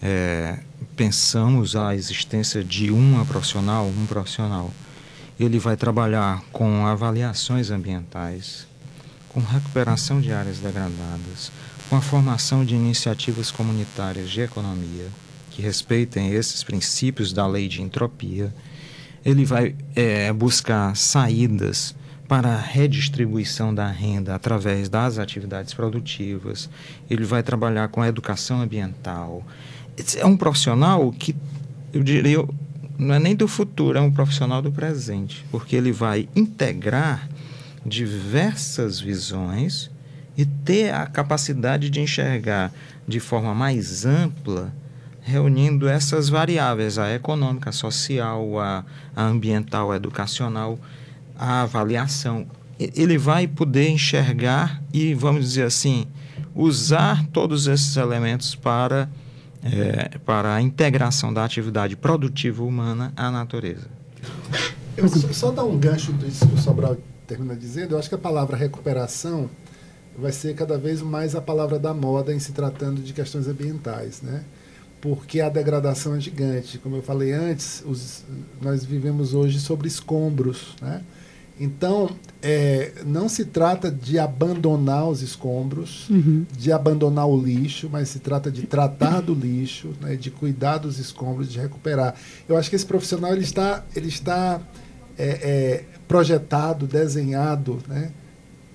é, 0.01 0.59
pensamos 0.95 1.75
a 1.75 1.93
existência 1.93 2.63
de 2.63 2.89
uma 2.89 3.25
profissional, 3.25 3.85
um 3.87 4.05
profissional. 4.05 4.71
Ele 5.39 5.59
vai 5.59 5.75
trabalhar 5.75 6.41
com 6.51 6.85
avaliações 6.85 7.69
ambientais, 7.69 8.67
com 9.29 9.39
recuperação 9.39 10.21
de 10.21 10.31
áreas 10.31 10.59
degradadas, 10.59 11.51
com 11.89 11.95
a 11.95 12.01
formação 12.01 12.63
de 12.63 12.75
iniciativas 12.75 13.51
comunitárias 13.51 14.29
de 14.29 14.41
economia 14.41 15.07
que 15.51 15.61
respeitem 15.61 16.31
esses 16.31 16.63
princípios 16.63 17.33
da 17.33 17.45
lei 17.45 17.67
de 17.67 17.81
entropia 17.81 18.53
ele 19.29 19.45
vai 19.45 19.75
é, 19.95 20.31
buscar 20.33 20.95
saídas 20.95 21.95
para 22.27 22.49
a 22.49 22.61
redistribuição 22.61 23.73
da 23.73 23.87
renda 23.87 24.35
através 24.35 24.87
das 24.87 25.17
atividades 25.17 25.73
produtivas, 25.73 26.69
ele 27.09 27.23
vai 27.23 27.41
trabalhar 27.41 27.87
com 27.87 28.01
a 28.01 28.07
educação 28.07 28.61
ambiental. 28.61 29.43
É 30.15 30.25
um 30.25 30.37
profissional 30.37 31.11
que, 31.11 31.35
eu 31.91 32.03
diria, 32.03 32.37
não 32.97 33.15
é 33.15 33.19
nem 33.19 33.35
do 33.35 33.47
futuro, 33.47 33.97
é 33.97 34.01
um 34.01 34.11
profissional 34.11 34.61
do 34.61 34.71
presente, 34.71 35.43
porque 35.51 35.75
ele 35.75 35.91
vai 35.91 36.29
integrar 36.35 37.27
diversas 37.85 38.99
visões 38.99 39.89
e 40.37 40.45
ter 40.45 40.93
a 40.93 41.05
capacidade 41.07 41.89
de 41.89 41.99
enxergar 41.99 42.71
de 43.07 43.19
forma 43.19 43.55
mais 43.55 44.05
ampla 44.05 44.71
reunindo 45.29 45.87
essas 45.87 46.27
variáveis, 46.27 46.97
a 46.97 47.13
econômica, 47.13 47.69
a 47.69 47.73
social, 47.73 48.59
a, 48.59 48.83
a 49.15 49.23
ambiental, 49.23 49.91
a 49.91 49.95
educacional, 49.95 50.79
a 51.37 51.61
avaliação. 51.61 52.47
Ele 52.79 53.17
vai 53.17 53.47
poder 53.47 53.89
enxergar 53.89 54.81
e, 54.91 55.13
vamos 55.13 55.45
dizer 55.45 55.63
assim, 55.63 56.07
usar 56.55 57.25
todos 57.27 57.67
esses 57.67 57.95
elementos 57.95 58.55
para 58.55 59.09
é, 59.63 60.17
para 60.19 60.55
a 60.55 60.61
integração 60.61 61.33
da 61.33 61.43
atividade 61.43 61.95
produtiva 61.95 62.63
humana 62.63 63.11
à 63.15 63.29
natureza. 63.29 63.87
Eu 64.95 65.07
só, 65.07 65.51
dar 65.51 65.63
um 65.63 65.77
gancho 65.77 66.11
disso 66.13 66.47
que 66.47 66.55
o 66.55 66.57
Sobral 66.57 66.97
termina 67.27 67.55
dizendo, 67.55 67.93
eu 67.93 67.99
acho 67.99 68.09
que 68.09 68.15
a 68.15 68.19
palavra 68.19 68.57
recuperação 68.57 69.49
vai 70.17 70.31
ser 70.31 70.55
cada 70.55 70.77
vez 70.77 71.01
mais 71.01 71.35
a 71.35 71.41
palavra 71.41 71.79
da 71.79 71.93
moda 71.93 72.33
em 72.33 72.39
se 72.39 72.51
tratando 72.51 73.01
de 73.01 73.13
questões 73.13 73.47
ambientais, 73.47 74.21
né? 74.21 74.43
Porque 75.01 75.39
a 75.39 75.49
degradação 75.49 76.15
é 76.15 76.19
gigante. 76.19 76.77
Como 76.77 76.97
eu 76.97 77.01
falei 77.01 77.31
antes, 77.31 77.83
os, 77.85 78.23
nós 78.61 78.83
vivemos 78.83 79.33
hoje 79.33 79.59
sobre 79.59 79.87
escombros, 79.87 80.75
né? 80.81 81.01
Então, 81.59 82.09
é, 82.41 82.93
não 83.05 83.27
se 83.27 83.43
trata 83.43 83.91
de 83.91 84.17
abandonar 84.17 85.09
os 85.09 85.21
escombros, 85.21 86.09
uhum. 86.09 86.45
de 86.57 86.71
abandonar 86.71 87.27
o 87.27 87.37
lixo, 87.37 87.89
mas 87.91 88.07
se 88.07 88.19
trata 88.19 88.49
de 88.49 88.65
tratar 88.65 89.19
do 89.21 89.33
lixo, 89.33 89.89
né, 89.99 90.15
de 90.15 90.31
cuidar 90.31 90.77
dos 90.77 90.99
escombros, 90.99 91.51
de 91.51 91.59
recuperar. 91.59 92.15
Eu 92.47 92.55
acho 92.55 92.69
que 92.69 92.77
esse 92.77 92.85
profissional 92.85 93.33
ele 93.33 93.43
está, 93.43 93.83
ele 93.93 94.07
está 94.07 94.61
é, 95.17 95.27
é, 95.27 95.83
projetado, 96.07 96.87
desenhado, 96.87 97.79
né, 97.89 98.11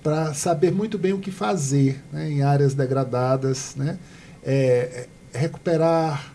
para 0.03 0.35
saber 0.35 0.71
muito 0.71 0.99
bem 0.99 1.11
o 1.11 1.17
que 1.17 1.31
fazer 1.31 2.03
né, 2.13 2.29
em 2.29 2.43
áreas 2.43 2.75
degradadas, 2.75 3.73
né, 3.75 3.97
é, 4.43 5.07
recuperar 5.35 6.33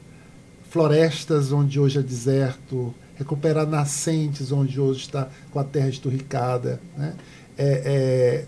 florestas 0.71 1.53
onde 1.53 1.81
hoje 1.81 1.99
é 1.99 2.03
deserto, 2.03 2.95
recuperar 3.17 3.67
nascentes 3.67 4.53
onde 4.53 4.81
hoje 4.81 5.01
está 5.01 5.29
com 5.51 5.59
a 5.59 5.65
terra 5.65 5.89
esturricada, 5.89 6.81
né, 6.97 7.15
é, 7.59 7.83
é, 7.85 8.45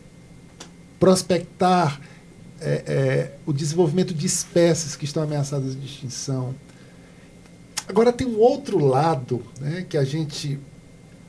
prospectar 0.99 2.01
é, 2.61 2.83
é, 2.87 3.33
o 3.45 3.53
desenvolvimento 3.53 4.15
de 4.15 4.25
espécies 4.25 4.95
que 4.95 5.05
estão 5.05 5.23
ameaçadas 5.23 5.79
de 5.79 5.85
extinção. 5.85 6.55
Agora 7.89 8.13
tem 8.13 8.27
um 8.27 8.39
outro 8.39 8.79
lado 8.79 9.43
né, 9.61 9.85
que 9.89 9.99
a 9.99 10.05
gente 10.05 10.59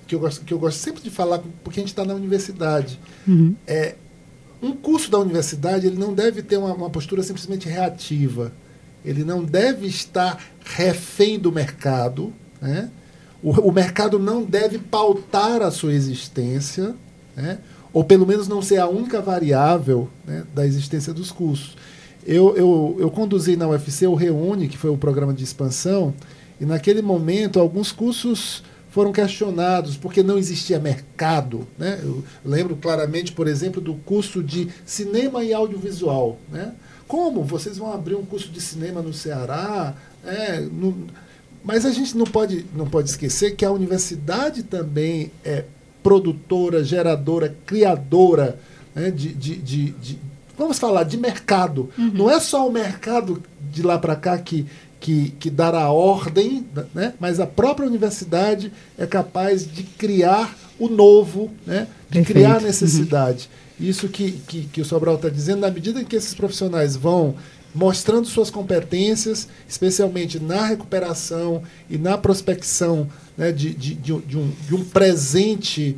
que 0.05 0.15
eu 0.15 0.19
gosto, 0.19 0.45
que 0.45 0.53
eu 0.53 0.59
gosto 0.59 0.78
sempre 0.78 1.01
de 1.01 1.09
falar, 1.09 1.41
porque 1.63 1.80
a 1.80 1.82
gente 1.82 1.91
está 1.91 2.05
na 2.05 2.13
universidade. 2.13 2.99
Uhum. 3.28 3.55
É, 3.65 3.95
um 4.61 4.74
curso 4.74 5.09
da 5.09 5.17
universidade 5.17 5.88
ele 5.88 5.97
não 5.97 6.13
deve 6.13 6.41
ter 6.41 6.57
uma, 6.57 6.74
uma 6.74 6.89
postura 6.89 7.24
simplesmente 7.24 7.67
reativa. 7.67 8.51
Ele 9.04 9.24
não 9.24 9.43
deve 9.43 9.88
estar 9.88 10.41
refém 10.64 11.38
do 11.38 11.51
mercado. 11.51 12.34
Né? 12.62 12.89
O, 13.41 13.51
o 13.51 13.72
mercado 13.72 14.18
não 14.18 14.43
deve 14.43 14.80
pautar 14.80 15.62
a 15.62 15.72
sua 15.72 15.93
existência, 15.93 16.95
né? 17.36 17.60
ou 17.91 18.04
pelo 18.04 18.26
menos 18.26 18.47
não 18.47 18.62
ser 18.62 18.78
a 18.78 18.88
única 18.88 19.22
variável 19.22 20.10
né, 20.26 20.43
da 20.54 20.66
existência 20.66 21.14
dos 21.14 21.32
cursos. 21.32 21.76
Eu, 22.26 22.56
eu, 22.56 22.97
eu 22.99 23.12
conduzi 23.12 23.56
na 23.56 23.68
UFC 23.68 24.08
o 24.08 24.16
Reúne, 24.16 24.68
que 24.68 24.78
foi 24.78 24.89
o 24.89 24.97
programa 24.97 25.34
de 25.34 25.43
expansão, 25.43 26.14
e 26.60 26.66
naquele 26.66 27.01
momento 27.01 27.60
alguns 27.60 27.91
cursos 27.91 28.64
foram 28.89 29.12
questionados 29.12 29.97
porque 29.97 30.24
não 30.24 30.38
existia 30.38 30.80
mercado. 30.80 31.68
Né? 31.78 31.99
Eu 32.01 32.24
lembro 32.45 32.76
claramente, 32.76 33.32
por 33.32 33.47
exemplo, 33.47 33.82
do 33.82 33.95
curso 33.95 34.41
de 34.41 34.70
cinema 34.86 35.43
e 35.43 35.54
audiovisual. 35.54 36.38
Né? 36.51 36.72
Como 37.08 37.43
vocês 37.43 37.78
vão 37.78 37.91
abrir 37.91 38.16
um 38.16 38.26
curso 38.26 38.49
de 38.49 38.62
cinema 38.62 39.01
no 39.01 39.14
Ceará? 39.14 39.93
É, 40.26 40.60
no... 40.60 41.08
Mas 41.64 41.86
a 41.86 41.91
gente 41.91 42.18
não 42.18 42.26
pode, 42.26 42.66
não 42.76 42.88
pode 42.88 43.10
esquecer 43.10 43.56
que 43.56 43.64
a 43.64 43.72
universidade 43.72 44.64
também 44.64 45.32
é 45.45 45.66
produtora, 46.01 46.84
geradora, 46.84 47.56
criadora 47.66 48.60
né, 48.93 49.10
de, 49.10 49.34
de, 49.34 49.56
de, 49.56 49.91
de, 49.91 50.20
vamos 50.58 50.78
falar, 50.78 51.04
de 51.04 51.18
mercado. 51.18 51.89
Uhum. 51.97 52.12
Não 52.14 52.30
é 52.30 52.39
só 52.39 52.68
o 52.68 52.72
mercado 52.72 53.41
de 53.72 53.82
lá 53.82 53.97
para 53.97 54.16
cá 54.16 54.38
que, 54.38 54.66
que, 54.99 55.30
que 55.32 55.49
dará 55.49 55.89
ordem, 55.89 56.66
né? 56.93 57.14
mas 57.20 57.39
a 57.39 57.47
própria 57.47 57.88
universidade 57.88 58.72
é 58.97 59.06
capaz 59.06 59.66
de 59.70 59.84
criar 59.84 60.56
o 60.86 60.89
novo, 60.89 61.51
né? 61.65 61.88
de 62.09 62.19
Perfeito. 62.19 62.27
criar 62.27 62.57
a 62.57 62.59
necessidade. 62.59 63.49
Uhum. 63.79 63.88
Isso 63.88 64.07
que, 64.07 64.31
que, 64.31 64.65
que 64.65 64.81
o 64.81 64.86
Sobral 64.86 65.15
está 65.15 65.29
dizendo, 65.29 65.61
na 65.61 65.71
medida 65.71 66.01
em 66.01 66.05
que 66.05 66.15
esses 66.15 66.34
profissionais 66.34 66.95
vão 66.95 67.36
mostrando 67.73 68.27
suas 68.27 68.49
competências, 68.51 69.47
especialmente 69.67 70.39
na 70.39 70.65
recuperação 70.65 71.63
e 71.89 71.97
na 71.97 72.17
prospecção 72.17 73.07
né, 73.36 73.51
de, 73.51 73.73
de, 73.73 73.95
de, 73.95 74.17
de, 74.21 74.38
um, 74.38 74.51
de 74.67 74.75
um 74.75 74.84
presente 74.84 75.97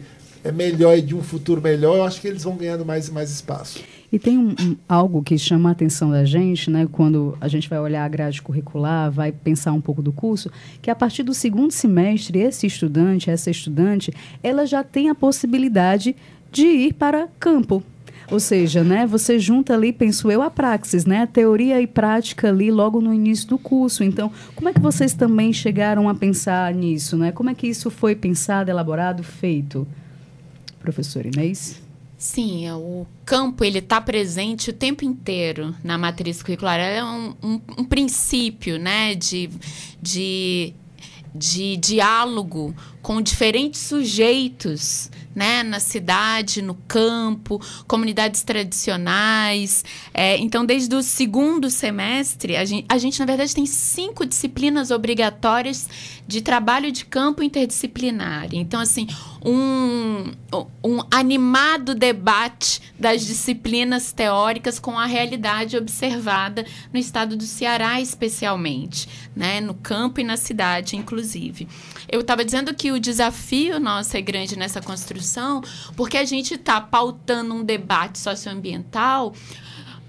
melhor 0.52 0.98
e 0.98 1.02
de 1.02 1.16
um 1.16 1.22
futuro 1.22 1.62
melhor, 1.62 1.98
eu 1.98 2.04
acho 2.04 2.22
que 2.22 2.28
eles 2.28 2.44
vão 2.44 2.56
ganhando 2.56 2.86
mais 2.86 3.08
e 3.08 3.12
mais 3.12 3.32
espaço. 3.32 3.80
E 4.12 4.20
tem 4.20 4.38
um, 4.38 4.50
um, 4.50 4.76
algo 4.88 5.22
que 5.22 5.38
chama 5.38 5.70
a 5.70 5.72
atenção 5.72 6.12
da 6.12 6.24
gente, 6.24 6.70
né, 6.70 6.88
quando 6.92 7.38
a 7.42 7.48
gente 7.48 7.68
vai 7.68 7.80
olhar 7.80 8.06
a 8.06 8.08
grade 8.08 8.42
curricular, 8.42 9.12
vai 9.12 9.32
pensar 9.32 9.74
um 9.74 9.82
pouco 9.82 10.02
do 10.02 10.12
curso, 10.12 10.50
que 10.82 10.90
a 10.90 10.96
partir 10.96 11.24
do 11.24 11.34
segundo 11.34 11.72
semestre, 11.72 12.40
esse 12.40 12.68
estudante, 12.68 13.30
essa 13.30 13.50
estudante, 13.50 14.14
ela 14.42 14.66
já 14.66 14.84
tem 14.84 15.10
a 15.10 15.16
possibilidade 15.16 16.16
de 16.52 16.66
ir 16.66 16.94
para 16.94 17.28
campo, 17.40 17.84
ou 18.32 18.40
seja, 18.40 18.84
né, 18.84 19.06
você 19.06 19.38
junta 19.38 19.74
ali, 19.74 19.94
penso 19.94 20.32
eu, 20.32 20.42
a 20.42 20.50
praxis, 20.50 21.06
né, 21.06 21.24
a 21.24 21.28
teoria 21.28 21.80
e 21.82 21.86
prática 21.86 22.50
ali 22.50 22.72
logo 22.72 23.00
no 23.00 23.14
início 23.14 23.48
do 23.48 23.58
curso. 23.58 24.04
Então, 24.04 24.32
como 24.56 24.70
é 24.70 24.74
que 24.74 24.80
vocês 24.80 25.14
também 25.14 25.54
chegaram 25.54 26.10
a 26.10 26.16
pensar 26.16 26.74
nisso, 26.74 27.18
né? 27.18 27.32
Como 27.32 27.50
é 27.50 27.54
que 27.54 27.68
isso 27.68 27.92
foi 27.92 28.16
pensado, 28.16 28.72
elaborado, 28.72 29.24
feito? 29.24 29.88
Professor 30.86 31.26
Inês? 31.26 31.82
Sim, 32.16 32.68
é, 32.68 32.74
o 32.74 33.06
campo 33.26 33.64
ele 33.64 33.80
está 33.80 34.00
presente 34.00 34.70
o 34.70 34.74
tempo 34.74 35.04
inteiro 35.04 35.76
na 35.84 35.98
matriz 35.98 36.42
curricular. 36.42 36.80
É 36.80 37.04
um, 37.04 37.34
um, 37.44 37.62
um 37.80 37.84
princípio, 37.84 38.78
né, 38.78 39.16
de, 39.16 39.50
de, 40.02 40.74
de 41.34 41.76
diálogo 41.78 42.74
com 43.06 43.22
diferentes 43.22 43.82
sujeitos, 43.82 45.12
né, 45.36 45.62
na 45.62 45.80
cidade, 45.80 46.60
no 46.60 46.74
campo, 46.74 47.62
comunidades 47.88 48.42
tradicionais. 48.42 49.86
É, 50.12 50.40
então, 50.40 50.66
desde 50.66 50.96
o 50.96 51.04
segundo 51.04 51.70
semestre, 51.70 52.56
a 52.56 52.66
gente, 52.66 52.88
a 52.90 52.98
gente, 52.98 53.20
na 53.20 53.28
verdade, 53.28 53.54
tem 53.54 53.68
cinco 53.68 54.26
disciplinas 54.26 54.90
obrigatórias 54.90 55.88
de 56.28 56.42
trabalho 56.42 56.92
de 56.92 57.06
campo 57.06 57.44
interdisciplinar. 57.44 58.48
Então, 58.52 58.80
assim, 58.80 59.06
um, 59.46 60.32
um 60.84 61.00
animado 61.12 61.94
debate 61.94 62.82
das 63.00 63.24
disciplinas 63.24 64.12
teóricas 64.14 64.80
com 64.80 64.98
a 64.98 65.06
realidade 65.06 65.78
observada 65.78 66.66
no 66.92 66.98
estado 66.98 67.38
do 67.38 67.44
Ceará, 67.44 68.02
especialmente, 68.02 69.08
né, 69.36 69.62
no 69.62 69.76
campo 69.76 70.20
e 70.20 70.24
na 70.24 70.38
cidade, 70.38 70.96
inclusive. 70.96 71.68
Eu 72.08 72.22
estava 72.22 72.44
dizendo 72.44 72.74
que 72.74 72.92
o 72.92 73.00
desafio 73.00 73.80
nosso 73.80 74.16
é 74.16 74.22
grande 74.22 74.58
nessa 74.58 74.82
construção, 74.82 75.62
porque 75.96 76.18
a 76.18 76.26
gente 76.26 76.56
está 76.56 76.80
pautando 76.80 77.54
um 77.54 77.64
debate 77.64 78.20
socioambiental 78.20 79.34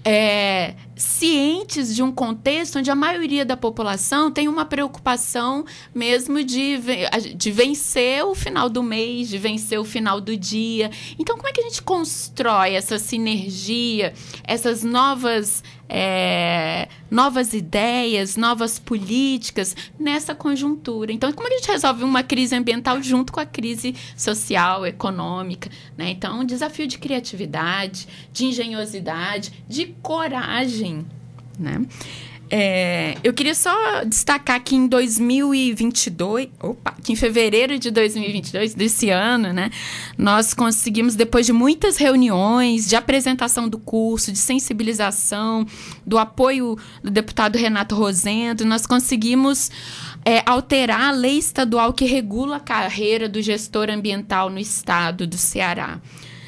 é, 0.09 0.73
cientes 0.95 1.93
de 1.93 2.01
um 2.01 2.13
contexto 2.13 2.79
onde 2.79 2.89
a 2.89 2.95
maioria 2.95 3.43
da 3.43 3.57
população 3.57 4.31
tem 4.31 4.47
uma 4.47 4.63
preocupação 4.63 5.65
mesmo 5.93 6.41
de, 6.45 6.79
de 7.35 7.51
vencer 7.51 8.23
o 8.23 8.33
final 8.33 8.69
do 8.69 8.81
mês, 8.81 9.27
de 9.27 9.37
vencer 9.37 9.77
o 9.77 9.83
final 9.83 10.21
do 10.21 10.37
dia. 10.37 10.89
Então, 11.19 11.35
como 11.35 11.49
é 11.49 11.51
que 11.51 11.59
a 11.59 11.63
gente 11.65 11.81
constrói 11.81 12.75
essa 12.75 12.97
sinergia, 12.97 14.13
essas 14.45 14.81
novas 14.81 15.61
é, 15.89 16.87
novas 17.09 17.53
ideias, 17.53 18.35
novas 18.35 18.79
políticas 18.79 19.75
nessa 19.99 20.35
conjuntura. 20.35 21.11
Então, 21.11 21.31
como 21.31 21.47
a 21.47 21.51
gente 21.51 21.67
resolve 21.67 22.03
uma 22.03 22.23
crise 22.23 22.55
ambiental 22.55 23.01
junto 23.01 23.31
com 23.31 23.39
a 23.39 23.45
crise 23.45 23.95
social, 24.15 24.85
econômica? 24.85 25.69
Né? 25.97 26.11
Então, 26.11 26.37
é 26.37 26.41
um 26.41 26.45
desafio 26.45 26.87
de 26.87 26.97
criatividade, 26.97 28.07
de 28.31 28.45
engenhosidade, 28.45 29.51
de 29.67 29.87
coragem. 30.01 31.05
Né? 31.59 31.81
É, 32.49 33.17
eu 33.23 33.33
queria 33.33 33.53
só 33.53 34.03
destacar 34.05 34.63
que 34.63 34.75
em 34.75 34.87
2022, 34.87 36.47
opa, 36.61 36.95
que 37.03 37.11
em 37.11 37.15
fevereiro 37.15 37.77
de 37.77 37.91
2022, 37.91 38.73
desse 38.73 39.09
ano, 39.09 39.51
né, 39.51 39.69
nós 40.17 40.53
conseguimos, 40.53 41.15
depois 41.15 41.45
de 41.45 41.51
muitas 41.51 41.97
reuniões, 41.97 42.87
de 42.87 42.95
apresentação 42.95 43.67
do 43.67 43.77
curso, 43.77 44.31
de 44.31 44.37
sensibilização, 44.37 45.65
do 46.05 46.17
apoio 46.17 46.77
do 47.03 47.11
deputado 47.11 47.57
Renato 47.57 47.95
Rosendo, 47.95 48.63
nós 48.63 48.85
conseguimos 48.85 49.69
é, 50.23 50.41
alterar 50.45 51.01
a 51.01 51.11
lei 51.11 51.37
estadual 51.37 51.91
que 51.91 52.05
regula 52.05 52.57
a 52.57 52.61
carreira 52.61 53.27
do 53.27 53.41
gestor 53.41 53.89
ambiental 53.89 54.49
no 54.49 54.59
estado 54.59 55.27
do 55.27 55.37
Ceará. 55.37 55.99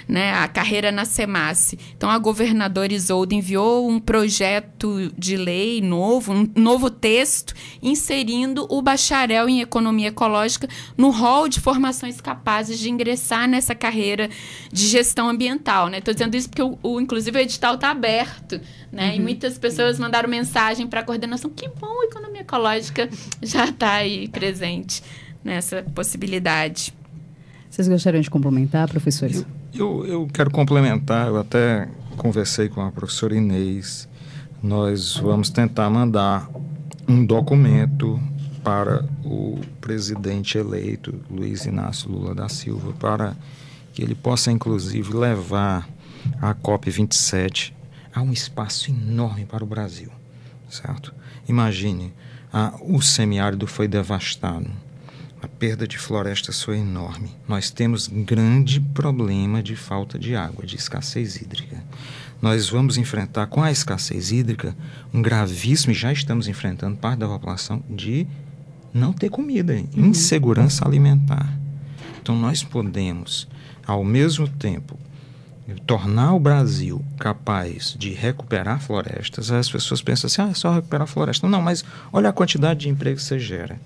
Né, 0.10 0.34
a 0.34 0.48
carreira 0.48 0.92
na 0.92 1.06
SEMASSE. 1.06 1.78
Então, 1.96 2.10
a 2.10 2.18
governadora 2.18 2.92
Isolda 2.92 3.36
enviou 3.36 3.88
um 3.88 4.00
projeto 4.00 5.14
de 5.16 5.38
lei 5.38 5.82
novo, 5.82 6.34
um 6.34 6.50
novo 6.56 6.90
texto, 6.90 7.54
inserindo 7.80 8.66
o 8.72 8.82
bacharel 8.82 9.48
em 9.48 9.62
economia 9.62 10.08
ecológica 10.08 10.68
no 10.98 11.12
rol 11.12 11.48
de 11.48 11.60
formações 11.60 12.20
capazes 12.20 12.80
de 12.80 12.90
ingressar 12.90 13.48
nessa 13.48 13.76
carreira 13.76 14.28
de 14.74 14.88
gestão 14.88 15.30
ambiental. 15.30 15.90
Estou 15.90 16.12
né? 16.12 16.18
dizendo 16.18 16.36
isso 16.36 16.50
porque, 16.50 16.64
o, 16.64 16.80
o, 16.82 17.00
inclusive, 17.00 17.38
o 17.38 17.42
edital 17.42 17.76
está 17.76 17.92
aberto. 17.92 18.60
Né? 18.92 19.10
Uhum. 19.10 19.16
E 19.16 19.20
muitas 19.20 19.60
pessoas 19.60 20.00
mandaram 20.00 20.28
mensagem 20.28 20.88
para 20.88 21.02
a 21.02 21.04
coordenação: 21.04 21.52
que 21.52 21.70
bom, 21.80 22.02
a 22.02 22.06
economia 22.06 22.42
ecológica 22.42 23.08
já 23.44 23.66
está 23.66 23.94
aí 23.94 24.28
presente 24.28 25.04
nessa 25.44 25.84
possibilidade. 25.94 26.92
Vocês 27.70 27.88
gostariam 27.88 28.22
de 28.22 28.30
complementar, 28.32 28.90
professores? 28.90 29.46
Eu, 29.74 30.06
eu, 30.06 30.28
quero 30.34 30.50
complementar, 30.50 31.28
eu 31.28 31.38
até 31.38 31.88
conversei 32.18 32.70
com 32.70 32.82
a 32.82 32.92
professora 32.92 33.36
Inês. 33.36 34.10
Nós 34.64 35.16
vamos 35.16 35.50
tentar 35.50 35.90
mandar 35.90 36.50
um 37.08 37.24
documento 37.24 38.20
para 38.64 39.06
o 39.24 39.60
presidente 39.80 40.58
eleito, 40.58 41.14
Luiz 41.30 41.66
Inácio 41.66 42.10
Lula 42.10 42.34
da 42.34 42.50
Silva, 42.50 42.94
para 42.94 43.36
que 43.94 44.02
ele 44.02 44.16
possa, 44.16 44.52
inclusive, 44.52 45.16
levar 45.16 45.88
a 46.42 46.54
COP27 46.56 47.72
a 48.14 48.22
um 48.22 48.34
espaço 48.34 48.90
enorme 48.90 49.46
para 49.46 49.64
o 49.64 49.68
Brasil, 49.68 50.10
certo? 50.68 51.14
Imagine, 51.48 52.12
a, 52.52 52.74
o 52.82 53.02
semiárido 53.02 53.68
foi 53.68 53.88
devastado 53.88 54.70
a 55.42 55.48
perda 55.48 55.88
de 55.88 55.98
florestas 55.98 56.62
foi 56.62 56.78
enorme. 56.78 57.32
Nós 57.48 57.72
temos 57.72 58.08
grande 58.08 58.80
problema 58.80 59.64
de 59.64 59.76
falta 59.76 60.20
de 60.20 60.36
água, 60.36 60.66
de 60.66 60.76
escassez 60.76 61.38
hídrica. 61.38 61.82
Nós 62.42 62.70
vamos 62.70 62.98
enfrentar 62.98 63.48
com 63.48 63.62
a 63.62 63.72
escassez 63.72 64.32
hídrica 64.32 64.76
um 65.14 65.22
gravíssimo, 65.22 65.92
e 65.92 65.96
já 65.96 66.12
estamos 66.12 66.48
enfrentando 66.48 66.98
parte 66.98 67.20
da 67.20 67.28
população, 67.28 67.84
de 67.90 68.28
não 68.94 69.14
ter 69.14 69.30
comida, 69.30 69.74
uhum. 69.74 70.08
insegurança 70.08 70.86
alimentar. 70.86 71.58
Então 72.22 72.36
nós 72.36 72.64
podemos, 72.64 73.48
ao 73.86 74.04
mesmo 74.04 74.48
tempo, 74.48 74.98
tornar 75.86 76.34
o 76.34 76.40
Brasil 76.40 77.04
capaz 77.18 77.96
de 77.98 78.12
recuperar 78.12 78.82
florestas. 78.82 79.52
As 79.52 79.70
pessoas 79.70 80.02
pensam 80.02 80.28
assim, 80.28 80.42
ah, 80.42 80.52
é 80.52 80.54
só 80.54 80.74
recuperar 80.74 81.08
floresta. 81.08 81.48
Não, 81.48 81.62
mas 81.62 81.84
olha 82.12 82.30
a 82.30 82.34
quantidade 82.34 82.82
de 82.82 82.90
emprego 82.90 83.18
que 83.18 83.24
você 83.24 83.40
gera. 83.40 83.80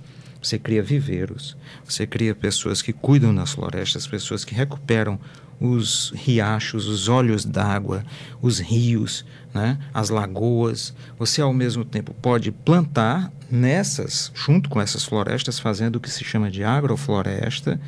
Você 0.44 0.60
cria 0.60 0.84
viveiros, 0.84 1.56
você 1.86 2.06
cria 2.06 2.36
pessoas 2.36 2.82
que 2.82 2.92
cuidam 2.92 3.34
das 3.34 3.54
florestas, 3.54 4.06
pessoas 4.06 4.44
que 4.44 4.54
recuperam 4.54 5.18
os 5.58 6.12
riachos, 6.14 6.86
os 6.86 7.08
olhos 7.08 7.46
d'água, 7.46 8.04
os 8.42 8.60
rios, 8.60 9.26
né, 9.54 9.80
as 9.94 10.10
lagoas. 10.10 10.94
Você, 11.18 11.42
ao 11.42 11.54
mesmo 11.54 11.86
tempo, 11.86 12.14
pode 12.22 12.52
plantar 12.52 13.32
nessas, 13.50 14.34
junto 14.36 14.70
com 14.70 14.82
essas 14.82 15.06
florestas, 15.06 15.60
fazendo 15.60 15.96
o 15.96 16.00
que 16.02 16.10
se 16.10 16.26
chama 16.26 16.52
de 16.52 16.62
agrofloresta. 16.62 17.80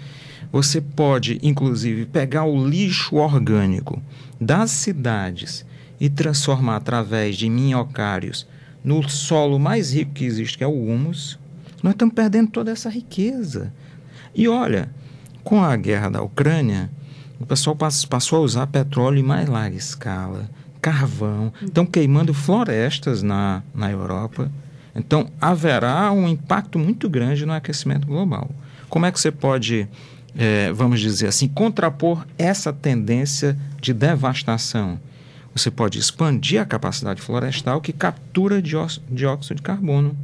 Você 0.50 0.80
pode, 0.80 1.38
inclusive, 1.44 2.06
pegar 2.06 2.46
o 2.46 2.66
lixo 2.66 3.18
orgânico 3.18 4.02
das 4.40 4.72
cidades 4.72 5.66
e 6.00 6.10
transformar 6.10 6.78
através 6.78 7.36
de 7.36 7.50
minhocários 7.50 8.48
no 8.82 9.10
solo 9.10 9.60
mais 9.60 9.94
rico 9.94 10.14
que 10.14 10.24
existe, 10.24 10.58
que 10.58 10.64
é 10.64 10.68
o 10.68 10.88
humus, 10.88 11.38
nós 11.86 11.94
estamos 11.94 12.16
perdendo 12.16 12.50
toda 12.50 12.72
essa 12.72 12.90
riqueza. 12.90 13.72
E 14.34 14.48
olha, 14.48 14.90
com 15.44 15.64
a 15.64 15.76
guerra 15.76 16.10
da 16.10 16.24
Ucrânia, 16.24 16.90
o 17.40 17.46
pessoal 17.46 17.78
passou 18.10 18.40
a 18.40 18.42
usar 18.42 18.66
petróleo 18.66 19.20
em 19.20 19.24
mais 19.24 19.48
larga 19.48 19.78
escala, 19.78 20.50
carvão, 20.82 21.54
estão 21.62 21.86
queimando 21.86 22.34
florestas 22.34 23.22
na, 23.22 23.62
na 23.72 23.92
Europa. 23.92 24.52
Então, 24.96 25.30
haverá 25.40 26.12
um 26.12 26.28
impacto 26.28 26.80
muito 26.80 27.08
grande 27.08 27.46
no 27.46 27.54
aquecimento 27.54 28.08
global. 28.08 28.50
Como 28.90 29.06
é 29.06 29.12
que 29.12 29.20
você 29.20 29.30
pode, 29.30 29.88
é, 30.36 30.74
vamos 30.74 31.00
dizer 31.00 31.28
assim, 31.28 31.48
contrapor 31.48 32.26
essa 32.36 32.74
tendência 32.74 33.56
de 33.80 33.94
devastação? 33.94 35.00
Você 35.56 35.70
pode 35.70 36.00
expandir 36.00 36.60
a 36.60 36.66
capacidade 36.66 37.22
florestal 37.22 37.80
que 37.80 37.94
captura 37.94 38.60
dióxido 38.60 39.56
de 39.56 39.62
carbono. 39.62 40.18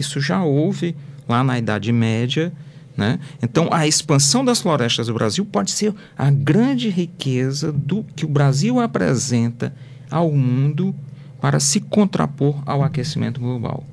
Isso 0.00 0.20
já 0.20 0.42
houve 0.42 0.96
lá 1.28 1.44
na 1.44 1.58
Idade 1.58 1.92
Média. 1.92 2.52
Né? 2.96 3.18
Então, 3.42 3.68
a 3.70 3.86
expansão 3.86 4.44
das 4.44 4.60
florestas 4.60 5.06
do 5.06 5.14
Brasil 5.14 5.44
pode 5.44 5.70
ser 5.70 5.94
a 6.18 6.30
grande 6.30 6.88
riqueza 6.88 7.70
do 7.70 8.04
que 8.16 8.24
o 8.24 8.28
Brasil 8.28 8.80
apresenta 8.80 9.72
ao 10.10 10.32
mundo 10.32 10.94
para 11.40 11.60
se 11.60 11.80
contrapor 11.80 12.62
ao 12.66 12.82
aquecimento 12.82 13.40
global. 13.40 13.84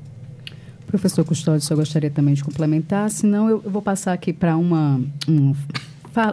Professor 0.88 1.24
Custódio, 1.26 1.62
só 1.62 1.76
gostaria 1.76 2.10
também 2.10 2.34
de 2.34 2.43
complementar, 2.43 3.10
senão 3.12 3.49
eu, 3.49 3.60
vou 3.60 3.82
passar 3.82 4.14
aqui 4.14 4.32
para 4.32 4.55
uma, 4.55 5.01
um 5.28 5.53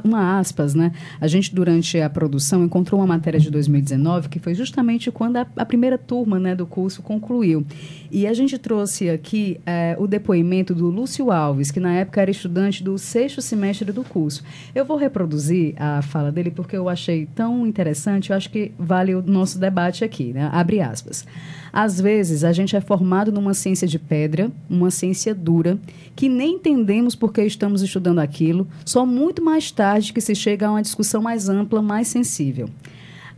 uma 0.05 0.39
aspas, 0.39 0.75
né? 0.75 0.93
A 1.21 1.27
gente, 1.27 1.55
durante 1.55 2.01
a 2.01 2.09
produção, 2.09 2.65
encontrou 2.65 3.01
uma 3.01 3.07
matéria 3.07 3.39
de 3.39 3.51
2019 3.51 4.29
que 4.29 4.39
foi 4.39 4.55
justamente 4.55 5.11
quando 5.11 5.37
a, 5.37 5.47
a 5.57 5.65
primeira 5.65 5.99
turma 5.99 6.39
né, 6.39 6.55
do 6.55 6.67
curso 6.67 7.03
concluiu. 7.03 7.65
E 8.11 8.27
a 8.27 8.33
gente 8.33 8.57
trouxe 8.59 9.11
aqui 9.11 9.61
é, 9.67 9.97
o 9.99 10.07
depoimento 10.07 10.75
do 10.75 10.89
Lúcio 10.89 11.31
Alves, 11.31 11.71
que 11.71 11.81
na 11.81 11.95
época 11.95 12.23
era 12.23 12.31
estudante 12.31 12.83
do 12.83 12.97
sexto 12.97 13.43
semestre 13.43 13.93
do 13.93 14.05
curso. 14.05 14.43
Eu 14.75 14.85
vou 14.85 14.97
reproduzir 14.97 15.75
a 15.77 16.01
fala 16.03 16.31
dele 16.31 16.51
porque 16.51 16.77
eu 16.77 16.89
achei 16.89 17.27
tão 17.35 17.67
interessante, 17.67 18.31
eu 18.31 18.37
acho 18.37 18.51
que 18.51 18.73
vale 18.79 19.15
o 19.15 19.23
nosso 19.23 19.59
debate 19.59 20.05
aqui, 20.05 20.33
né? 20.33 20.49
Abre 20.53 20.81
aspas. 20.81 21.27
Às 21.73 22.01
vezes, 22.01 22.45
a 22.45 22.53
gente 22.53 22.77
é 22.77 22.81
formado 22.81 23.33
numa 23.33 23.53
ciência 23.53 23.89
de 23.89 23.99
pedra, 23.99 24.49
uma 24.71 24.93
ciência 24.93 25.35
dura, 25.35 25.77
que 26.15 26.29
nem 26.29 26.55
entendemos 26.55 27.17
por 27.17 27.33
que 27.33 27.43
estamos 27.43 27.83
estudando 27.83 28.21
aquilo, 28.21 28.69
só 28.87 29.05
muito 29.05 29.43
mais 29.43 29.73
tarde 29.75 30.13
que 30.13 30.21
se 30.21 30.35
chega 30.35 30.67
a 30.67 30.71
uma 30.71 30.83
discussão 30.83 31.21
mais 31.21 31.49
ampla, 31.49 31.83
mais 31.83 32.09
sensível. 32.09 32.69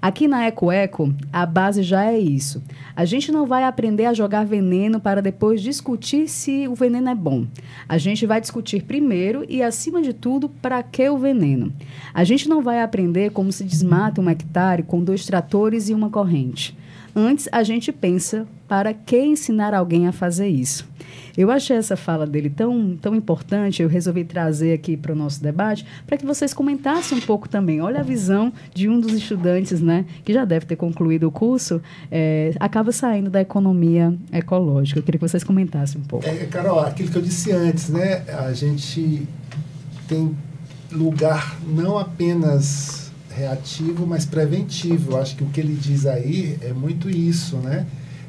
Aqui 0.00 0.28
na 0.28 0.44
Eco 0.44 0.70
Eco, 0.70 1.12
a 1.32 1.46
base 1.46 1.82
já 1.82 2.04
é 2.04 2.18
isso. 2.18 2.62
A 2.94 3.04
gente 3.04 3.32
não 3.32 3.46
vai 3.46 3.64
aprender 3.64 4.04
a 4.04 4.14
jogar 4.14 4.44
veneno 4.44 5.00
para 5.00 5.22
depois 5.22 5.62
discutir 5.62 6.28
se 6.28 6.68
o 6.68 6.74
veneno 6.74 7.08
é 7.08 7.14
bom. 7.14 7.46
A 7.88 7.96
gente 7.96 8.26
vai 8.26 8.40
discutir 8.40 8.84
primeiro 8.84 9.44
e, 9.48 9.62
acima 9.62 10.02
de 10.02 10.12
tudo, 10.12 10.48
para 10.48 10.82
que 10.82 11.08
o 11.08 11.18
veneno. 11.18 11.72
A 12.12 12.24
gente 12.24 12.48
não 12.48 12.62
vai 12.62 12.82
aprender 12.82 13.30
como 13.30 13.50
se 13.50 13.64
desmata 13.64 14.20
um 14.20 14.28
hectare 14.28 14.82
com 14.82 15.02
dois 15.02 15.24
tratores 15.24 15.88
e 15.88 15.94
uma 15.94 16.10
corrente. 16.10 16.76
Antes, 17.18 17.48
a 17.50 17.62
gente 17.62 17.90
pensa 17.90 18.46
para 18.68 18.92
que 18.92 19.18
ensinar 19.18 19.72
alguém 19.72 20.06
a 20.06 20.12
fazer 20.12 20.48
isso. 20.48 20.86
Eu 21.34 21.50
achei 21.50 21.74
essa 21.74 21.96
fala 21.96 22.26
dele 22.26 22.50
tão, 22.50 22.94
tão 23.00 23.14
importante, 23.14 23.82
eu 23.82 23.88
resolvi 23.88 24.22
trazer 24.22 24.74
aqui 24.74 24.98
para 24.98 25.12
o 25.12 25.14
nosso 25.14 25.42
debate, 25.42 25.86
para 26.06 26.18
que 26.18 26.26
vocês 26.26 26.52
comentassem 26.52 27.16
um 27.16 27.20
pouco 27.22 27.48
também. 27.48 27.80
Olha 27.80 28.00
a 28.00 28.02
visão 28.02 28.52
de 28.74 28.86
um 28.86 29.00
dos 29.00 29.14
estudantes, 29.14 29.80
né, 29.80 30.04
que 30.26 30.32
já 30.32 30.44
deve 30.44 30.66
ter 30.66 30.76
concluído 30.76 31.26
o 31.26 31.30
curso, 31.30 31.80
é, 32.10 32.52
acaba 32.60 32.92
saindo 32.92 33.30
da 33.30 33.40
economia 33.40 34.14
ecológica. 34.30 34.98
Eu 34.98 35.02
queria 35.02 35.18
que 35.18 35.26
vocês 35.26 35.42
comentassem 35.42 35.98
um 35.98 36.04
pouco. 36.04 36.26
É, 36.26 36.44
Carol, 36.44 36.80
aquilo 36.80 37.10
que 37.10 37.16
eu 37.16 37.22
disse 37.22 37.50
antes, 37.50 37.88
né, 37.88 38.24
a 38.28 38.52
gente 38.52 39.26
tem 40.06 40.36
lugar 40.92 41.58
não 41.66 41.96
apenas 41.96 43.05
reativo, 43.36 44.06
mas 44.06 44.24
preventivo. 44.24 45.12
Eu 45.12 45.20
acho 45.20 45.36
que 45.36 45.44
o 45.44 45.46
que 45.48 45.60
ele 45.60 45.74
diz 45.74 46.06
aí 46.06 46.58
é 46.62 46.72
muito 46.72 47.10
isso, 47.10 47.56
né? 47.58 47.86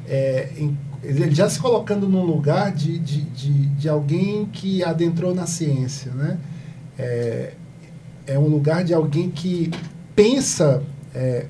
É, 0.08 0.50
em, 0.58 0.78
ele 1.04 1.34
já 1.34 1.50
se 1.50 1.60
colocando 1.60 2.08
num 2.08 2.24
lugar 2.24 2.72
de, 2.74 3.00
de, 3.00 3.22
de, 3.22 3.66
de, 3.68 3.90
alguém 3.90 4.46
que 4.46 4.84
adentrou 4.84 5.34
na 5.34 5.46
ciência, 5.46 6.12
né? 6.12 6.38
É, 6.98 7.54
é 8.26 8.40
um 8.40 8.48
lugar 8.48 8.84
de 8.84 8.94
alguém 8.94 9.30
que 9.30 9.72
pensa 10.16 10.84
é, 11.16 11.46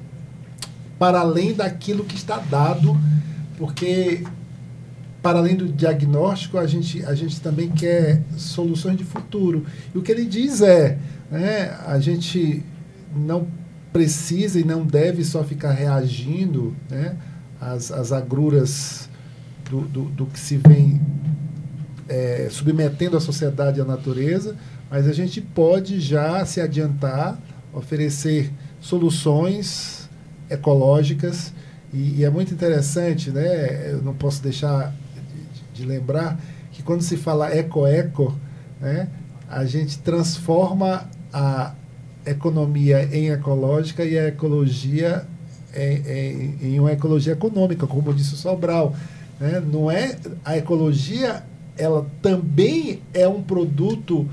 para 0.99 1.19
além 1.19 1.53
daquilo 1.53 2.03
que 2.03 2.15
está 2.15 2.37
dado, 2.37 2.95
porque 3.57 4.23
para 5.21 5.39
além 5.39 5.55
do 5.55 5.67
diagnóstico, 5.67 6.57
a 6.57 6.67
gente, 6.67 7.03
a 7.05 7.15
gente 7.15 7.41
também 7.41 7.69
quer 7.69 8.21
soluções 8.37 8.97
de 8.97 9.03
futuro. 9.03 9.65
E 9.93 9.97
o 9.97 10.01
que 10.01 10.11
ele 10.11 10.25
diz 10.25 10.61
é, 10.61 10.97
né, 11.31 11.75
a 11.85 11.99
gente 11.99 12.63
não 13.17 13.47
precisa 13.91 14.59
e 14.59 14.63
não 14.63 14.85
deve 14.85 15.23
só 15.23 15.43
ficar 15.43 15.71
reagindo 15.71 16.75
né, 16.89 17.17
às, 17.59 17.91
às 17.91 18.11
agruras 18.11 19.09
do, 19.69 19.81
do, 19.81 20.03
do 20.03 20.25
que 20.27 20.39
se 20.39 20.57
vem 20.57 21.01
é, 22.07 22.47
submetendo 22.49 23.17
a 23.17 23.19
sociedade 23.19 23.79
e 23.79 23.81
a 23.81 23.85
natureza, 23.85 24.55
mas 24.89 25.07
a 25.07 25.13
gente 25.13 25.41
pode 25.41 25.99
já 25.99 26.45
se 26.45 26.61
adiantar, 26.61 27.37
oferecer 27.73 28.51
soluções 28.79 30.09
ecológicas 30.49 31.53
e, 31.93 32.19
e 32.19 32.25
é 32.25 32.29
muito 32.29 32.53
interessante, 32.53 33.31
né? 33.31 33.91
Eu 33.91 34.01
não 34.01 34.13
posso 34.13 34.41
deixar 34.41 34.93
de, 35.73 35.81
de 35.81 35.87
lembrar 35.87 36.39
que 36.71 36.83
quando 36.83 37.01
se 37.01 37.17
fala 37.17 37.49
eco-eco, 37.53 38.37
né, 38.79 39.09
a 39.49 39.65
gente 39.65 39.99
transforma 39.99 41.09
a 41.33 41.73
economia 42.29 43.03
em 43.11 43.29
ecológica 43.29 44.03
e 44.03 44.17
a 44.17 44.27
ecologia 44.27 45.25
em, 45.75 46.57
em, 46.61 46.73
em 46.73 46.79
uma 46.79 46.91
ecologia 46.91 47.33
econômica, 47.33 47.85
como 47.87 48.13
disse 48.13 48.33
o 48.33 48.37
Sobral. 48.37 48.95
Né? 49.39 49.61
Não 49.71 49.89
é 49.89 50.17
a 50.43 50.57
ecologia, 50.57 51.43
ela 51.77 52.07
também 52.21 53.01
é 53.13 53.27
um 53.27 53.41
produto 53.41 54.27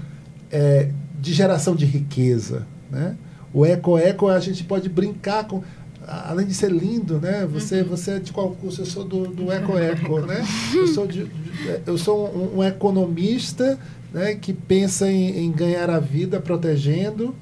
é, 0.51 0.89
de 1.21 1.33
geração 1.33 1.75
de 1.75 1.85
riqueza, 1.85 2.67
né? 2.91 3.17
O 3.53 3.65
eco-eco 3.65 4.29
a 4.29 4.41
gente 4.41 4.65
pode 4.65 4.89
brincar 4.89 5.47
com 5.47 5.63
além 6.07 6.47
de 6.47 6.55
ser 6.55 6.71
lindo, 6.71 7.19
né? 7.19 7.47
Você, 7.51 7.81
uhum. 7.81 7.89
você 7.89 8.13
é 8.13 8.19
de 8.19 8.33
qual 8.33 8.51
curso? 8.51 8.83
Eu 8.83 8.87
sou 8.87 9.05
do, 9.05 9.27
do 9.29 9.51
Eco-Eco, 9.53 10.21
né? 10.21 10.45
Eu 10.75 10.87
sou, 10.89 11.07
de, 11.07 11.27
eu 11.87 11.97
sou 11.97 12.29
um, 12.29 12.59
um, 12.59 12.65
economista 12.65 13.79
né, 14.13 14.35
que 14.35 14.53
pensa 14.53 15.11
em, 15.11 15.45
em, 15.45 15.53
ganhar 15.53 15.91
a 15.91 15.99
vida 15.99 16.41
protegendo, 16.41 17.35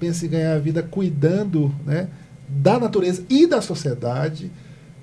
pensa 0.00 0.24
em 0.24 0.30
ganhar 0.30 0.54
a 0.54 0.58
vida 0.58 0.82
cuidando 0.82 1.72
né, 1.86 2.08
da 2.48 2.80
natureza 2.80 3.22
e 3.28 3.46
da 3.46 3.60
sociedade, 3.60 4.50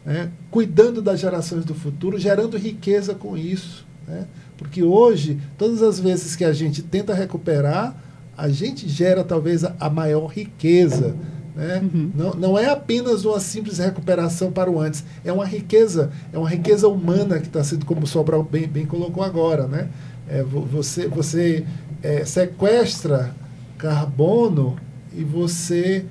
né, 0.04 0.30
cuidando 0.50 1.02
das 1.02 1.20
gerações 1.20 1.64
do 1.64 1.76
futuro, 1.76 2.18
gerando 2.18 2.58
riqueza 2.58 3.14
com 3.14 3.38
isso. 3.38 3.86
Né? 4.08 4.26
Porque 4.58 4.82
hoje, 4.82 5.40
todas 5.58 5.84
as 5.84 6.00
vezes 6.00 6.36
que 6.36 6.44
a 6.44 6.52
gente 6.52 6.82
tenta 6.82 7.14
recuperar, 7.14 7.96
a 8.36 8.50
gente 8.50 8.90
gera 8.90 9.24
talvez 9.24 9.64
a, 9.64 9.76
a 9.80 9.90
maior 9.90 10.28
riqueza. 10.28 11.16
Né? 11.56 11.82
Uhum. 11.82 12.12
Não, 12.16 12.34
não 12.34 12.58
é 12.58 12.70
apenas 12.70 13.24
uma 13.26 13.40
simples 13.40 13.78
recuperação 13.78 14.52
para 14.52 14.70
o 14.70 14.80
antes, 14.80 15.04
é 15.24 15.32
uma 15.32 15.46
riqueza, 15.46 16.12
é 16.34 16.38
uma 16.38 16.50
riqueza 16.50 16.88
humana 16.88 17.40
que 17.40 17.48
está 17.48 17.64
sendo, 17.64 17.86
como 17.86 18.04
o 18.04 18.08
Sobral 18.08 18.44
bem, 18.44 18.68
bem 18.68 18.86
colocou 18.86 19.24
agora. 19.24 19.68
Né? 19.68 19.90
É, 20.28 20.44
você 20.44 21.08
você 21.08 21.66
é, 22.02 22.26
sequestra 22.26 23.36
carbono 23.78 24.76
e 25.18 25.24
você 25.24 26.06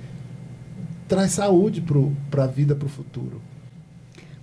traz 1.08 1.32
saúde 1.32 1.82
para 2.30 2.44
a 2.44 2.46
vida, 2.46 2.74
para 2.74 2.86
o 2.86 2.88
futuro. 2.88 3.40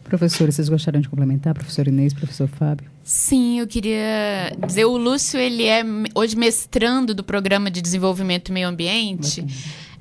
Professora, 0.04 0.52
vocês 0.52 0.70
gostariam 0.70 1.02
de 1.02 1.10
complementar? 1.10 1.54
Professor 1.54 1.88
Inês, 1.88 2.14
professor 2.14 2.48
Fábio? 2.48 2.90
Sim, 3.04 3.60
eu 3.60 3.68
queria 3.68 4.56
dizer, 4.66 4.86
o 4.86 4.98
Lúcio, 4.98 5.40
ele 5.40 5.64
é 5.64 5.84
hoje 6.14 6.36
mestrando 6.36 7.14
do 7.14 7.24
Programa 7.24 7.72
de 7.72 7.82
Desenvolvimento 7.82 8.50
e 8.50 8.52
Meio 8.52 8.68
Ambiente. 8.68 9.46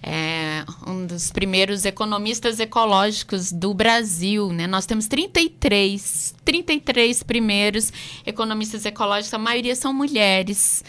É 0.03 0.65
um 0.85 1.07
dos 1.07 1.31
primeiros 1.31 1.85
economistas 1.85 2.59
ecológicos 2.59 3.53
do 3.53 3.73
Brasil, 3.73 4.53
né? 4.53 4.67
Nós 4.67 4.85
temos 4.85 5.07
33, 5.07 6.35
33 6.45 7.23
primeiros 7.23 7.93
economistas 8.27 8.85
ecológicos, 8.85 9.33
a 9.33 9.39
maioria 9.39 9.77
são 9.77 9.93
mulheres. 9.95 10.85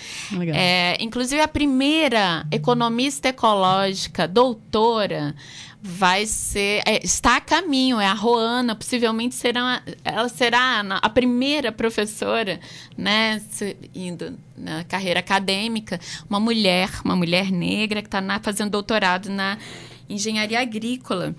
É, 0.56 0.98
inclusive 1.00 1.42
a 1.42 1.48
primeira 1.48 2.46
economista 2.52 3.30
ecológica, 3.30 4.28
doutora, 4.28 5.36
vai 5.86 6.26
ser 6.26 6.82
é, 6.86 7.04
está 7.04 7.36
a 7.36 7.42
caminho 7.42 8.00
é 8.00 8.06
a 8.06 8.14
Roana 8.14 8.74
possivelmente 8.74 9.36
será 9.36 9.84
ela 10.06 10.30
será 10.30 10.80
a 10.80 11.10
primeira 11.10 11.74
professora 11.74 12.58
né 12.98 13.42
indo 13.94 14.40
na 14.56 14.86
carreira 14.86 15.20
acadêmica. 15.20 16.00
Uma 16.30 16.40
mulher 16.40 16.90
uma 17.04 17.18
mulher 17.18 17.52
negra 17.52 18.02
que 18.02 18.08
está 18.08 18.22
fazendo 18.42 18.72
doutorado 18.72 19.30
na 19.30 19.58
engenharia 20.10 20.62
agrícola. 20.62 21.36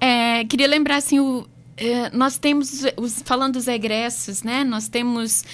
É, 0.00 0.44
queria 0.46 0.66
lembrar 0.66 0.96
assim 0.96 1.20
o, 1.20 1.46
é, 1.76 2.10
nós 2.10 2.38
temos 2.38 2.84
os, 2.96 3.22
falando 3.24 3.52
dos 3.52 3.68
egressos 3.68 4.42
né 4.42 4.64
nós 4.64 4.88
temos 4.88 5.44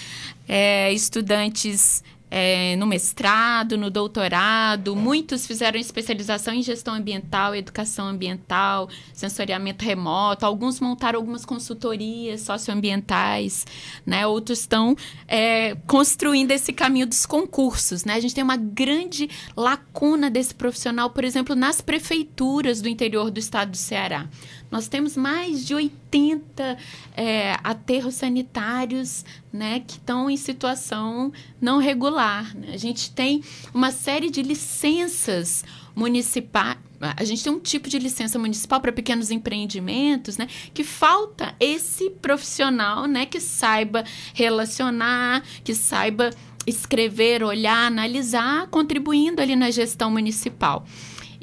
é, 0.48 0.90
estudantes 0.90 2.02
é, 2.34 2.76
no 2.76 2.86
mestrado, 2.86 3.76
no 3.76 3.90
doutorado. 3.90 4.96
Muitos 4.96 5.46
fizeram 5.46 5.78
especialização 5.78 6.54
em 6.54 6.62
gestão 6.62 6.94
ambiental, 6.94 7.54
educação 7.54 8.06
ambiental, 8.06 8.88
sensoriamento 9.12 9.84
remoto. 9.84 10.46
Alguns 10.46 10.80
montaram 10.80 11.18
algumas 11.18 11.44
consultorias 11.44 12.40
socioambientais, 12.40 13.66
né? 14.06 14.26
Outros 14.26 14.60
estão 14.60 14.96
é, 15.28 15.74
construindo 15.86 16.52
esse 16.52 16.72
caminho 16.72 17.06
dos 17.06 17.26
concursos, 17.26 18.06
né? 18.06 18.14
A 18.14 18.20
gente 18.20 18.34
tem 18.34 18.42
uma 18.42 18.56
grande 18.56 19.28
lacuna 19.54 20.30
desse 20.30 20.54
profissional, 20.54 21.10
por 21.10 21.24
exemplo, 21.24 21.54
nas 21.54 21.82
prefeituras 21.82 22.80
do 22.80 22.88
interior 22.88 23.30
do 23.30 23.38
estado 23.38 23.72
do 23.72 23.76
Ceará. 23.76 24.26
Nós 24.72 24.88
temos 24.88 25.18
mais 25.18 25.66
de 25.66 25.74
80 25.74 26.78
é, 27.14 27.58
aterros 27.62 28.14
sanitários 28.14 29.22
né, 29.52 29.80
que 29.80 29.98
estão 29.98 30.30
em 30.30 30.36
situação 30.38 31.30
não 31.60 31.78
regular. 31.78 32.56
Né? 32.56 32.68
A 32.72 32.78
gente 32.78 33.10
tem 33.10 33.44
uma 33.74 33.90
série 33.90 34.30
de 34.30 34.40
licenças 34.42 35.62
municipais. 35.94 36.78
A 37.00 37.24
gente 37.24 37.44
tem 37.44 37.52
um 37.52 37.58
tipo 37.58 37.86
de 37.88 37.98
licença 37.98 38.38
municipal 38.38 38.80
para 38.80 38.92
pequenos 38.92 39.30
empreendimentos, 39.30 40.38
né? 40.38 40.46
Que 40.72 40.84
falta 40.84 41.52
esse 41.58 42.08
profissional, 42.10 43.06
né? 43.06 43.26
Que 43.26 43.40
saiba 43.40 44.04
relacionar, 44.32 45.42
que 45.64 45.74
saiba 45.74 46.30
escrever, 46.64 47.42
olhar, 47.42 47.88
analisar, 47.88 48.68
contribuindo 48.68 49.42
ali 49.42 49.56
na 49.56 49.70
gestão 49.72 50.12
municipal. 50.12 50.86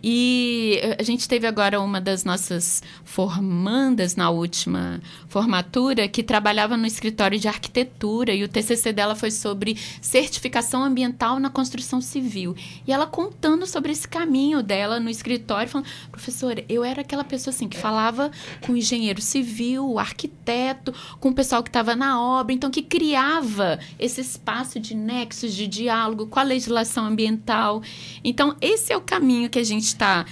E 0.04 0.80
a 0.98 1.04
gente 1.04 1.28
teve 1.28 1.46
agora 1.48 1.80
uma 1.80 2.00
das 2.00 2.24
nossas 2.24 2.82
formandas 3.04 4.16
na 4.16 4.30
última 4.30 5.02
formatura 5.28 6.08
que 6.08 6.24
trabalhava 6.24 6.78
no 6.78 6.86
escritório 6.86 7.40
de 7.40 7.48
arquitetura 7.48 8.34
e 8.34 8.44
o 8.44 8.48
TCC 8.48 8.94
dela 8.94 9.16
foi 9.16 9.32
sobre 9.32 9.78
certificação 10.02 10.84
ambiental 10.84 11.40
na 11.40 11.50
construção 11.50 12.02
civil. 12.02 12.56
E 12.88 12.92
ela 12.92 13.06
contando 13.06 13.66
sobre 13.66 13.92
esse 13.92 14.08
caminho 14.08 14.64
dela 14.64 15.00
no 15.00 15.10
escritório, 15.10 15.70
falando: 15.70 15.88
professora, 16.12 16.64
eu 16.70 16.84
era 16.84 17.02
aquela 17.02 17.24
pessoa 17.24 17.54
assim 17.54 17.68
que 17.68 17.78
falava 17.78 18.32
com 18.62 18.74
o 18.74 18.78
engenheiro 18.78 19.22
civil, 19.22 19.90
o 19.90 20.00
arquiteto, 20.00 20.94
com 21.20 21.30
o 21.30 21.34
pessoal 21.34 21.64
que 21.64 21.70
estava 21.70 21.96
na 21.96 22.22
obra, 22.22 22.54
então 22.54 22.72
que 22.72 22.82
criava 22.82 23.80
esse 24.00 24.22
espaço 24.22 24.80
de 24.80 24.96
nexos, 24.96 25.54
de 25.54 25.68
diálogo 25.68 26.28
com 26.28 26.40
a 26.40 26.44
legislação 26.44 27.06
ambiental. 27.06 27.82
Então, 28.24 28.56
esse 28.62 28.92
é 28.92 28.98
o 28.98 29.02
caminho 29.02 29.50
que 29.50 29.60
a 29.60 29.64
gente 29.64 29.89
está 29.90 30.26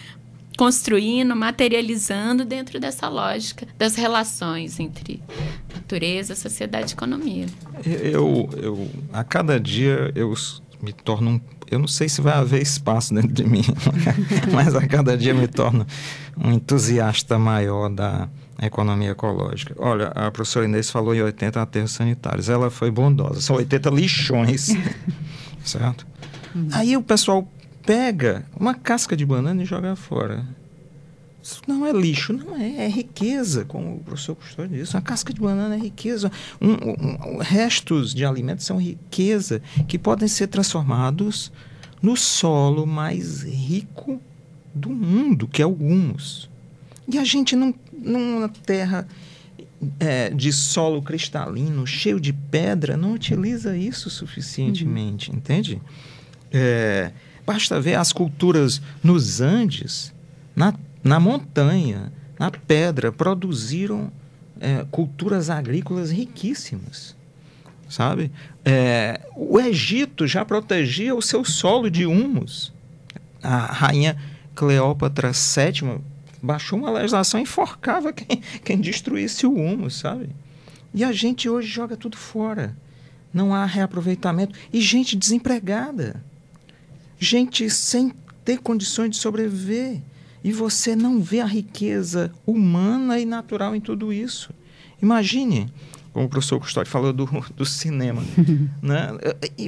construindo, 0.58 1.36
materializando 1.36 2.44
dentro 2.44 2.80
dessa 2.80 3.08
lógica 3.08 3.68
das 3.78 3.96
relações 3.96 4.80
entre 4.80 5.22
natureza, 5.74 6.36
sociedade 6.36 6.92
e 6.92 6.94
economia. 6.94 7.46
Eu, 7.86 8.50
eu 8.58 8.90
a 9.14 9.24
cada 9.24 9.60
dia 9.60 10.12
eu 10.16 10.34
me 10.82 10.92
torno 10.92 11.32
um, 11.32 11.42
eu 11.70 11.80
não 11.80 11.88
sei 11.88 12.10
se 12.10 12.22
vai 12.22 12.34
haver 12.34 12.62
espaço 12.62 13.14
dentro 13.14 13.32
de 13.32 13.44
mim, 13.44 13.64
mas 14.54 14.74
a 14.74 14.88
cada 14.88 15.18
dia 15.18 15.34
me 15.34 15.48
torno 15.48 15.86
um 16.38 16.52
entusiasta 16.52 17.38
maior 17.38 17.90
da 17.90 18.28
economia 18.62 19.12
ecológica. 19.12 19.76
Olha, 19.78 20.08
a 20.08 20.32
professora 20.32 20.66
Inês 20.66 20.90
falou 20.90 21.14
em 21.14 21.22
80 21.22 21.62
aterros 21.62 21.92
sanitários. 21.92 22.50
Ela 22.50 22.72
foi 22.72 22.90
bondosa. 22.90 23.42
São 23.42 23.58
80 23.58 23.90
lixões, 23.90 24.76
certo? 25.64 26.08
Uhum. 26.56 26.70
Aí 26.72 26.98
o 26.98 27.04
pessoal 27.04 27.48
pega 27.88 28.46
uma 28.60 28.76
casca 28.76 29.16
de 29.16 29.26
banana 29.26 29.64
e 29.64 29.66
joga 29.66 29.96
fora. 29.96 30.46
Isso 31.42 31.62
não 31.66 31.86
é 31.86 31.94
lixo, 31.94 32.34
não 32.34 32.58
é, 32.58 32.84
é 32.84 32.88
riqueza, 32.90 33.64
como 33.64 33.96
o 33.96 34.00
professor 34.00 34.36
Custódio 34.36 34.78
disse. 34.78 34.94
Uma 34.94 35.02
casca 35.02 35.34
de 35.34 35.40
banana 35.40 35.76
é 35.76 35.80
riqueza. 35.80 36.30
Um, 36.60 36.72
um, 36.72 37.36
um, 37.36 37.38
restos 37.38 38.14
de 38.14 38.26
alimentos 38.26 38.66
são 38.66 38.78
riqueza 38.78 39.62
que 39.88 39.98
podem 39.98 40.28
ser 40.28 40.48
transformados 40.48 41.50
no 42.02 42.18
solo 42.18 42.86
mais 42.86 43.44
rico 43.44 44.22
do 44.76 44.90
mundo, 44.90 45.48
que 45.48 45.62
é 45.62 45.66
o 45.66 45.72
humus. 45.72 46.50
E 47.08 47.18
a 47.18 47.24
gente, 47.24 47.56
não, 47.56 47.74
numa 47.94 48.50
terra 48.50 49.08
é, 49.98 50.30
de 50.30 50.52
solo 50.52 51.02
cristalino, 51.02 51.88
cheio 51.88 52.20
de 52.20 52.34
pedra, 52.34 52.98
não 52.98 53.14
utiliza 53.14 53.78
isso 53.78 54.10
suficientemente, 54.10 55.32
uhum. 55.32 55.38
entende? 55.38 55.82
É, 56.52 57.14
Basta 57.48 57.80
ver 57.80 57.96
as 57.96 58.12
culturas 58.12 58.82
nos 59.02 59.40
Andes, 59.40 60.14
na, 60.54 60.74
na 61.02 61.18
montanha, 61.18 62.12
na 62.38 62.52
pedra, 62.52 63.10
produziram 63.10 64.12
é, 64.60 64.86
culturas 64.92 65.50
agrícolas 65.50 66.12
riquíssimas. 66.12 67.16
Sabe? 67.88 68.34
É, 68.66 69.22
o 69.34 69.58
Egito 69.62 70.28
já 70.28 70.44
protegia 70.44 71.16
o 71.16 71.22
seu 71.22 71.46
solo 71.46 71.90
de 71.90 72.06
humus. 72.06 72.74
A 73.42 73.60
rainha 73.60 74.18
Cleópatra 74.54 75.32
VII 75.32 76.02
baixou 76.42 76.78
uma 76.78 76.92
legislação 76.92 77.40
e 77.40 77.44
enforcava 77.44 78.12
quem, 78.12 78.42
quem 78.62 78.78
destruísse 78.78 79.48
o 79.48 79.54
humus, 79.54 79.96
sabe? 79.96 80.32
E 80.94 81.02
a 81.02 81.14
gente 81.14 81.48
hoje 81.48 81.70
joga 81.70 81.96
tudo 81.96 82.18
fora. 82.18 82.76
Não 83.34 83.54
há 83.54 83.66
reaproveitamento. 83.66 84.54
E 84.74 84.82
gente 84.82 85.16
desempregada 85.16 86.22
gente 87.20 87.70
sem 87.70 88.14
ter 88.44 88.60
condições 88.60 89.12
de 89.12 89.18
sobreviver. 89.18 90.02
E 90.44 90.52
você 90.52 90.96
não 90.96 91.22
vê 91.22 91.42
a 91.42 91.46
riqueza 91.46 92.32
humana 92.46 93.20
e 93.20 93.26
natural 93.26 93.76
em 93.76 93.82
tudo 93.82 94.14
isso. 94.14 94.52
Imagine, 95.02 95.72
como 96.14 96.26
o 96.26 96.30
professor 96.30 96.60
Custódio 96.60 96.92
falou 96.92 97.12
do, 97.12 97.26
do 97.56 97.66
cinema, 97.66 98.24
né? 98.82 99.10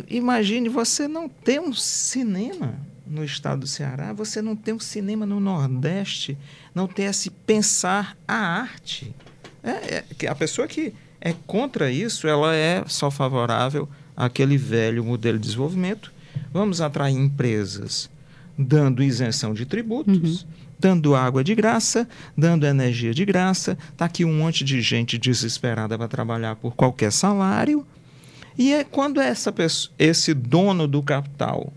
imagine 0.09 0.69
você 0.69 1.07
não 1.07 1.27
ter 1.27 1.59
um 1.59 1.73
cinema 1.73 2.75
no 3.05 3.23
estado 3.25 3.61
do 3.61 3.67
Ceará, 3.67 4.13
você 4.13 4.41
não 4.41 4.55
tem 4.55 4.73
um 4.73 4.79
cinema 4.79 5.25
no 5.25 5.39
Nordeste, 5.39 6.37
não 6.73 6.87
tem 6.87 7.07
esse 7.07 7.29
pensar 7.29 8.15
a 8.27 8.35
arte. 8.35 9.13
É, 9.63 10.03
é, 10.23 10.27
a 10.27 10.35
pessoa 10.35 10.67
que 10.67 10.93
é 11.19 11.33
contra 11.45 11.91
isso, 11.91 12.27
ela 12.27 12.55
é 12.55 12.83
só 12.87 13.11
favorável 13.11 13.89
àquele 14.15 14.57
velho 14.57 15.03
modelo 15.03 15.37
de 15.37 15.45
desenvolvimento. 15.45 16.13
Vamos 16.51 16.81
atrair 16.81 17.15
empresas 17.15 18.09
dando 18.61 19.01
isenção 19.01 19.53
de 19.53 19.65
tributos, 19.65 20.41
uhum. 20.41 20.47
dando 20.77 21.15
água 21.15 21.41
de 21.45 21.55
graça, 21.55 22.05
dando 22.37 22.65
energia 22.65 23.13
de 23.13 23.23
graça. 23.23 23.77
Está 23.89 24.03
aqui 24.03 24.25
um 24.25 24.37
monte 24.37 24.65
de 24.65 24.81
gente 24.81 25.17
desesperada 25.17 25.97
para 25.97 26.09
trabalhar 26.09 26.57
por 26.57 26.75
qualquer 26.75 27.11
salário. 27.11 27.87
E 28.57 28.73
é 28.73 28.83
quando 28.83 29.21
essa 29.21 29.49
pessoa, 29.49 29.93
esse 29.97 30.33
dono 30.33 30.89
do 30.89 31.01
capital 31.01 31.71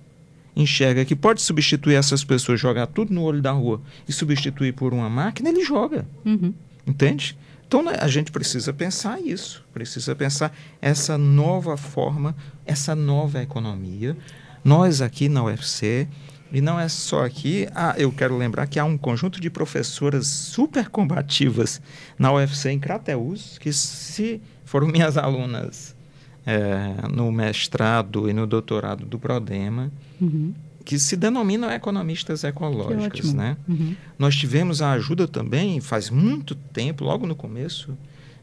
enxerga 0.56 1.04
que 1.04 1.14
pode 1.14 1.40
substituir 1.40 1.94
essas 1.94 2.24
pessoas, 2.24 2.58
jogar 2.58 2.88
tudo 2.88 3.14
no 3.14 3.22
olho 3.22 3.40
da 3.40 3.52
rua 3.52 3.80
e 4.08 4.12
substituir 4.12 4.72
por 4.72 4.92
uma 4.92 5.08
máquina, 5.08 5.48
ele 5.48 5.64
joga. 5.64 6.04
Uhum. 6.24 6.52
Entende? 6.84 7.38
Então 7.68 7.82
né, 7.82 7.96
a 8.00 8.08
gente 8.08 8.32
precisa 8.32 8.72
pensar 8.72 9.20
isso, 9.20 9.64
precisa 9.72 10.14
pensar 10.16 10.52
essa 10.80 11.16
nova 11.16 11.76
forma, 11.76 12.34
essa 12.66 12.94
nova 12.94 13.40
economia. 13.40 14.16
Nós 14.64 15.00
aqui 15.00 15.28
na 15.28 15.44
UFC, 15.44 16.08
e 16.52 16.60
não 16.60 16.78
é 16.78 16.88
só 16.88 17.24
aqui, 17.24 17.66
ah, 17.74 17.94
eu 17.96 18.12
quero 18.12 18.36
lembrar 18.36 18.66
que 18.66 18.78
há 18.78 18.84
um 18.84 18.98
conjunto 18.98 19.40
de 19.40 19.48
professoras 19.48 20.26
super 20.26 20.88
combativas 20.88 21.80
na 22.18 22.32
UFC 22.32 22.70
em 22.70 22.78
Crateus, 22.78 23.58
que 23.58 23.72
se 23.72 24.40
foram 24.64 24.86
minhas 24.86 25.16
alunas 25.16 25.96
é, 26.44 27.08
no 27.10 27.30
mestrado 27.32 28.28
e 28.28 28.32
no 28.32 28.46
doutorado 28.46 29.06
do 29.06 29.18
Prodema, 29.18 29.90
uhum. 30.20 30.52
que 30.84 30.98
se 30.98 31.16
denominam 31.16 31.70
economistas 31.70 32.44
ecológicas. 32.44 33.32
Né? 33.32 33.56
Uhum. 33.68 33.96
Nós 34.18 34.36
tivemos 34.36 34.82
a 34.82 34.92
ajuda 34.92 35.26
também, 35.26 35.80
faz 35.80 36.10
muito 36.10 36.54
tempo, 36.54 37.04
logo 37.04 37.26
no 37.26 37.34
começo, 37.34 37.96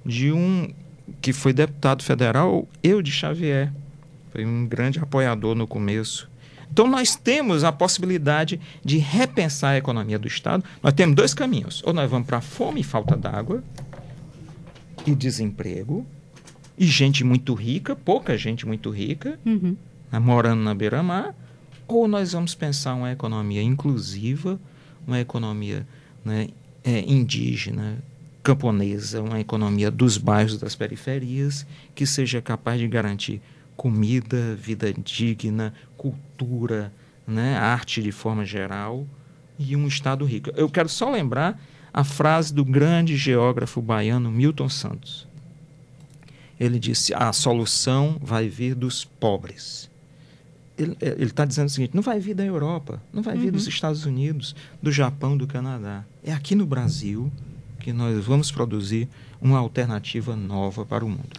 de 0.06 0.32
um 0.32 0.72
que 1.22 1.34
foi 1.34 1.54
deputado 1.54 2.04
federal, 2.04 2.68
eu 2.84 3.02
de 3.02 3.12
Xavier. 3.12 3.72
Foi 4.32 4.46
um 4.46 4.66
grande 4.66 5.00
apoiador 5.00 5.56
no 5.56 5.68
começo. 5.68 6.30
Então, 6.72 6.88
nós 6.88 7.16
temos 7.16 7.64
a 7.64 7.72
possibilidade 7.72 8.60
de 8.84 8.98
repensar 8.98 9.72
a 9.72 9.78
economia 9.78 10.20
do 10.20 10.28
Estado. 10.28 10.64
Nós 10.84 10.94
temos 10.94 11.16
dois 11.16 11.34
caminhos. 11.34 11.82
Ou 11.84 11.94
nós 11.94 12.10
vamos 12.10 12.28
para 12.28 12.42
fome 12.42 12.82
e 12.82 12.84
falta 12.84 13.18
d'água 13.18 13.64
e 15.06 15.16
desemprego, 15.16 16.06
e 16.78 16.86
gente 16.86 17.24
muito 17.24 17.54
rica, 17.54 17.96
pouca 17.96 18.38
gente 18.38 18.66
muito 18.66 18.90
rica, 18.90 19.40
uhum. 19.46 19.76
Né, 20.12 20.20
morando 20.20 20.62
na 20.62 20.74
beira-mar, 20.74 21.36
ou 21.88 22.08
nós 22.08 22.34
vamos 22.34 22.56
pensar 22.56 22.94
uma 22.94 23.12
economia 23.12 23.62
inclusiva, 23.62 24.60
uma 25.06 25.20
economia 25.20 25.88
né, 26.24 26.50
é, 26.84 27.00
indígena, 27.02 27.98
camponesa, 28.42 29.22
uma 29.22 29.40
economia 29.40 29.92
dos 29.92 30.18
bairros 30.18 30.58
das 30.58 30.76
periferias, 30.76 31.66
que 31.94 32.06
seja 32.06 32.42
capaz 32.42 32.80
de 32.80 32.88
garantir 32.88 33.42
comida, 33.80 34.56
vida 34.56 34.92
digna, 34.94 35.74
cultura, 35.96 36.92
né, 37.26 37.58
arte 37.58 38.02
de 38.02 38.12
forma 38.12 38.46
geral 38.46 39.08
e 39.58 39.74
um 39.74 39.88
Estado 39.88 40.26
rico. 40.26 40.52
Eu 40.56 40.70
quero 40.70 40.90
só 40.90 41.10
lembrar 41.10 41.58
a 41.94 42.04
frase 42.04 42.54
do 42.54 42.66
grande 42.66 43.16
geógrafo 43.16 43.82
baiano 43.82 44.30
Milton 44.30 44.68
Santos 44.68 45.30
ele 46.60 46.78
disse: 46.78 47.14
a 47.14 47.32
solução 47.32 48.18
vai 48.22 48.50
vir 48.50 48.76
dos 48.76 49.06
pobres. 49.06 49.90
Ele 50.78 50.96
está 51.24 51.46
dizendo 51.46 51.68
o 51.68 51.70
seguinte: 51.70 51.96
não 51.96 52.02
vai 52.02 52.20
vir 52.20 52.34
da 52.34 52.44
Europa, 52.44 53.02
não 53.14 53.24
vai 53.24 53.38
vir 53.38 53.46
uhum. 53.46 53.52
dos 53.54 53.68
Estados 53.68 54.06
Unidos, 54.06 54.56
do 54.82 54.92
Japão, 54.92 55.38
do 55.38 55.48
Canadá. 55.48 56.04
É 56.24 56.34
aqui 56.34 56.56
no 56.56 56.66
Brasil 56.66 57.32
que 57.80 57.94
nós 57.94 58.24
vamos 58.26 58.52
produzir 58.52 59.08
uma 59.42 59.58
alternativa 59.58 60.36
nova 60.36 60.86
para 60.86 61.06
o 61.06 61.10
mundo. 61.10 61.30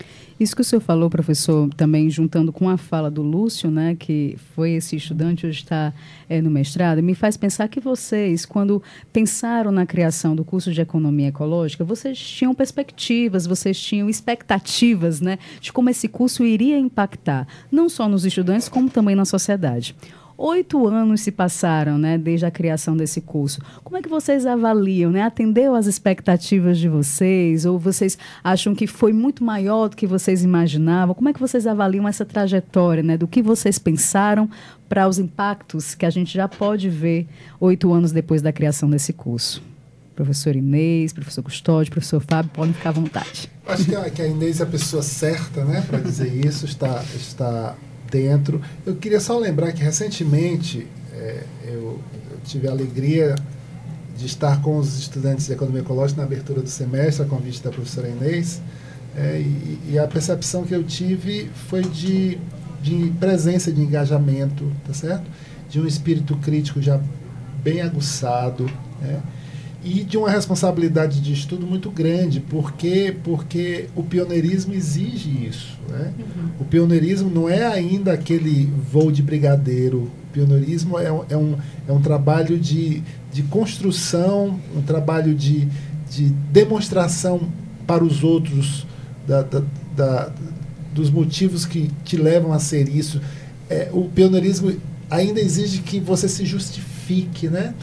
Isso 0.40 0.56
que 0.56 0.62
o 0.62 0.64
senhor 0.64 0.80
falou, 0.80 1.10
professor, 1.10 1.68
também 1.74 2.08
juntando 2.08 2.50
com 2.50 2.66
a 2.66 2.78
fala 2.78 3.10
do 3.10 3.20
Lúcio, 3.20 3.70
né, 3.70 3.94
que 3.94 4.38
foi 4.54 4.70
esse 4.70 4.96
estudante 4.96 5.46
hoje 5.46 5.58
está 5.58 5.92
é, 6.30 6.40
no 6.40 6.50
mestrado, 6.50 7.02
me 7.02 7.14
faz 7.14 7.36
pensar 7.36 7.68
que 7.68 7.78
vocês, 7.78 8.46
quando 8.46 8.82
pensaram 9.12 9.70
na 9.70 9.84
criação 9.84 10.34
do 10.34 10.42
curso 10.42 10.72
de 10.72 10.80
economia 10.80 11.28
ecológica, 11.28 11.84
vocês 11.84 12.18
tinham 12.18 12.54
perspectivas, 12.54 13.46
vocês 13.46 13.78
tinham 13.78 14.08
expectativas, 14.08 15.20
né, 15.20 15.38
de 15.60 15.70
como 15.74 15.90
esse 15.90 16.08
curso 16.08 16.42
iria 16.42 16.78
impactar 16.78 17.46
não 17.70 17.90
só 17.90 18.08
nos 18.08 18.24
estudantes 18.24 18.66
como 18.66 18.88
também 18.88 19.14
na 19.14 19.26
sociedade. 19.26 19.94
Oito 20.42 20.86
anos 20.86 21.20
se 21.20 21.30
passaram, 21.30 21.98
né, 21.98 22.16
desde 22.16 22.46
a 22.46 22.50
criação 22.50 22.96
desse 22.96 23.20
curso. 23.20 23.60
Como 23.84 23.98
é 23.98 24.00
que 24.00 24.08
vocês 24.08 24.46
avaliam, 24.46 25.10
né? 25.10 25.20
Atendeu 25.20 25.74
às 25.74 25.84
expectativas 25.84 26.78
de 26.78 26.88
vocês? 26.88 27.66
Ou 27.66 27.78
vocês 27.78 28.16
acham 28.42 28.74
que 28.74 28.86
foi 28.86 29.12
muito 29.12 29.44
maior 29.44 29.90
do 29.90 29.96
que 29.96 30.06
vocês 30.06 30.42
imaginavam? 30.42 31.14
Como 31.14 31.28
é 31.28 31.34
que 31.34 31.38
vocês 31.38 31.66
avaliam 31.66 32.08
essa 32.08 32.24
trajetória, 32.24 33.02
né? 33.02 33.18
Do 33.18 33.28
que 33.28 33.42
vocês 33.42 33.78
pensaram 33.78 34.48
para 34.88 35.06
os 35.06 35.18
impactos 35.18 35.94
que 35.94 36.06
a 36.06 36.10
gente 36.10 36.32
já 36.32 36.48
pode 36.48 36.88
ver 36.88 37.28
oito 37.60 37.92
anos 37.92 38.10
depois 38.10 38.40
da 38.40 38.50
criação 38.50 38.88
desse 38.88 39.12
curso? 39.12 39.62
Professor 40.16 40.56
Inês, 40.56 41.12
professor 41.12 41.42
Custódio, 41.42 41.92
professor 41.92 42.24
Fábio, 42.26 42.50
podem 42.54 42.72
ficar 42.72 42.88
à 42.88 42.92
vontade. 42.92 43.50
Acho 43.66 43.84
que 43.84 43.94
a, 43.94 44.08
que 44.08 44.22
a 44.22 44.26
Inês 44.26 44.60
é 44.60 44.62
a 44.62 44.66
pessoa 44.66 45.02
certa, 45.02 45.66
né, 45.66 45.84
para 45.86 45.98
dizer 45.98 46.34
isso. 46.34 46.64
Está, 46.64 47.04
está 47.14 47.76
dentro. 48.10 48.60
Eu 48.84 48.96
queria 48.96 49.20
só 49.20 49.38
lembrar 49.38 49.72
que 49.72 49.82
recentemente 49.82 50.86
é, 51.12 51.42
eu, 51.64 51.98
eu, 52.30 52.38
tive 52.44 52.68
a 52.68 52.70
alegria 52.70 53.34
de 54.16 54.26
estar 54.26 54.60
com 54.60 54.78
os 54.78 54.98
estudantes 54.98 55.46
de 55.46 55.52
Economia 55.52 55.80
Ecológica 55.80 56.20
na 56.20 56.26
abertura 56.26 56.60
do 56.60 56.68
semestre, 56.68 57.24
a 57.24 57.26
convite 57.26 57.62
da 57.62 57.70
professora 57.70 58.08
Inês, 58.08 58.60
é, 59.16 59.38
e, 59.40 59.92
e, 59.92 59.98
a 59.98 60.06
percepção 60.06 60.64
que 60.64 60.74
eu 60.74 60.84
tive 60.84 61.50
foi 61.68 61.82
de, 61.82 62.38
de 62.82 63.12
presença, 63.18 63.72
de 63.72 63.80
engajamento, 63.80 64.70
tá 64.86 64.94
certo? 64.94 65.24
De 65.68 65.80
um 65.80 65.86
espírito 65.86 66.36
crítico 66.36 66.80
já 66.80 67.00
bem 67.62 67.80
aguçado, 67.80 68.70
né? 69.00 69.20
E 69.82 70.04
de 70.04 70.18
uma 70.18 70.30
responsabilidade 70.30 71.20
de 71.20 71.32
estudo 71.32 71.66
muito 71.66 71.90
grande, 71.90 72.40
porque, 72.40 73.16
porque 73.24 73.86
o 73.96 74.02
pioneirismo 74.02 74.74
exige 74.74 75.46
isso. 75.46 75.78
Né? 75.88 76.12
Uhum. 76.18 76.50
O 76.60 76.64
pioneirismo 76.64 77.30
não 77.30 77.48
é 77.48 77.66
ainda 77.66 78.12
aquele 78.12 78.70
voo 78.92 79.10
de 79.10 79.22
brigadeiro, 79.22 79.98
o 80.02 80.32
pioneirismo 80.32 80.98
é, 80.98 81.06
é, 81.06 81.36
um, 81.36 81.56
é 81.88 81.92
um 81.92 82.00
trabalho 82.00 82.58
de, 82.58 83.02
de 83.32 83.42
construção, 83.44 84.60
um 84.76 84.82
trabalho 84.82 85.34
de, 85.34 85.66
de 86.10 86.28
demonstração 86.52 87.48
para 87.86 88.04
os 88.04 88.22
outros 88.22 88.86
da, 89.26 89.42
da, 89.42 89.62
da, 89.96 90.32
dos 90.94 91.10
motivos 91.10 91.64
que 91.64 91.90
te 92.04 92.16
levam 92.16 92.52
a 92.52 92.58
ser 92.58 92.88
isso. 92.88 93.20
É, 93.68 93.88
o 93.92 94.04
pioneirismo 94.04 94.72
ainda 95.10 95.40
exige 95.40 95.80
que 95.80 95.98
você 95.98 96.28
se 96.28 96.44
justifique, 96.44 97.48
né? 97.48 97.74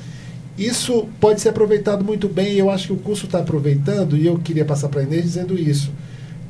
Isso 0.57 1.07
pode 1.19 1.39
ser 1.39 1.49
aproveitado 1.49 2.03
muito 2.03 2.27
bem, 2.27 2.53
e 2.53 2.59
eu 2.59 2.69
acho 2.69 2.87
que 2.87 2.93
o 2.93 2.97
curso 2.97 3.25
está 3.25 3.39
aproveitando, 3.39 4.17
e 4.17 4.25
eu 4.25 4.39
queria 4.39 4.65
passar 4.65 4.89
para 4.89 5.01
a 5.01 5.03
Inês 5.03 5.23
dizendo 5.23 5.57
isso. 5.57 5.91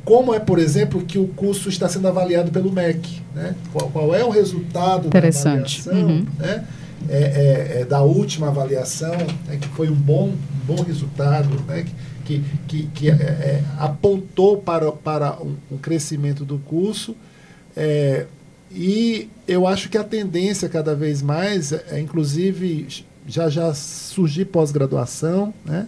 Como 0.04 0.34
é, 0.34 0.40
por 0.40 0.58
exemplo, 0.58 1.02
que 1.02 1.18
o 1.18 1.28
curso 1.28 1.68
está 1.68 1.86
sendo 1.88 2.08
avaliado 2.08 2.50
pelo 2.50 2.72
MEC? 2.72 3.20
Né? 3.34 3.54
Qual, 3.72 3.90
qual 3.90 4.14
é 4.14 4.24
o 4.24 4.30
resultado 4.30 5.10
da 5.10 5.18
avaliação? 5.18 5.92
Uhum. 5.92 6.26
Né? 6.38 6.64
É, 7.08 7.16
é, 7.16 7.80
é, 7.80 7.84
da 7.84 8.00
última 8.02 8.48
avaliação, 8.48 9.14
né, 9.46 9.56
que 9.60 9.68
foi 9.68 9.88
um 9.88 9.94
bom, 9.94 10.30
um 10.30 10.66
bom 10.66 10.82
resultado, 10.82 11.48
né, 11.66 11.86
que, 12.24 12.42
que, 12.66 12.82
que 12.92 13.08
é, 13.08 13.12
é, 13.12 13.62
apontou 13.78 14.58
para, 14.58 14.90
para 14.90 15.40
um, 15.40 15.54
um 15.70 15.78
crescimento 15.78 16.44
do 16.44 16.58
curso. 16.58 17.14
É, 17.76 18.26
e 18.70 19.28
eu 19.46 19.66
acho 19.66 19.88
que 19.88 19.96
a 19.96 20.04
tendência 20.04 20.68
cada 20.68 20.94
vez 20.94 21.22
mais 21.22 21.72
é, 21.72 21.98
inclusive, 22.00 23.04
já 23.28 23.48
já 23.48 23.72
surgir 23.74 24.46
pós-graduação, 24.46 25.54
né? 25.64 25.86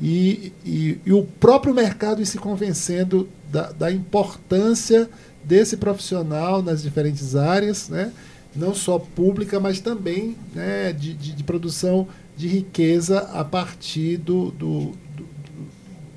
E, 0.00 0.52
e, 0.64 0.98
e, 1.06 1.12
o 1.12 1.22
próprio 1.22 1.72
mercado 1.72 2.24
se 2.26 2.36
convencendo 2.36 3.28
da, 3.50 3.70
da, 3.70 3.92
importância 3.92 5.08
desse 5.44 5.76
profissional 5.76 6.60
nas 6.62 6.82
diferentes 6.82 7.36
áreas, 7.36 7.88
né? 7.88 8.12
não 8.56 8.74
só 8.74 8.98
pública, 8.98 9.60
mas 9.60 9.80
também 9.80 10.36
né, 10.52 10.92
de, 10.92 11.14
de, 11.14 11.32
de 11.32 11.44
produção 11.44 12.08
de 12.36 12.48
riqueza 12.48 13.20
a 13.32 13.44
partir 13.44 14.16
do, 14.16 14.50
do, 14.50 14.80
do, 15.16 15.26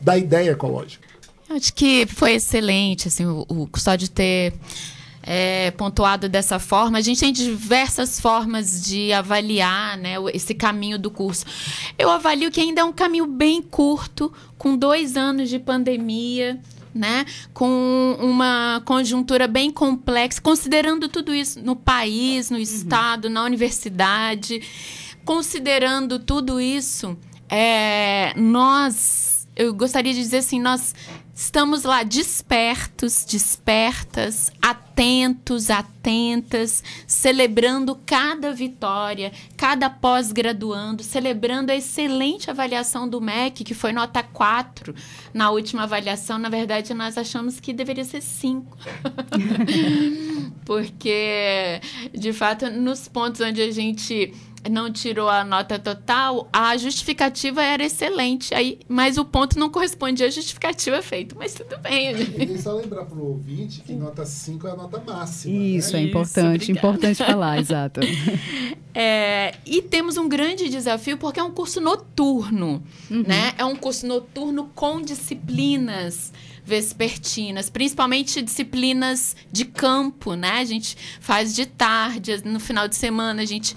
da 0.01 0.17
ideia 0.17 0.51
ecológica. 0.51 1.07
Acho 1.49 1.73
que 1.73 2.05
foi 2.07 2.33
excelente 2.33 3.07
assim, 3.07 3.25
o, 3.25 3.45
o 3.47 3.67
Custódio 3.67 4.09
ter 4.09 4.53
é, 5.29 5.71
pontuado 5.71 6.29
dessa 6.29 6.57
forma. 6.57 6.97
A 6.97 7.01
gente 7.01 7.19
tem 7.19 7.33
diversas 7.33 8.17
formas 8.17 8.81
de 8.81 9.11
avaliar 9.11 9.97
né, 9.97 10.13
esse 10.33 10.55
caminho 10.55 10.97
do 10.97 11.11
curso. 11.11 11.45
Eu 11.99 12.09
avalio 12.09 12.49
que 12.49 12.61
ainda 12.61 12.79
é 12.79 12.83
um 12.85 12.93
caminho 12.93 13.27
bem 13.27 13.61
curto, 13.61 14.31
com 14.57 14.77
dois 14.77 15.17
anos 15.17 15.49
de 15.49 15.59
pandemia. 15.59 16.59
né, 16.95 17.25
com 17.53 18.17
uma 18.19 18.81
conjuntura 18.83 19.47
bem 19.47 19.69
complexa, 19.69 20.41
considerando 20.41 21.07
tudo 21.07 21.31
isso 21.31 21.61
no 21.61 21.75
país, 21.75 22.49
no 22.49 22.57
estado, 22.57 23.29
na 23.29 23.43
universidade, 23.43 24.63
considerando 25.23 26.17
tudo 26.17 26.59
isso, 26.59 27.15
é, 27.49 28.33
nós, 28.35 29.47
eu 29.55 29.75
gostaria 29.75 30.11
de 30.11 30.19
dizer 30.19 30.37
assim, 30.37 30.59
nós 30.59 30.95
Estamos 31.39 31.83
lá 31.83 32.01
despertos, 32.01 33.23
despertas, 33.23 34.51
atentos, 34.59 35.69
atentas, 35.69 36.83
celebrando 37.05 37.95
cada 38.07 38.51
vitória, 38.51 39.31
cada 39.55 39.87
pós-graduando, 39.87 41.03
celebrando 41.03 41.71
a 41.71 41.75
excelente 41.75 42.49
avaliação 42.49 43.07
do 43.07 43.21
MEC, 43.21 43.63
que 43.63 43.75
foi 43.75 43.93
nota 43.93 44.23
4 44.23 44.95
na 45.31 45.51
última 45.51 45.83
avaliação. 45.83 46.39
Na 46.39 46.49
verdade, 46.49 46.91
nós 46.95 47.19
achamos 47.19 47.59
que 47.59 47.71
deveria 47.71 48.03
ser 48.03 48.21
5. 48.21 48.75
Porque, 50.65 51.79
de 52.11 52.33
fato, 52.33 52.67
nos 52.71 53.07
pontos 53.07 53.41
onde 53.41 53.61
a 53.61 53.71
gente 53.71 54.33
não 54.69 54.91
tirou 54.91 55.29
a 55.29 55.43
nota 55.43 55.79
total, 55.79 56.47
a 56.51 56.75
justificativa 56.77 57.63
era 57.63 57.83
excelente. 57.83 58.53
Aí, 58.53 58.79
mas 58.87 59.17
o 59.17 59.25
ponto 59.25 59.57
não 59.57 59.69
correspondia 59.69 60.27
à 60.27 60.29
justificativa 60.29 61.01
feita. 61.01 61.35
Mas 61.37 61.53
tudo 61.53 61.77
bem. 61.79 62.11
E 62.11 62.57
só 62.57 62.73
lembrar 62.73 63.05
para 63.05 63.17
o 63.17 63.29
ouvinte 63.29 63.81
que 63.81 63.93
nota 63.93 64.25
5 64.25 64.67
é 64.67 64.71
a 64.71 64.75
nota 64.75 65.01
máxima. 65.05 65.55
Isso, 65.55 65.93
né? 65.93 65.99
é 65.99 66.03
importante, 66.03 66.61
Isso, 66.63 66.71
importante 66.71 67.23
falar, 67.23 67.59
exato. 67.59 67.99
É, 68.99 69.53
e 69.63 69.79
temos 69.79 70.17
um 70.17 70.27
grande 70.27 70.69
desafio 70.69 71.19
porque 71.19 71.39
é 71.39 71.43
um 71.43 71.51
curso 71.51 71.79
noturno, 71.79 72.81
uhum. 73.11 73.21
né? 73.27 73.53
É 73.55 73.63
um 73.63 73.75
curso 73.75 74.07
noturno 74.07 74.71
com 74.73 74.99
disciplinas 74.99 76.33
vespertinas, 76.67 77.69
principalmente 77.69 78.41
disciplinas 78.41 79.37
de 79.49 79.63
campo, 79.63 80.33
né? 80.33 80.59
A 80.59 80.65
gente 80.65 80.97
faz 81.21 81.55
de 81.55 81.65
tarde, 81.65 82.41
no 82.43 82.59
final 82.59 82.89
de 82.89 82.95
semana 82.97 83.41
a 83.41 83.45
gente 83.45 83.73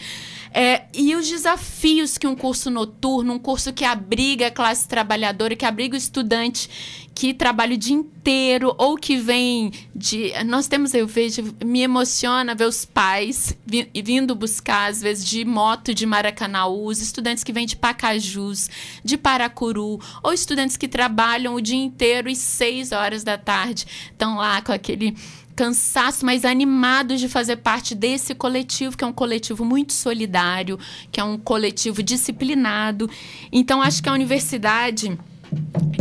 é, 0.52 0.82
e 0.92 1.14
os 1.14 1.28
desafios 1.28 2.18
que 2.18 2.26
um 2.26 2.34
curso 2.34 2.68
noturno, 2.68 3.34
um 3.34 3.38
curso 3.38 3.72
que 3.72 3.84
abriga 3.84 4.48
a 4.48 4.50
classe 4.50 4.88
trabalhadora, 4.88 5.54
que 5.54 5.64
abriga 5.64 5.94
o 5.94 5.96
estudante 5.96 7.08
que 7.20 7.34
trabalha 7.34 7.74
o 7.74 7.76
dia 7.76 7.94
inteiro 7.94 8.74
ou 8.78 8.96
que 8.96 9.18
vem 9.18 9.70
de. 9.94 10.32
Nós 10.46 10.66
temos, 10.66 10.94
eu 10.94 11.06
vejo, 11.06 11.54
me 11.62 11.82
emociona 11.82 12.54
ver 12.54 12.64
os 12.64 12.86
pais 12.86 13.54
vindo 14.02 14.34
buscar, 14.34 14.88
às 14.88 15.02
vezes, 15.02 15.26
de 15.26 15.44
moto 15.44 15.92
de 15.92 16.06
Maracanãú, 16.06 16.86
os 16.86 16.98
estudantes 17.02 17.44
que 17.44 17.52
vêm 17.52 17.66
de 17.66 17.76
Pacajus, 17.76 18.70
de 19.04 19.18
Paracuru, 19.18 20.00
ou 20.22 20.32
estudantes 20.32 20.78
que 20.78 20.88
trabalham 20.88 21.54
o 21.54 21.60
dia 21.60 21.76
inteiro 21.76 22.26
e 22.26 22.34
seis 22.34 22.90
horas 22.90 23.22
da 23.22 23.36
tarde 23.36 23.84
estão 24.10 24.38
lá 24.38 24.62
com 24.62 24.72
aquele 24.72 25.14
cansaço, 25.54 26.24
mas 26.24 26.42
animados 26.46 27.20
de 27.20 27.28
fazer 27.28 27.56
parte 27.56 27.94
desse 27.94 28.34
coletivo, 28.34 28.96
que 28.96 29.04
é 29.04 29.06
um 29.06 29.12
coletivo 29.12 29.62
muito 29.62 29.92
solidário, 29.92 30.78
que 31.12 31.20
é 31.20 31.24
um 31.24 31.36
coletivo 31.36 32.02
disciplinado. 32.02 33.10
Então, 33.52 33.82
acho 33.82 34.02
que 34.02 34.08
a 34.08 34.12
universidade. 34.14 35.18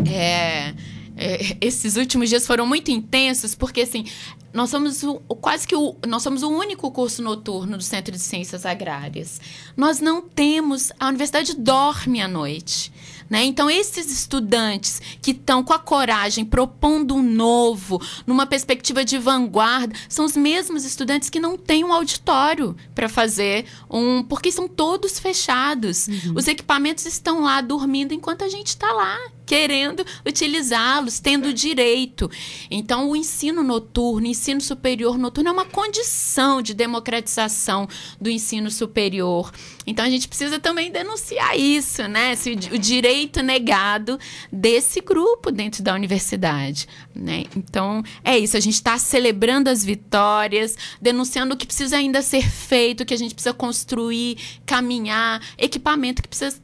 É, 0.10 0.74
é, 1.20 1.58
esses 1.60 1.98
últimos 1.98 2.30
dias 2.30 2.48
foram 2.48 2.66
muito 2.66 2.90
intensos, 2.90 3.54
porque 3.54 3.82
assim, 3.82 4.06
nós 4.54 4.70
somos 4.70 5.04
o, 5.04 5.20
quase 5.36 5.68
que 5.68 5.76
o, 5.76 5.96
nós 6.08 6.24
somos 6.24 6.44
o 6.44 6.50
único 6.50 6.90
curso 6.92 7.22
noturno 7.22 7.76
do 7.76 7.84
Centro 7.84 8.14
de 8.14 8.20
Ciências 8.20 8.66
Agrárias. 8.66 9.42
Nós 9.76 10.00
não 10.00 10.22
temos, 10.22 10.94
a 10.98 11.10
universidade 11.10 11.56
dorme 11.58 12.22
à 12.22 12.28
noite. 12.28 12.92
Né? 13.30 13.44
Então, 13.44 13.70
esses 13.70 14.12
estudantes 14.12 15.00
que 15.22 15.32
estão 15.32 15.64
com 15.64 15.74
a 15.74 15.78
coragem, 15.78 16.44
propondo 16.44 17.14
um 17.14 17.22
novo, 17.22 18.02
numa 18.26 18.48
perspectiva 18.48 19.06
de 19.06 19.20
vanguarda, 19.20 19.94
são 20.08 20.26
os 20.26 20.36
mesmos 20.36 20.84
estudantes 20.84 21.30
que 21.30 21.40
não 21.40 21.56
têm 21.56 21.84
um 21.84 21.94
auditório 21.94 22.76
para 22.96 23.08
fazer 23.08 23.66
um. 23.90 24.24
porque 24.24 24.52
são 24.52 24.68
todos 24.68 25.20
fechados. 25.20 26.08
Uhum. 26.08 26.34
Os 26.38 26.48
equipamentos 26.48 27.06
estão 27.06 27.42
lá 27.42 27.62
dormindo 27.62 28.14
enquanto 28.14 28.44
a 28.44 28.50
gente 28.50 28.68
está 28.68 28.92
lá 28.92 29.20
querendo 29.50 30.06
utilizá-los, 30.24 31.20
tendo 31.20 31.52
direito. 31.52 32.30
Então, 32.70 33.10
o 33.10 33.16
ensino 33.16 33.64
noturno, 33.64 34.28
o 34.28 34.30
ensino 34.30 34.62
superior 34.62 35.18
noturno 35.18 35.50
é 35.50 35.52
uma 35.52 35.66
condição 35.66 36.62
de 36.62 36.76
democratização 36.76 37.88
do 38.22 38.30
ensino 38.30 38.70
superior. 38.70 39.52
Então, 39.88 40.06
a 40.06 40.10
gente 40.10 40.28
precisa 40.28 40.60
também 40.60 40.92
denunciar 40.92 41.58
isso, 41.58 42.08
né? 42.08 42.34
Esse, 42.34 42.52
o 42.52 42.78
direito 42.78 43.42
negado 43.42 44.20
desse 44.54 45.02
grupo 45.02 45.50
dentro 45.50 45.82
da 45.82 45.96
universidade, 45.96 46.88
né? 47.16 47.46
Então, 47.56 48.04
é 48.24 48.38
isso. 48.38 48.56
A 48.56 48.60
gente 48.60 48.76
está 48.76 49.00
celebrando 49.00 49.68
as 49.68 49.84
vitórias, 49.84 50.78
denunciando 51.02 51.56
o 51.56 51.58
que 51.58 51.66
precisa 51.66 51.98
ainda 51.98 52.22
ser 52.22 52.48
feito, 52.48 53.04
que 53.04 53.16
a 53.16 53.18
gente 53.18 53.34
precisa 53.34 53.54
construir, 53.54 54.38
caminhar, 54.64 55.42
equipamento 55.58 56.22
que 56.22 56.28
precisa 56.28 56.62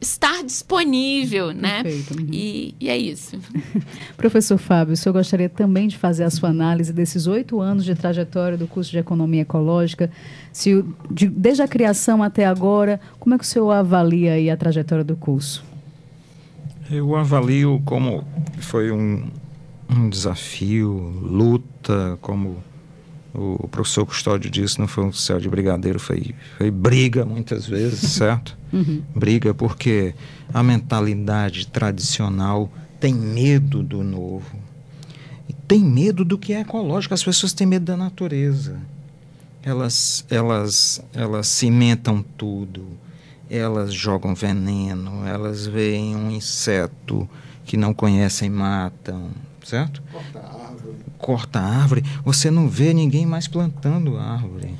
estar 0.00 0.42
disponível, 0.42 1.52
né? 1.52 1.82
Uhum. 1.84 2.26
E, 2.32 2.74
e, 2.80 2.88
é 2.88 2.96
isso. 2.96 3.38
Professor 4.16 4.56
Fábio, 4.56 4.94
o 4.94 4.96
senhor 4.96 5.12
gostaria 5.12 5.48
também 5.48 5.88
de 5.88 5.98
fazer 5.98 6.24
a 6.24 6.30
sua 6.30 6.48
análise 6.48 6.92
desses 6.92 7.26
oito 7.26 7.60
anos 7.60 7.84
de 7.84 7.94
trajetória 7.94 8.56
do 8.56 8.66
curso 8.66 8.90
de 8.90 8.98
Economia 8.98 9.42
Ecológica, 9.42 10.10
se 10.52 10.82
de, 11.10 11.28
desde 11.28 11.62
a 11.62 11.68
criação 11.68 12.22
até 12.22 12.46
agora, 12.46 12.98
como 13.18 13.34
é 13.34 13.38
que 13.38 13.44
o 13.44 13.46
senhor 13.46 13.70
avalia 13.70 14.32
aí 14.32 14.48
a 14.48 14.56
trajetória 14.56 15.04
do 15.04 15.16
curso? 15.16 15.62
Eu 16.90 17.14
avalio 17.14 17.80
como 17.84 18.26
foi 18.58 18.90
um, 18.90 19.28
um 19.88 20.08
desafio, 20.08 20.90
luta, 21.22 22.18
como 22.20 22.56
o 23.34 23.68
professor 23.68 24.04
Custódio 24.04 24.50
disse, 24.50 24.80
não 24.80 24.88
foi 24.88 25.04
um 25.04 25.12
céu 25.12 25.38
de 25.38 25.48
brigadeiro, 25.48 26.00
foi, 26.00 26.34
foi 26.58 26.70
briga 26.70 27.24
muitas 27.24 27.66
vezes, 27.66 28.00
certo? 28.10 28.58
Uhum. 28.72 29.02
Briga 29.14 29.52
porque 29.52 30.14
a 30.52 30.62
mentalidade 30.62 31.66
tradicional 31.66 32.70
tem 32.98 33.14
medo 33.14 33.82
do 33.82 34.02
novo. 34.02 34.56
E 35.48 35.52
tem 35.52 35.80
medo 35.80 36.24
do 36.24 36.38
que 36.38 36.52
é 36.52 36.60
ecológico. 36.60 37.14
As 37.14 37.24
pessoas 37.24 37.52
têm 37.52 37.66
medo 37.66 37.84
da 37.84 37.96
natureza. 37.96 38.78
Elas, 39.62 40.24
elas, 40.30 41.02
elas 41.12 41.48
cimentam 41.48 42.24
tudo. 42.36 42.86
Elas 43.48 43.92
jogam 43.92 44.34
veneno. 44.34 45.26
Elas 45.26 45.66
veem 45.66 46.14
um 46.14 46.30
inseto 46.30 47.28
que 47.64 47.76
não 47.76 47.92
conhecem 47.92 48.48
matam, 48.48 49.30
certo? 49.64 50.02
Corta 50.12 50.60
corta 51.20 51.60
a 51.60 51.64
árvore, 51.64 52.02
você 52.24 52.50
não 52.50 52.68
vê 52.68 52.92
ninguém 52.92 53.26
mais 53.26 53.46
plantando 53.46 54.16
árvore. 54.16 54.74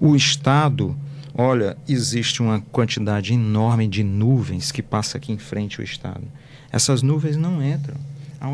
O 0.00 0.14
Estado, 0.14 0.94
olha, 1.34 1.76
existe 1.88 2.40
uma 2.40 2.60
quantidade 2.60 3.34
enorme 3.34 3.88
de 3.88 4.02
nuvens 4.02 4.70
que 4.70 4.82
passa 4.82 5.18
aqui 5.18 5.32
em 5.32 5.38
frente 5.38 5.80
ao 5.80 5.84
Estado. 5.84 6.24
Essas 6.70 7.02
nuvens 7.02 7.36
não 7.36 7.62
entram. 7.62 7.96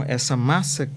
Essa 0.06 0.36
massa 0.36 0.88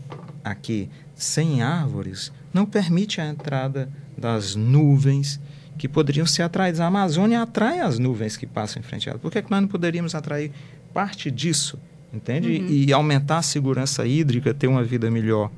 aqui 0.43 0.89
sem 1.15 1.61
árvores 1.61 2.31
não 2.53 2.65
permite 2.65 3.19
a 3.19 3.27
entrada 3.27 3.89
das 4.17 4.55
nuvens 4.55 5.39
que 5.77 5.87
poderiam 5.87 6.25
ser 6.25 6.43
atraídas. 6.43 6.79
A 6.79 6.87
Amazônia 6.87 7.41
atrai 7.41 7.79
as 7.79 7.97
nuvens 7.97 8.37
que 8.37 8.45
passam 8.45 8.79
em 8.79 8.83
frente 8.83 9.09
a 9.09 9.11
ela. 9.11 9.19
Por 9.19 9.31
que, 9.31 9.41
que 9.41 9.49
nós 9.49 9.61
não 9.61 9.67
poderíamos 9.67 10.13
atrair 10.13 10.51
parte 10.93 11.31
disso? 11.31 11.79
Entende? 12.13 12.59
Uhum. 12.59 12.67
E 12.69 12.93
aumentar 12.93 13.39
a 13.39 13.41
segurança 13.41 14.05
hídrica, 14.05 14.53
ter 14.53 14.67
uma 14.67 14.83
vida 14.83 15.09
melhor. 15.09 15.49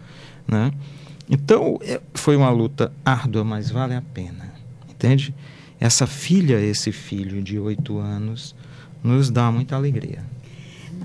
Né? 0.47 0.71
Então, 1.29 1.77
é, 1.81 1.99
foi 2.13 2.35
uma 2.35 2.49
luta 2.49 2.93
árdua, 3.03 3.43
mas 3.43 3.69
vale 3.69 3.93
a 3.93 4.01
pena. 4.01 4.53
Entende? 4.89 5.35
Essa 5.85 6.07
filha, 6.07 6.59
esse 6.59 6.91
filho 6.91 7.43
de 7.43 7.59
oito 7.59 7.99
anos, 7.99 8.55
nos 9.03 9.29
dá 9.29 9.51
muita 9.51 9.75
alegria. 9.75 10.23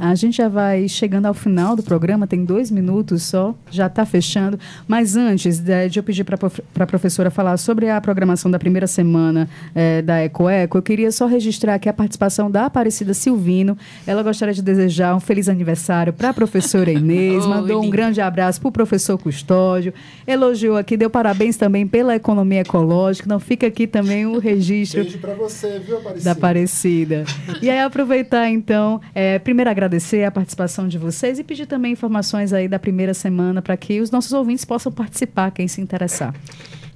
A 0.01 0.15
gente 0.15 0.39
já 0.39 0.49
vai 0.49 0.89
chegando 0.89 1.27
ao 1.27 1.35
final 1.35 1.77
do 1.77 1.83
programa, 1.83 2.27
tem 2.27 2.43
dois 2.43 2.71
minutos 2.71 3.23
só, 3.23 3.55
já 3.71 3.87
está 3.87 4.07
fechando. 4.07 4.59
Mas 4.89 5.15
antes 5.15 5.59
de, 5.59 5.91
de 5.91 5.99
eu 5.99 6.03
pedir 6.03 6.25
para 6.25 6.39
a 6.79 6.87
professora 6.87 7.31
falar 7.31 7.59
sobre 7.59 7.91
a 7.91 8.01
programação 8.01 8.51
da 8.51 8.59
primeira 8.59 8.87
semana 8.87 9.47
é, 9.75 10.01
da 10.01 10.25
EcoEco, 10.25 10.79
eu 10.79 10.83
queria 10.83 11.13
só 11.13 11.27
registrar 11.27 11.75
aqui 11.75 11.87
a 11.87 11.93
participação 11.93 12.51
da 12.51 12.65
Aparecida 12.65 13.13
Silvino. 13.13 13.77
Ela 14.07 14.23
gostaria 14.23 14.55
de 14.55 14.63
desejar 14.63 15.15
um 15.15 15.21
feliz 15.21 15.51
aniversário 15.51 16.15
para 16.15 16.31
a 16.31 16.35
professora 16.35 16.91
Inês, 16.91 17.45
mandou 17.47 17.85
um 17.85 17.91
grande 17.91 18.23
abraço 18.23 18.59
para 18.59 18.69
o 18.71 18.73
professor 18.73 19.19
Custódio, 19.19 19.93
elogiou 20.27 20.79
aqui, 20.79 20.97
deu 20.97 21.11
parabéns 21.11 21.59
também 21.59 21.87
pela 21.87 22.17
economia 22.17 22.61
ecológica. 22.61 23.29
Não 23.29 23.39
fica 23.39 23.67
aqui 23.67 23.87
também 23.87 24.25
o 24.25 24.39
registro. 24.39 25.03
Beijo 25.03 25.19
para 25.19 25.35
você, 25.35 25.79
viu, 25.79 25.99
Aparecida? 25.99 26.25
Da 26.25 26.33
Aparecida. 26.33 27.25
E 27.61 27.69
aí, 27.69 27.81
aproveitar 27.81 28.49
então, 28.49 28.99
é, 29.15 29.39
primeiro 29.39 29.71
agradecer 29.71 29.90
agradecer 29.91 30.25
a 30.25 30.31
participação 30.31 30.87
de 30.87 30.97
vocês 30.97 31.41
e 31.41 31.45
pedir 31.45 31.67
também 31.67 31.93
informações 31.93 32.53
aí 32.53 32.69
da 32.69 32.79
primeira 32.79 33.13
semana 33.13 33.61
para 33.61 33.77
que 33.77 34.01
os 34.01 34.11
nossos 34.11 34.33
ouvintes 34.33 34.65
possam 34.65 34.93
participar, 34.93 35.51
quem 35.51 35.67
se 35.67 35.81
interessar. 35.81 36.33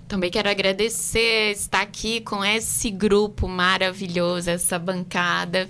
Também 0.07 0.31
quero 0.31 0.49
agradecer 0.49 1.51
estar 1.51 1.81
aqui 1.81 2.21
com 2.21 2.45
esse 2.45 2.91
grupo 2.91 3.49
maravilhoso, 3.49 4.49
essa 4.49 4.79
bancada. 4.79 5.67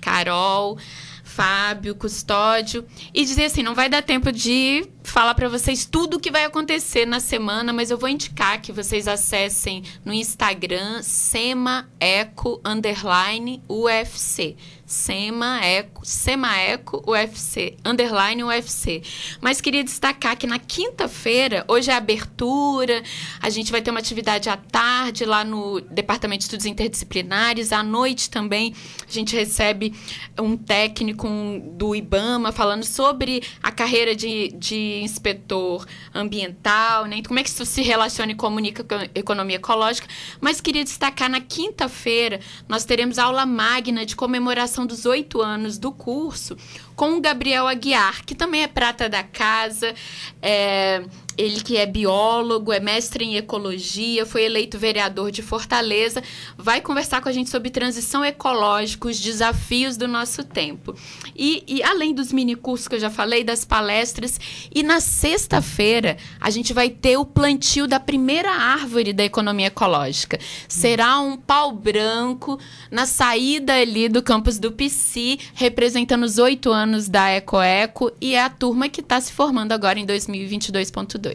Carol, 0.00 0.78
Fábio, 1.24 1.94
Custódio, 1.94 2.86
e 3.12 3.24
dizer 3.24 3.46
assim: 3.46 3.62
não 3.62 3.74
vai 3.74 3.90
dar 3.90 4.02
tempo 4.02 4.32
de 4.32 4.86
falar 5.06 5.34
para 5.34 5.48
vocês 5.48 5.84
tudo 5.84 6.16
o 6.16 6.20
que 6.20 6.30
vai 6.30 6.44
acontecer 6.44 7.06
na 7.06 7.20
semana, 7.20 7.72
mas 7.72 7.90
eu 7.90 7.96
vou 7.96 8.08
indicar 8.08 8.60
que 8.60 8.72
vocês 8.72 9.06
acessem 9.06 9.82
no 10.04 10.12
Instagram 10.12 11.00
semaeco 11.02 12.60
underline 12.64 13.62
UFC. 13.68 14.56
Sema 14.86 15.64
Eco, 15.64 16.06
Sema 16.06 16.56
Eco 16.56 17.02
UFC, 17.04 17.76
underline 17.84 18.44
UFC. 18.44 19.02
Mas 19.40 19.60
queria 19.60 19.82
destacar 19.82 20.36
que 20.36 20.46
na 20.46 20.60
quinta-feira, 20.60 21.64
hoje 21.66 21.90
é 21.90 21.94
abertura, 21.94 23.02
a 23.42 23.50
gente 23.50 23.72
vai 23.72 23.82
ter 23.82 23.90
uma 23.90 23.98
atividade 23.98 24.48
à 24.48 24.56
tarde 24.56 25.24
lá 25.24 25.42
no 25.42 25.80
Departamento 25.80 26.38
de 26.38 26.44
Estudos 26.44 26.66
Interdisciplinares, 26.66 27.72
à 27.72 27.82
noite 27.82 28.30
também 28.30 28.74
a 29.06 29.10
gente 29.10 29.34
recebe 29.34 29.92
um 30.38 30.56
técnico 30.56 31.28
do 31.72 31.94
IBAMA 31.94 32.52
falando 32.52 32.84
sobre 32.84 33.42
a 33.60 33.72
carreira 33.72 34.14
de, 34.14 34.52
de 34.54 34.95
inspetor 35.02 35.86
ambiental, 36.14 37.04
né? 37.06 37.16
Então, 37.16 37.28
como 37.28 37.40
é 37.40 37.42
que 37.42 37.48
isso 37.48 37.64
se 37.64 37.82
relaciona 37.82 38.32
e 38.32 38.34
comunica 38.34 38.84
com 38.84 38.94
a 38.94 39.08
economia 39.14 39.56
ecológica. 39.56 40.08
Mas 40.40 40.60
queria 40.60 40.84
destacar, 40.84 41.28
na 41.28 41.40
quinta-feira, 41.40 42.40
nós 42.68 42.84
teremos 42.84 43.18
aula 43.18 43.46
magna 43.46 44.04
de 44.06 44.16
comemoração 44.16 44.86
dos 44.86 45.06
oito 45.06 45.40
anos 45.40 45.78
do 45.78 45.92
curso 45.92 46.56
com 46.94 47.16
o 47.16 47.20
Gabriel 47.20 47.68
Aguiar, 47.68 48.24
que 48.24 48.34
também 48.34 48.62
é 48.62 48.66
prata 48.66 49.08
da 49.08 49.22
casa, 49.22 49.94
é, 50.40 51.04
ele 51.36 51.60
que 51.60 51.76
é 51.76 51.86
biólogo, 51.86 52.72
é 52.72 52.80
mestre 52.80 53.24
em 53.24 53.36
ecologia, 53.36 54.24
foi 54.24 54.44
eleito 54.44 54.78
vereador 54.78 55.30
de 55.30 55.42
Fortaleza, 55.42 56.22
vai 56.56 56.80
conversar 56.80 57.20
com 57.20 57.28
a 57.28 57.32
gente 57.32 57.50
sobre 57.50 57.70
transição 57.70 58.24
ecológica, 58.24 59.08
os 59.08 59.20
desafios 59.20 59.96
do 59.96 60.08
nosso 60.08 60.42
tempo. 60.44 60.94
E, 61.34 61.62
e 61.66 61.82
além 61.82 62.14
dos 62.14 62.32
mini 62.32 62.54
cursos 62.54 62.88
que 62.88 62.94
eu 62.94 63.00
já 63.00 63.10
falei, 63.10 63.44
das 63.44 63.64
palestras, 63.64 64.40
e 64.74 64.82
na 64.82 65.00
sexta-feira 65.00 66.16
a 66.40 66.50
gente 66.50 66.72
vai 66.72 66.88
ter 66.88 67.16
o 67.16 67.24
plantio 67.24 67.86
da 67.86 68.00
primeira 68.00 68.50
árvore 68.50 69.12
da 69.12 69.24
economia 69.24 69.66
ecológica. 69.66 70.38
Será 70.68 71.20
um 71.20 71.36
pau 71.36 71.72
branco 71.72 72.58
na 72.90 73.04
saída 73.04 73.74
ali 73.74 74.08
do 74.08 74.22
campus 74.22 74.58
do 74.58 74.72
PC, 74.72 75.38
representando 75.54 76.24
os 76.24 76.38
oito 76.38 76.70
anos 76.72 77.08
da 77.08 77.30
EcoEco, 77.30 78.10
e 78.20 78.34
é 78.34 78.42
a 78.42 78.50
turma 78.50 78.88
que 78.88 79.00
está 79.00 79.20
se 79.20 79.32
formando 79.32 79.72
agora 79.72 79.98
em 79.98 80.06
2022.2. 80.06 81.25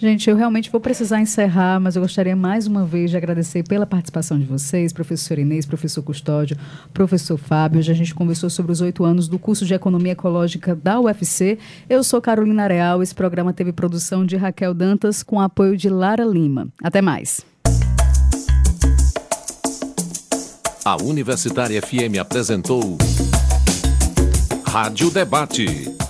Gente, 0.00 0.30
eu 0.30 0.34
realmente 0.36 0.70
vou 0.70 0.80
precisar 0.80 1.20
encerrar, 1.20 1.78
mas 1.78 1.94
eu 1.94 2.00
gostaria 2.00 2.34
mais 2.34 2.66
uma 2.66 2.86
vez 2.86 3.10
de 3.10 3.18
agradecer 3.18 3.62
pela 3.62 3.84
participação 3.84 4.38
de 4.38 4.46
vocês, 4.46 4.94
professor 4.94 5.38
Inês, 5.38 5.66
professor 5.66 6.02
Custódio, 6.02 6.56
professor 6.94 7.36
Fábio. 7.36 7.80
Hoje 7.80 7.92
a 7.92 7.94
gente 7.94 8.14
conversou 8.14 8.48
sobre 8.48 8.72
os 8.72 8.80
oito 8.80 9.04
anos 9.04 9.28
do 9.28 9.38
curso 9.38 9.66
de 9.66 9.74
Economia 9.74 10.12
Ecológica 10.12 10.74
da 10.74 10.98
UFC. 10.98 11.58
Eu 11.86 12.02
sou 12.02 12.18
Carolina 12.18 12.66
Real. 12.66 13.02
Esse 13.02 13.14
programa 13.14 13.52
teve 13.52 13.74
produção 13.74 14.24
de 14.24 14.38
Raquel 14.38 14.72
Dantas 14.72 15.22
com 15.22 15.38
apoio 15.38 15.76
de 15.76 15.90
Lara 15.90 16.24
Lima. 16.24 16.68
Até 16.82 17.02
mais. 17.02 17.44
A 20.82 20.96
Universitária 20.96 21.78
FM 21.82 22.18
apresentou 22.18 22.96
Rádio 24.64 25.10
Debate. 25.10 26.09